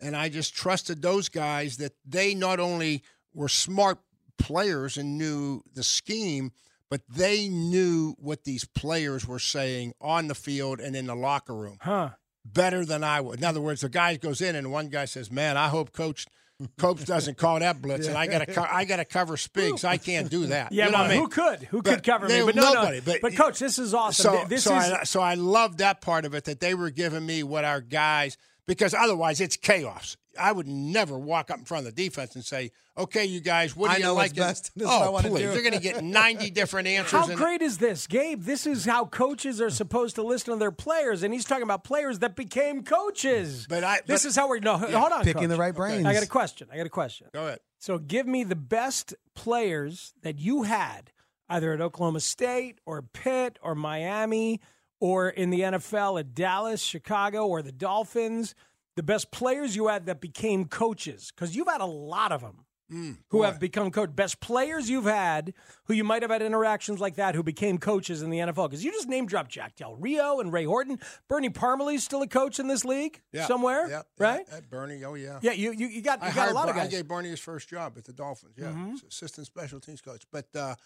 And 0.01 0.17
I 0.17 0.29
just 0.29 0.55
trusted 0.55 1.01
those 1.03 1.29
guys 1.29 1.79
that 1.79 1.93
they 2.05 2.35
not 2.35 2.61
only 2.61 3.03
were 3.35 3.49
smart 3.49 3.99
players 4.39 4.97
and 4.97 5.17
knew 5.19 5.63
the 5.75 5.83
scheme, 5.83 6.53
but 6.91 7.01
they 7.09 7.49
knew 7.49 8.15
what 8.19 8.45
these 8.45 8.65
players 8.65 9.27
were 9.27 9.39
saying 9.39 9.93
on 10.01 10.29
the 10.29 10.35
field 10.35 10.81
and 10.81 10.95
in 10.95 11.07
the 11.07 11.15
locker 11.17 11.55
room 11.55 11.79
Huh. 11.81 12.11
better 12.45 12.85
than 12.85 13.03
I 13.03 13.21
would. 13.21 13.39
In 13.39 13.45
other 13.45 13.61
words, 13.61 13.81
the 13.81 13.89
guy 13.89 14.17
goes 14.17 14.41
in 14.41 14.55
and 14.55 14.71
one 14.71 14.89
guy 14.89 15.07
says, 15.07 15.31
"Man, 15.31 15.57
I 15.57 15.69
hope 15.69 15.93
coach 15.93 16.27
coach 16.79 17.05
doesn't 17.05 17.37
call 17.39 17.59
that 17.61 17.83
blitz, 17.83 18.07
and 18.07 18.17
I 18.17 18.27
got 18.27 18.39
to 18.39 18.47
co- 18.47 18.67
I 18.71 18.85
got 18.85 18.97
to 18.97 19.05
cover 19.05 19.37
Spiegs. 19.37 19.85
I 19.85 19.97
can't 19.97 20.31
do 20.31 20.47
that." 20.47 20.71
Yeah, 20.73 20.87
you 20.87 20.93
know 20.93 20.99
well, 20.99 21.07
I 21.07 21.09
mean? 21.09 21.21
who 21.21 21.29
could? 21.29 21.63
Who 21.65 21.83
But 21.83 21.95
could 21.97 22.03
cover 22.05 22.29
me? 22.29 22.43
But 22.45 22.55
no, 22.55 22.73
nobody. 22.73 23.01
no. 23.05 23.15
But, 23.23 23.35
coach, 23.37 23.59
this 23.59 23.79
is 23.79 23.93
awesome. 23.95 24.23
So, 24.35 24.45
this 24.47 24.65
so 24.65 24.77
is 24.77 24.91
I, 24.93 25.05
so 25.05 25.21
I 25.21 25.35
love 25.35 25.79
that 25.79 26.01
part 26.03 26.25
of 26.25 26.35
it 26.35 26.45
that 26.45 26.61
they 26.61 26.75
were 26.75 26.91
giving 26.91 27.25
me 27.27 27.43
what 27.43 27.65
our 27.65 27.81
guys 27.81 28.37
because 28.67 28.95
otherwise 28.95 29.41
it's 29.41 29.57
chaos. 29.57 30.17
I 30.39 30.53
would 30.53 30.69
never 30.69 31.19
walk 31.19 31.51
up 31.51 31.59
in 31.59 31.65
front 31.65 31.87
of 31.87 31.95
the 31.95 32.03
defense 32.05 32.35
and 32.35 32.45
say, 32.45 32.71
"Okay, 32.99 33.25
you 33.25 33.41
guys, 33.41 33.75
what 33.75 33.89
do 33.89 33.95
I 33.95 33.97
you 33.97 34.03
know 34.03 34.15
like?" 34.15 34.35
best. 34.35 34.71
This 34.77 34.83
is 34.85 34.89
what 34.89 35.03
I 35.03 35.07
oh, 35.07 35.11
wanna 35.13 35.29
please! 35.31 35.43
do. 35.45 35.51
They're 35.53 35.63
going 35.63 35.73
to 35.73 35.81
get 35.81 36.05
ninety 36.05 36.51
different 36.51 36.89
answers. 36.99 37.13
How 37.13 37.35
great 37.35 37.63
is 37.63 37.79
this, 37.79 38.07
Gabe? 38.07 38.43
This 38.43 38.67
is 38.67 38.85
how 38.85 39.07
coaches 39.07 39.61
are 39.63 39.71
supposed 39.71 40.15
to 40.17 40.23
listen 40.23 40.53
to 40.53 40.59
their 40.59 40.71
players, 40.73 41.23
and 41.23 41.33
he's 41.33 41.45
talking 41.47 41.63
about 41.63 41.85
players 41.85 42.19
that 42.19 42.37
became 42.37 42.83
coaches. 42.83 43.67
But 43.67 43.83
I- 43.83 44.01
this 44.07 44.25
but- 44.25 44.29
is 44.29 44.37
how 44.37 44.49
we're 44.49 44.59
no. 44.59 44.77
Yeah. 44.77 44.99
Hold 45.01 45.13
on, 45.13 45.25
Picking 45.25 45.43
Coach. 45.43 45.49
the 45.49 45.57
right 45.57 45.75
brains. 45.75 46.05
I 46.05 46.13
got 46.13 46.23
a 46.23 46.27
question. 46.29 46.69
I 46.71 46.77
got 46.77 46.87
a 46.87 46.91
question. 46.91 47.29
Go 47.33 47.47
ahead. 47.47 47.61
So 47.79 47.97
give 47.99 48.27
me 48.27 48.45
the 48.45 48.57
best 48.57 49.15
players 49.35 50.13
that 50.23 50.39
you 50.39 50.65
had, 50.65 51.13
either 51.49 51.73
at 51.73 51.81
Oklahoma 51.81 52.21
State 52.21 52.81
or 52.85 53.01
Pitt 53.01 53.59
or 53.63 53.75
Miami 53.75 54.61
or 55.01 55.29
in 55.29 55.51
the 55.51 55.61
NFL 55.61 56.19
at 56.21 56.35
Dallas, 56.35 56.81
Chicago, 56.83 57.47
or 57.47 57.63
the 57.63 57.73
Dolphins. 57.73 58.55
The 58.97 59.03
best 59.03 59.31
players 59.31 59.77
you 59.77 59.89
had 59.89 60.07
that 60.07 60.21
became 60.23 60.65
coaches, 60.67 61.31
because 61.35 61.55
you've 61.55 61.69
had 61.69 61.81
a 61.83 61.87
lot 61.87 62.33
of 62.33 62.41
them 62.41 62.63
Mm, 62.89 63.17
who 63.31 63.43
have 63.43 63.59
become 63.59 63.91
coach. 63.91 64.15
Best 64.15 64.39
players 64.39 64.89
you've 64.89 65.07
had 65.07 65.55
who 65.87 65.93
you 65.95 66.05
might 66.05 66.23
have 66.23 66.31
had 66.31 66.41
interactions 66.41 67.01
like 67.01 67.17
that 67.17 67.35
who 67.35 67.43
became 67.43 67.79
coaches 67.79 68.23
in 68.23 68.31
the 68.31 68.39
NFL. 68.39 68.71
Because 68.71 68.85
you 68.85 68.93
just 68.93 69.09
name 69.09 69.27
dropped 69.27 69.51
Jack 69.51 69.75
Del 69.75 69.97
Rio 69.97 70.39
and 70.39 70.53
Ray 70.53 70.63
Horton. 70.67 71.01
Bernie 71.27 71.51
Parmalee 71.51 71.99
still 71.99 72.23
a 72.23 72.29
coach 72.29 72.61
in 72.61 72.69
this 72.69 72.85
league 72.85 73.21
Yeah, 73.33 73.47
somewhere, 73.47 73.89
yeah, 73.91 74.03
right? 74.19 74.47
yeah, 74.49 74.57
at 74.59 74.71
Bernie, 74.71 75.03
oh 75.03 75.15
yeah. 75.15 75.41
Yeah, 75.43 75.51
you 75.51 75.73
you, 75.73 75.89
you 75.89 76.01
got 76.01 76.23
you 76.23 76.29
I 76.29 76.33
got 76.33 76.49
a 76.49 76.55
lot 76.55 76.69
of 76.69 76.77
guys. 76.77 76.87
I 76.87 76.91
gave 76.93 77.09
Bernie 77.09 77.31
his 77.31 77.41
first 77.41 77.69
job 77.69 77.95
at 77.99 78.05
the 78.05 78.13
Dolphins. 78.13 78.55
Yeah, 78.57 78.67
Mhm. 78.69 79.05
assistant 79.09 79.49
special 79.49 79.81
teams 79.81 80.01
coach. 80.01 80.23
But 80.31 80.47
uh, 80.55 80.77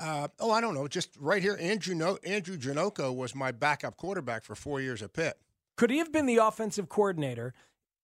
uh, 0.00 0.28
oh, 0.40 0.50
I 0.50 0.60
don't 0.60 0.74
know. 0.74 0.86
Just 0.88 1.10
right 1.18 1.42
here, 1.42 1.56
Andrew 1.60 1.94
no- 1.94 2.18
Andrew 2.24 2.56
Janocko 2.56 3.14
was 3.14 3.34
my 3.34 3.52
backup 3.52 3.96
quarterback 3.96 4.44
for 4.44 4.54
four 4.54 4.80
years 4.80 5.02
at 5.02 5.12
Pitt. 5.12 5.38
Could 5.76 5.90
he 5.90 5.98
have 5.98 6.12
been 6.12 6.26
the 6.26 6.36
offensive 6.38 6.88
coordinator? 6.88 7.54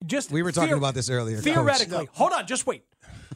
Just 0.04 0.32
We 0.32 0.42
were 0.42 0.50
talking 0.52 0.74
about 0.76 0.94
this 0.94 1.08
earlier, 1.08 1.36
Theoretically, 1.38 2.06
No. 2.06 2.10
hold 2.12 2.32
on, 2.32 2.44
just 2.46 2.66
wait. 2.66 2.84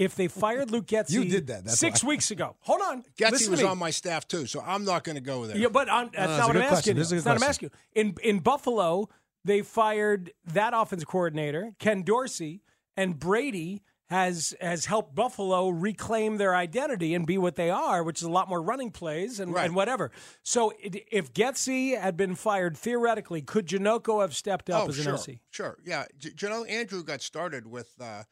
If 0.01 0.17
they 0.17 0.27
fired 0.27 0.71
Luke 0.73 0.87
Getsy, 0.89 1.11
You 1.13 1.25
did 1.25 1.47
that, 1.47 1.65
that's 1.65 1.79
six 1.79 2.03
why. 2.03 2.09
weeks 2.09 2.31
ago. 2.33 2.57
Hold 2.61 2.81
on, 2.83 3.05
Getsy 3.17 3.49
was 3.49 3.63
on 3.63 3.79
my 3.79 3.91
staff 3.91 4.27
too, 4.27 4.47
so 4.47 4.61
I'm 4.67 4.85
not 4.85 5.05
going 5.05 5.15
to 5.15 5.23
go 5.23 5.47
there. 5.47 5.57
Yeah, 5.57 5.69
but 5.69 5.89
I'm, 5.91 6.11
that's 6.13 6.17
no, 6.17 6.23
it's 6.25 6.39
not 6.39 6.47
what 6.49 6.57
I'm 6.57 6.69
question. 6.69 6.77
asking. 6.77 6.97
you. 6.97 7.03
This 7.03 7.13
is 7.13 7.25
That's 7.25 7.27
not 7.27 7.35
what 7.35 7.43
I'm 7.45 7.49
asking. 7.49 7.71
you. 7.95 8.01
In 8.03 8.15
in 8.37 8.39
Buffalo, 8.41 9.09
they 9.45 9.63
fired 9.63 10.33
that 10.55 10.73
offensive 10.75 11.07
coordinator, 11.09 11.73
Ken 11.79 12.03
Dorsey, 12.03 12.63
and 12.97 13.17
Brady 13.19 13.83
has 14.09 14.55
has 14.61 14.85
helped 14.87 15.15
Buffalo 15.15 15.69
reclaim 15.69 16.37
their 16.37 16.55
identity 16.55 17.15
and 17.15 17.27
be 17.27 17.39
what 17.39 17.57
they 17.57 17.71
are, 17.71 18.03
which 18.05 18.19
is 18.19 18.23
a 18.25 18.31
lot 18.31 18.49
more 18.49 18.63
running 18.63 18.91
plays 18.91 19.41
and, 19.41 19.53
Right. 19.53 19.65
and 19.67 19.75
whatever. 19.75 20.11
So 20.43 20.73
it, 20.81 21.05
if 21.11 21.33
Getsy 21.33 21.99
had 22.01 22.17
been 22.17 22.35
fired 22.37 22.77
theoretically, 22.77 23.43
could 23.43 23.67
Janocko 23.67 24.21
have 24.21 24.35
stepped 24.35 24.71
up 24.71 24.85
oh, 24.87 24.89
as 24.89 24.99
an 24.99 25.05
sure, 25.05 25.15
OC? 25.15 25.39
sure, 25.51 25.79
yeah. 25.85 26.05
J- 26.19 26.31
you 26.41 26.49
know, 26.49 26.65
Andrew 26.65 27.03
got 27.03 27.21
started 27.23 27.67
with. 27.67 27.93
Uh, 28.01 28.23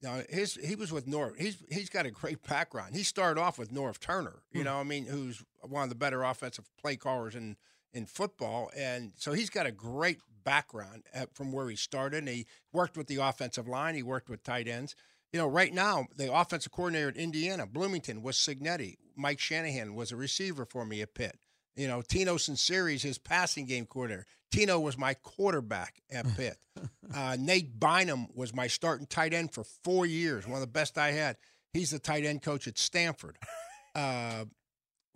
you 0.00 0.08
know, 0.08 0.22
his 0.30 0.54
he 0.54 0.76
was 0.76 0.92
with 0.92 1.08
North. 1.08 1.36
He's 1.36 1.56
he's 1.68 1.88
got 1.90 2.06
a 2.06 2.10
great 2.12 2.46
background. 2.46 2.94
He 2.94 3.02
started 3.02 3.40
off 3.40 3.58
with 3.58 3.72
Norv 3.72 3.98
Turner. 3.98 4.42
You 4.52 4.60
Hmm. 4.60 4.64
know, 4.66 4.76
I 4.78 4.84
mean, 4.84 5.06
who's 5.06 5.42
one 5.62 5.82
of 5.82 5.88
the 5.88 5.96
better 5.96 6.22
offensive 6.22 6.66
play 6.80 6.94
callers 6.96 7.34
in 7.34 7.56
in 7.92 8.06
football, 8.06 8.70
and 8.76 9.12
so 9.16 9.32
he's 9.32 9.50
got 9.50 9.66
a 9.66 9.72
great 9.72 10.20
background 10.44 11.02
at, 11.12 11.34
from 11.34 11.50
where 11.52 11.68
he 11.68 11.74
started. 11.74 12.18
And 12.18 12.28
he 12.28 12.46
worked 12.72 12.96
with 12.96 13.08
the 13.08 13.16
offensive 13.16 13.66
line. 13.66 13.96
He 13.96 14.02
worked 14.04 14.30
with 14.30 14.44
tight 14.44 14.68
ends. 14.68 14.94
You 15.32 15.40
know, 15.40 15.46
right 15.46 15.72
now 15.72 16.06
the 16.16 16.32
offensive 16.32 16.72
coordinator 16.72 17.08
at 17.08 17.16
Indiana, 17.16 17.66
Bloomington, 17.66 18.22
was 18.22 18.36
Cignetti. 18.36 18.96
Mike 19.16 19.40
Shanahan 19.40 19.94
was 19.94 20.12
a 20.12 20.16
receiver 20.16 20.64
for 20.64 20.84
me 20.84 21.02
at 21.02 21.14
Pitt. 21.14 21.36
You 21.76 21.86
know, 21.86 22.02
Tino 22.02 22.36
Sunseri's 22.36 23.02
his 23.02 23.18
passing 23.18 23.66
game 23.66 23.86
coordinator. 23.86 24.26
Tino 24.50 24.80
was 24.80 24.96
my 24.96 25.14
quarterback 25.14 26.00
at 26.10 26.26
Pitt. 26.36 26.56
Uh, 27.14 27.36
Nate 27.38 27.78
Byham 27.78 28.34
was 28.34 28.54
my 28.54 28.66
starting 28.66 29.06
tight 29.06 29.34
end 29.34 29.52
for 29.52 29.64
four 29.84 30.06
years, 30.06 30.46
one 30.46 30.54
of 30.54 30.60
the 30.60 30.66
best 30.66 30.98
I 30.98 31.12
had. 31.12 31.36
He's 31.72 31.90
the 31.90 31.98
tight 31.98 32.24
end 32.24 32.42
coach 32.42 32.66
at 32.66 32.78
Stanford. 32.78 33.36
Uh, 33.94 34.44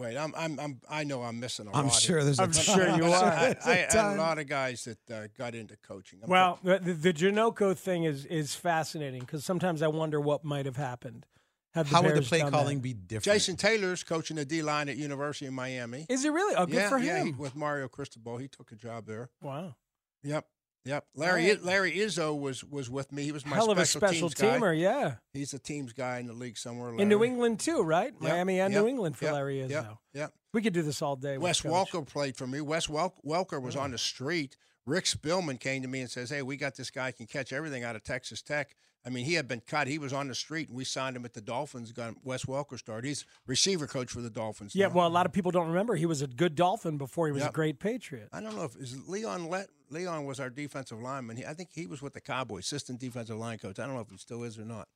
wait, 0.02 0.16
I'm, 0.16 0.34
I'm, 0.36 0.58
I'm, 0.60 0.80
I 0.90 1.04
know 1.04 1.22
I'm 1.22 1.38
missing 1.40 1.66
a 1.66 1.76
I'm 1.76 1.86
lot. 1.86 1.94
sure 1.94 2.16
here. 2.16 2.24
there's 2.24 2.38
a 2.38 2.42
I'm 2.42 2.52
ton. 2.52 2.62
sure 2.64 2.96
you 2.96 3.04
are. 3.04 3.24
I, 3.32 3.54
There's 3.64 3.66
a 3.66 3.68
I 3.68 3.74
had 4.08 4.16
a 4.16 4.20
lot 4.20 4.38
of 4.38 4.46
guys 4.48 4.84
that 4.84 5.10
uh, 5.14 5.28
got 5.38 5.54
into 5.54 5.76
coaching. 5.76 6.20
I'm 6.22 6.28
Well, 6.28 6.58
the, 6.62 6.78
the 6.78 7.12
Janocko 7.12 7.76
thing 7.76 8.04
is 8.04 8.24
is 8.26 8.54
fascinating 8.54 9.20
because 9.20 9.44
sometimes 9.44 9.82
I 9.82 9.88
wonder 9.88 10.20
what 10.20 10.44
might 10.44 10.66
have 10.66 10.76
happened. 10.76 11.26
Had 11.74 11.86
the 11.86 11.94
How 11.96 12.02
would 12.02 12.14
the 12.16 12.20
play 12.22 12.40
calling 12.40 12.78
that. 12.78 12.82
be 12.82 12.92
different? 12.92 13.24
Jason 13.24 13.56
Taylor's 13.56 14.02
coaching 14.04 14.36
the 14.36 14.44
D 14.44 14.60
line 14.62 14.90
at 14.90 14.96
University 14.98 15.46
of 15.46 15.54
Miami. 15.54 16.04
Is 16.10 16.22
he 16.22 16.28
really? 16.28 16.54
Oh, 16.54 16.66
good 16.66 16.74
yeah, 16.74 16.88
for 16.90 16.98
yeah, 16.98 17.18
him. 17.20 17.26
he- 17.28 17.32
with 17.32 17.56
Mario 17.56 17.88
Cristobal, 17.88 18.36
he 18.36 18.48
took 18.48 18.72
a 18.72 18.76
job 18.76 19.06
there. 19.06 19.30
wow. 19.40 19.74
Yep, 20.24 20.44
yep. 20.84 21.04
Larry 21.14 21.48
right. 21.48 21.62
Larry 21.62 21.92
Izzo 21.92 22.38
was 22.38 22.64
was 22.64 22.90
with 22.90 23.12
me. 23.12 23.24
He 23.24 23.32
was 23.32 23.46
my 23.46 23.56
Hell 23.56 23.70
of 23.70 23.78
a 23.78 23.86
special, 23.86 24.08
special 24.08 24.30
teams 24.30 24.34
guy. 24.34 24.58
teamer, 24.58 24.78
yeah. 24.78 25.14
He's 25.32 25.54
a 25.54 25.58
teams 25.58 25.92
guy 25.92 26.18
in 26.18 26.26
the 26.26 26.32
league 26.32 26.58
somewhere. 26.58 26.94
In 26.98 27.08
New 27.08 27.24
England 27.24 27.60
too, 27.60 27.82
right? 27.82 28.12
Yep, 28.12 28.22
Miami 28.22 28.60
and 28.60 28.72
yep, 28.72 28.82
New 28.82 28.88
England 28.88 29.16
for 29.16 29.26
yep, 29.26 29.34
Larry 29.34 29.56
Izzo. 29.56 29.70
Yep, 29.70 29.96
yep. 30.14 30.32
We 30.52 30.62
could 30.62 30.72
do 30.72 30.82
this 30.82 31.00
all 31.00 31.16
day. 31.16 31.38
Wes 31.38 31.62
Welker 31.62 32.06
played 32.06 32.36
for 32.36 32.46
me. 32.46 32.60
Wes 32.60 32.88
Wel- 32.88 33.14
Welker 33.24 33.60
was 33.60 33.74
mm. 33.74 33.82
on 33.82 33.90
the 33.92 33.98
street. 33.98 34.56
Rick 34.84 35.04
Spielman 35.04 35.60
came 35.60 35.82
to 35.82 35.88
me 35.88 36.00
and 36.00 36.10
says, 36.10 36.30
"Hey, 36.30 36.42
we 36.42 36.56
got 36.56 36.76
this 36.76 36.90
guy 36.90 37.12
can 37.12 37.26
catch 37.26 37.52
everything 37.52 37.84
out 37.84 37.96
of 37.96 38.02
Texas 38.02 38.42
Tech." 38.42 38.74
I 39.04 39.10
mean, 39.10 39.24
he 39.24 39.34
had 39.34 39.48
been 39.48 39.62
cut. 39.66 39.88
He 39.88 39.98
was 39.98 40.12
on 40.12 40.28
the 40.28 40.34
street, 40.34 40.68
and 40.68 40.76
we 40.76 40.84
signed 40.84 41.16
him 41.16 41.24
at 41.24 41.34
the 41.34 41.40
Dolphins. 41.40 41.90
Got 41.90 42.14
Wes 42.24 42.44
Welker 42.44 42.78
started. 42.78 43.08
He's 43.08 43.24
receiver 43.46 43.86
coach 43.86 44.10
for 44.10 44.20
the 44.20 44.30
Dolphins. 44.30 44.74
Yeah, 44.74 44.88
now. 44.88 44.94
well, 44.94 45.06
a 45.06 45.08
lot 45.08 45.26
of 45.26 45.32
people 45.32 45.50
don't 45.50 45.68
remember 45.68 45.96
he 45.96 46.06
was 46.06 46.22
a 46.22 46.28
good 46.28 46.54
Dolphin 46.54 46.98
before 46.98 47.26
he 47.26 47.32
was 47.32 47.44
a 47.44 47.50
great 47.50 47.80
Patriot. 47.80 48.28
I 48.32 48.40
don't 48.40 48.54
know 48.54 48.64
if 48.64 48.76
is 48.76 49.08
Leon 49.08 49.48
Lett 49.48 49.68
Leon 49.90 50.24
was 50.24 50.38
our 50.38 50.50
defensive 50.50 51.00
lineman. 51.00 51.36
He, 51.36 51.44
I 51.44 51.54
think 51.54 51.70
he 51.72 51.86
was 51.86 52.00
with 52.00 52.14
the 52.14 52.20
Cowboys, 52.20 52.64
assistant 52.64 53.00
defensive 53.00 53.36
line 53.36 53.58
coach. 53.58 53.78
I 53.78 53.86
don't 53.86 53.94
know 53.94 54.00
if 54.00 54.10
he 54.10 54.16
still 54.18 54.44
is 54.44 54.58
or 54.58 54.64
not. 54.64 54.88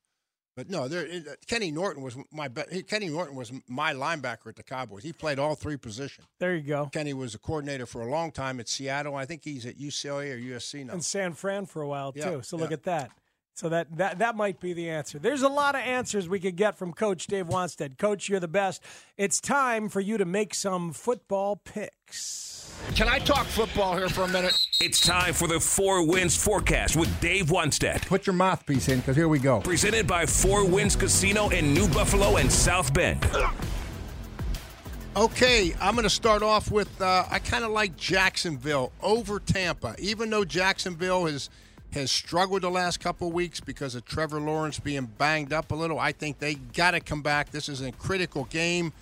But 0.56 0.70
no, 0.70 0.88
there, 0.88 1.06
uh, 1.06 1.34
Kenny 1.46 1.70
Norton 1.70 2.02
was 2.02 2.16
my 2.32 2.48
Kenny 2.48 3.10
Norton 3.10 3.36
was 3.36 3.52
my 3.68 3.92
linebacker 3.92 4.46
at 4.46 4.56
the 4.56 4.62
Cowboys. 4.62 5.02
He 5.02 5.12
played 5.12 5.38
all 5.38 5.54
three 5.54 5.76
positions. 5.76 6.26
There 6.38 6.56
you 6.56 6.62
go. 6.62 6.86
Kenny 6.86 7.12
was 7.12 7.34
a 7.34 7.38
coordinator 7.38 7.84
for 7.84 8.00
a 8.00 8.10
long 8.10 8.32
time 8.32 8.58
at 8.58 8.68
Seattle. 8.68 9.16
I 9.16 9.26
think 9.26 9.44
he's 9.44 9.66
at 9.66 9.78
UCLA 9.78 10.32
or 10.32 10.38
USC 10.38 10.86
now. 10.86 10.94
And 10.94 11.04
San 11.04 11.34
Fran 11.34 11.66
for 11.66 11.82
a 11.82 11.88
while 11.88 12.12
too. 12.12 12.20
Yeah, 12.20 12.40
so 12.40 12.56
look 12.56 12.72
at 12.72 12.84
that. 12.84 13.10
So 13.56 13.70
that, 13.70 13.96
that 13.96 14.18
that 14.18 14.36
might 14.36 14.60
be 14.60 14.74
the 14.74 14.90
answer. 14.90 15.18
There's 15.18 15.40
a 15.40 15.48
lot 15.48 15.74
of 15.74 15.80
answers 15.80 16.28
we 16.28 16.38
could 16.38 16.56
get 16.56 16.76
from 16.76 16.92
Coach 16.92 17.26
Dave 17.26 17.46
Wannstedt. 17.46 17.96
Coach, 17.96 18.28
you're 18.28 18.38
the 18.38 18.46
best. 18.46 18.82
It's 19.16 19.40
time 19.40 19.88
for 19.88 20.00
you 20.00 20.18
to 20.18 20.26
make 20.26 20.52
some 20.52 20.92
football 20.92 21.56
picks. 21.56 22.70
Can 22.94 23.08
I 23.08 23.18
talk 23.18 23.46
football 23.46 23.96
here 23.96 24.10
for 24.10 24.24
a 24.24 24.28
minute? 24.28 24.54
It's 24.78 25.00
time 25.00 25.32
for 25.32 25.48
the 25.48 25.58
Four 25.58 26.06
Winds 26.06 26.36
Forecast 26.36 26.96
with 26.96 27.18
Dave 27.22 27.46
Wannstedt. 27.46 28.04
Put 28.06 28.26
your 28.26 28.34
mouthpiece 28.34 28.90
in, 28.90 28.98
because 28.98 29.16
here 29.16 29.28
we 29.28 29.38
go. 29.38 29.62
Presented 29.62 30.06
by 30.06 30.26
Four 30.26 30.68
Winds 30.68 30.94
Casino 30.94 31.48
in 31.48 31.72
New 31.72 31.88
Buffalo 31.88 32.36
and 32.36 32.52
South 32.52 32.92
Bend. 32.92 33.26
Okay, 35.16 35.74
I'm 35.80 35.94
going 35.94 36.04
to 36.04 36.10
start 36.10 36.42
off 36.42 36.70
with 36.70 37.00
uh, 37.00 37.24
I 37.30 37.38
kind 37.38 37.64
of 37.64 37.70
like 37.70 37.96
Jacksonville 37.96 38.92
over 39.02 39.40
Tampa, 39.40 39.94
even 39.98 40.28
though 40.28 40.44
Jacksonville 40.44 41.24
has 41.24 41.48
has 41.96 42.12
struggled 42.12 42.62
the 42.62 42.70
last 42.70 43.00
couple 43.00 43.32
weeks 43.32 43.58
because 43.58 43.94
of 43.94 44.04
Trevor 44.04 44.38
Lawrence 44.40 44.78
being 44.78 45.06
banged 45.06 45.52
up 45.52 45.72
a 45.72 45.74
little. 45.74 45.98
I 45.98 46.12
think 46.12 46.38
they 46.38 46.54
got 46.54 46.92
to 46.92 47.00
come 47.00 47.22
back. 47.22 47.50
This 47.50 47.68
is 47.68 47.80
a 47.80 47.90
critical 47.92 48.44
game. 48.44 48.92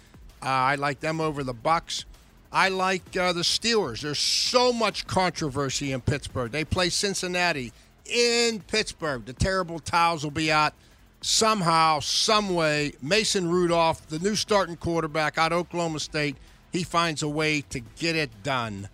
Uh, 0.43 0.47
I 0.47 0.75
like 0.77 1.01
them 1.01 1.21
over 1.21 1.43
the 1.43 1.55
Bucs. 1.55 2.05
I 2.53 2.69
like 2.69 3.17
uh, 3.17 3.33
the 3.33 3.41
Steelers. 3.41 4.03
There's 4.03 4.19
so 4.19 4.73
much 4.73 5.07
controversy 5.07 5.93
in 5.93 6.01
Pittsburgh. 6.03 6.53
They 6.53 6.65
play 6.65 6.89
Cincinnati 6.89 7.73
in 8.07 8.61
Pittsburgh. 8.61 9.25
The 9.25 9.33
terrible 9.33 9.81
towels 9.81 10.23
will 10.23 10.31
be 10.31 10.53
out 10.53 10.73
somehow, 11.21 11.99
some 11.99 12.55
way. 12.55 12.93
Mason 13.03 13.49
Rudolph, 13.49 14.07
the 14.07 14.21
new 14.21 14.37
starting 14.37 14.77
quarterback 14.77 15.37
out 15.37 15.53
Oklahoma 15.53 15.99
State, 15.99 16.37
he 16.73 16.85
finds 16.85 17.23
a 17.23 17.29
way 17.29 17.63
to 17.71 17.81
get 17.81 18.15
it 18.15 18.31
done. 18.45 18.89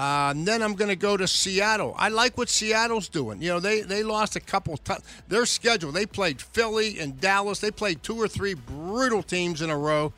Uh, 0.00 0.30
and 0.30 0.48
then 0.48 0.62
I'm 0.62 0.76
going 0.76 0.88
to 0.88 0.96
go 0.96 1.18
to 1.18 1.28
Seattle. 1.28 1.94
I 1.98 2.08
like 2.08 2.38
what 2.38 2.48
Seattle's 2.48 3.06
doing. 3.06 3.42
You 3.42 3.50
know, 3.50 3.60
they 3.60 3.82
they 3.82 4.02
lost 4.02 4.34
a 4.34 4.40
couple. 4.40 4.78
T- 4.78 4.94
their 5.28 5.44
schedule. 5.44 5.92
They 5.92 6.06
played 6.06 6.40
Philly 6.40 6.98
and 6.98 7.20
Dallas. 7.20 7.58
They 7.58 7.70
played 7.70 8.02
two 8.02 8.16
or 8.16 8.26
three 8.26 8.54
brutal 8.54 9.22
teams 9.22 9.60
in 9.60 9.68
a 9.68 9.76
row. 9.76 10.14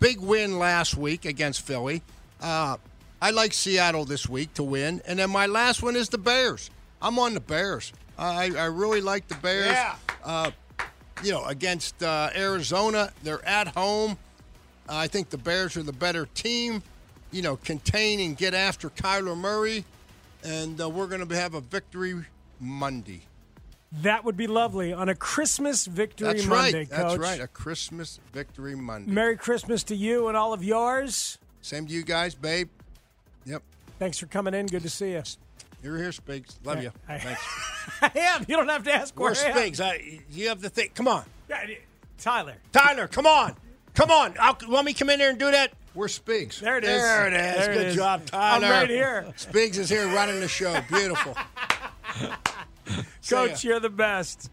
Big 0.00 0.20
win 0.20 0.58
last 0.58 0.96
week 0.96 1.26
against 1.26 1.60
Philly. 1.60 2.00
Uh, 2.40 2.78
I 3.20 3.30
like 3.30 3.52
Seattle 3.52 4.06
this 4.06 4.26
week 4.26 4.54
to 4.54 4.62
win. 4.62 5.02
And 5.04 5.18
then 5.18 5.28
my 5.28 5.44
last 5.44 5.82
one 5.82 5.96
is 5.96 6.08
the 6.08 6.16
Bears. 6.16 6.70
I'm 7.02 7.18
on 7.18 7.34
the 7.34 7.40
Bears. 7.40 7.92
I, 8.16 8.50
I 8.56 8.64
really 8.64 9.02
like 9.02 9.28
the 9.28 9.34
Bears. 9.34 9.66
Yeah. 9.66 9.96
Uh, 10.24 10.50
you 11.22 11.32
know, 11.32 11.44
against 11.44 12.02
uh, 12.02 12.30
Arizona, 12.34 13.12
they're 13.22 13.46
at 13.46 13.68
home. 13.68 14.16
I 14.88 15.08
think 15.08 15.28
the 15.28 15.38
Bears 15.38 15.76
are 15.76 15.82
the 15.82 15.92
better 15.92 16.24
team. 16.32 16.82
You 17.36 17.42
know, 17.42 17.56
contain 17.56 18.18
and 18.20 18.34
get 18.34 18.54
after 18.54 18.88
Kyler 18.88 19.36
Murray, 19.36 19.84
and 20.42 20.80
uh, 20.80 20.88
we're 20.88 21.06
going 21.06 21.28
to 21.28 21.36
have 21.36 21.52
a 21.52 21.60
victory 21.60 22.14
Monday. 22.58 23.20
That 23.92 24.24
would 24.24 24.38
be 24.38 24.46
lovely 24.46 24.90
on 24.94 25.10
a 25.10 25.14
Christmas 25.14 25.84
victory 25.84 26.28
That's 26.28 26.46
Monday, 26.46 26.78
right. 26.78 26.90
Coach. 26.90 26.98
That's 26.98 27.18
right. 27.18 27.40
A 27.42 27.46
Christmas 27.46 28.20
victory 28.32 28.74
Monday. 28.74 29.12
Merry 29.12 29.36
Christmas 29.36 29.82
to 29.84 29.94
you 29.94 30.28
and 30.28 30.36
all 30.36 30.54
of 30.54 30.64
yours. 30.64 31.36
Same 31.60 31.86
to 31.86 31.92
you 31.92 32.04
guys, 32.04 32.34
babe. 32.34 32.70
Yep. 33.44 33.62
Thanks 33.98 34.16
for 34.16 34.24
coming 34.24 34.54
in. 34.54 34.64
Good 34.64 34.84
to 34.84 34.90
see 34.90 35.10
you. 35.10 35.22
You're 35.82 35.98
here, 35.98 36.12
Spiegs. 36.12 36.56
Love 36.64 36.82
you. 36.82 36.90
I- 37.06 37.18
Thanks. 37.18 37.42
I 38.00 38.18
am. 38.18 38.46
You 38.48 38.56
don't 38.56 38.70
have 38.70 38.84
to 38.84 38.92
ask 38.94 39.14
where 39.20 39.32
Where's 39.32 39.42
am. 39.42 39.54
Spiegs? 39.54 39.80
I, 39.82 40.20
you 40.30 40.48
have 40.48 40.62
the 40.62 40.70
thing. 40.70 40.88
Come 40.94 41.06
on. 41.06 41.24
Yeah, 41.50 41.66
Tyler. 42.16 42.54
Tyler, 42.72 43.06
come 43.06 43.26
on. 43.26 43.56
Come 43.92 44.10
on. 44.10 44.36
I'll, 44.40 44.56
want 44.68 44.86
me 44.86 44.94
come 44.94 45.10
in 45.10 45.18
there 45.18 45.28
and 45.28 45.38
do 45.38 45.50
that? 45.50 45.74
Where's 45.96 46.18
Spiegs? 46.18 46.60
There 46.60 46.76
it 46.76 46.84
is. 46.84 47.02
There 47.02 47.26
it 47.26 47.32
is. 47.32 47.56
There 47.66 47.74
Good 47.74 47.86
is. 47.86 47.94
job, 47.96 48.20
I'm 48.34 48.60
right 48.60 48.88
here. 48.90 49.24
Spiegs 49.38 49.78
is 49.78 49.88
here 49.88 50.06
running 50.08 50.40
the 50.40 50.46
show. 50.48 50.78
Beautiful. 50.90 51.34
Coach, 53.28 53.64
you're 53.64 53.80
the 53.80 53.88
best. 53.88 54.50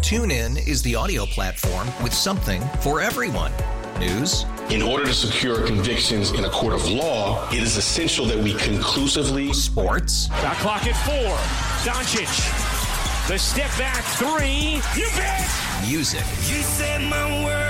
TuneIn 0.00 0.66
is 0.66 0.82
the 0.82 0.96
audio 0.96 1.26
platform 1.26 1.86
with 2.02 2.12
something 2.12 2.60
for 2.80 3.00
everyone. 3.00 3.52
News, 4.00 4.46
In 4.70 4.82
order 4.82 5.04
to 5.04 5.12
secure 5.14 5.64
convictions 5.66 6.32
in 6.32 6.44
a 6.44 6.50
court 6.50 6.72
of 6.74 6.88
law, 6.88 7.46
it 7.52 7.62
is 7.62 7.76
essential 7.76 8.24
that 8.26 8.38
we 8.38 8.54
conclusively. 8.54 9.52
sports, 9.52 10.26
Shot 10.40 10.56
clock 10.56 10.86
at 10.86 10.96
four. 11.06 11.36
Doncic. 11.84 13.28
The 13.28 13.38
step 13.38 13.70
back 13.78 14.02
three. 14.16 14.80
You 15.00 15.08
bet. 15.16 15.48
music, 15.86 16.24
You 16.48 16.62
set 16.62 17.00
my 17.02 17.44
world 17.44 17.69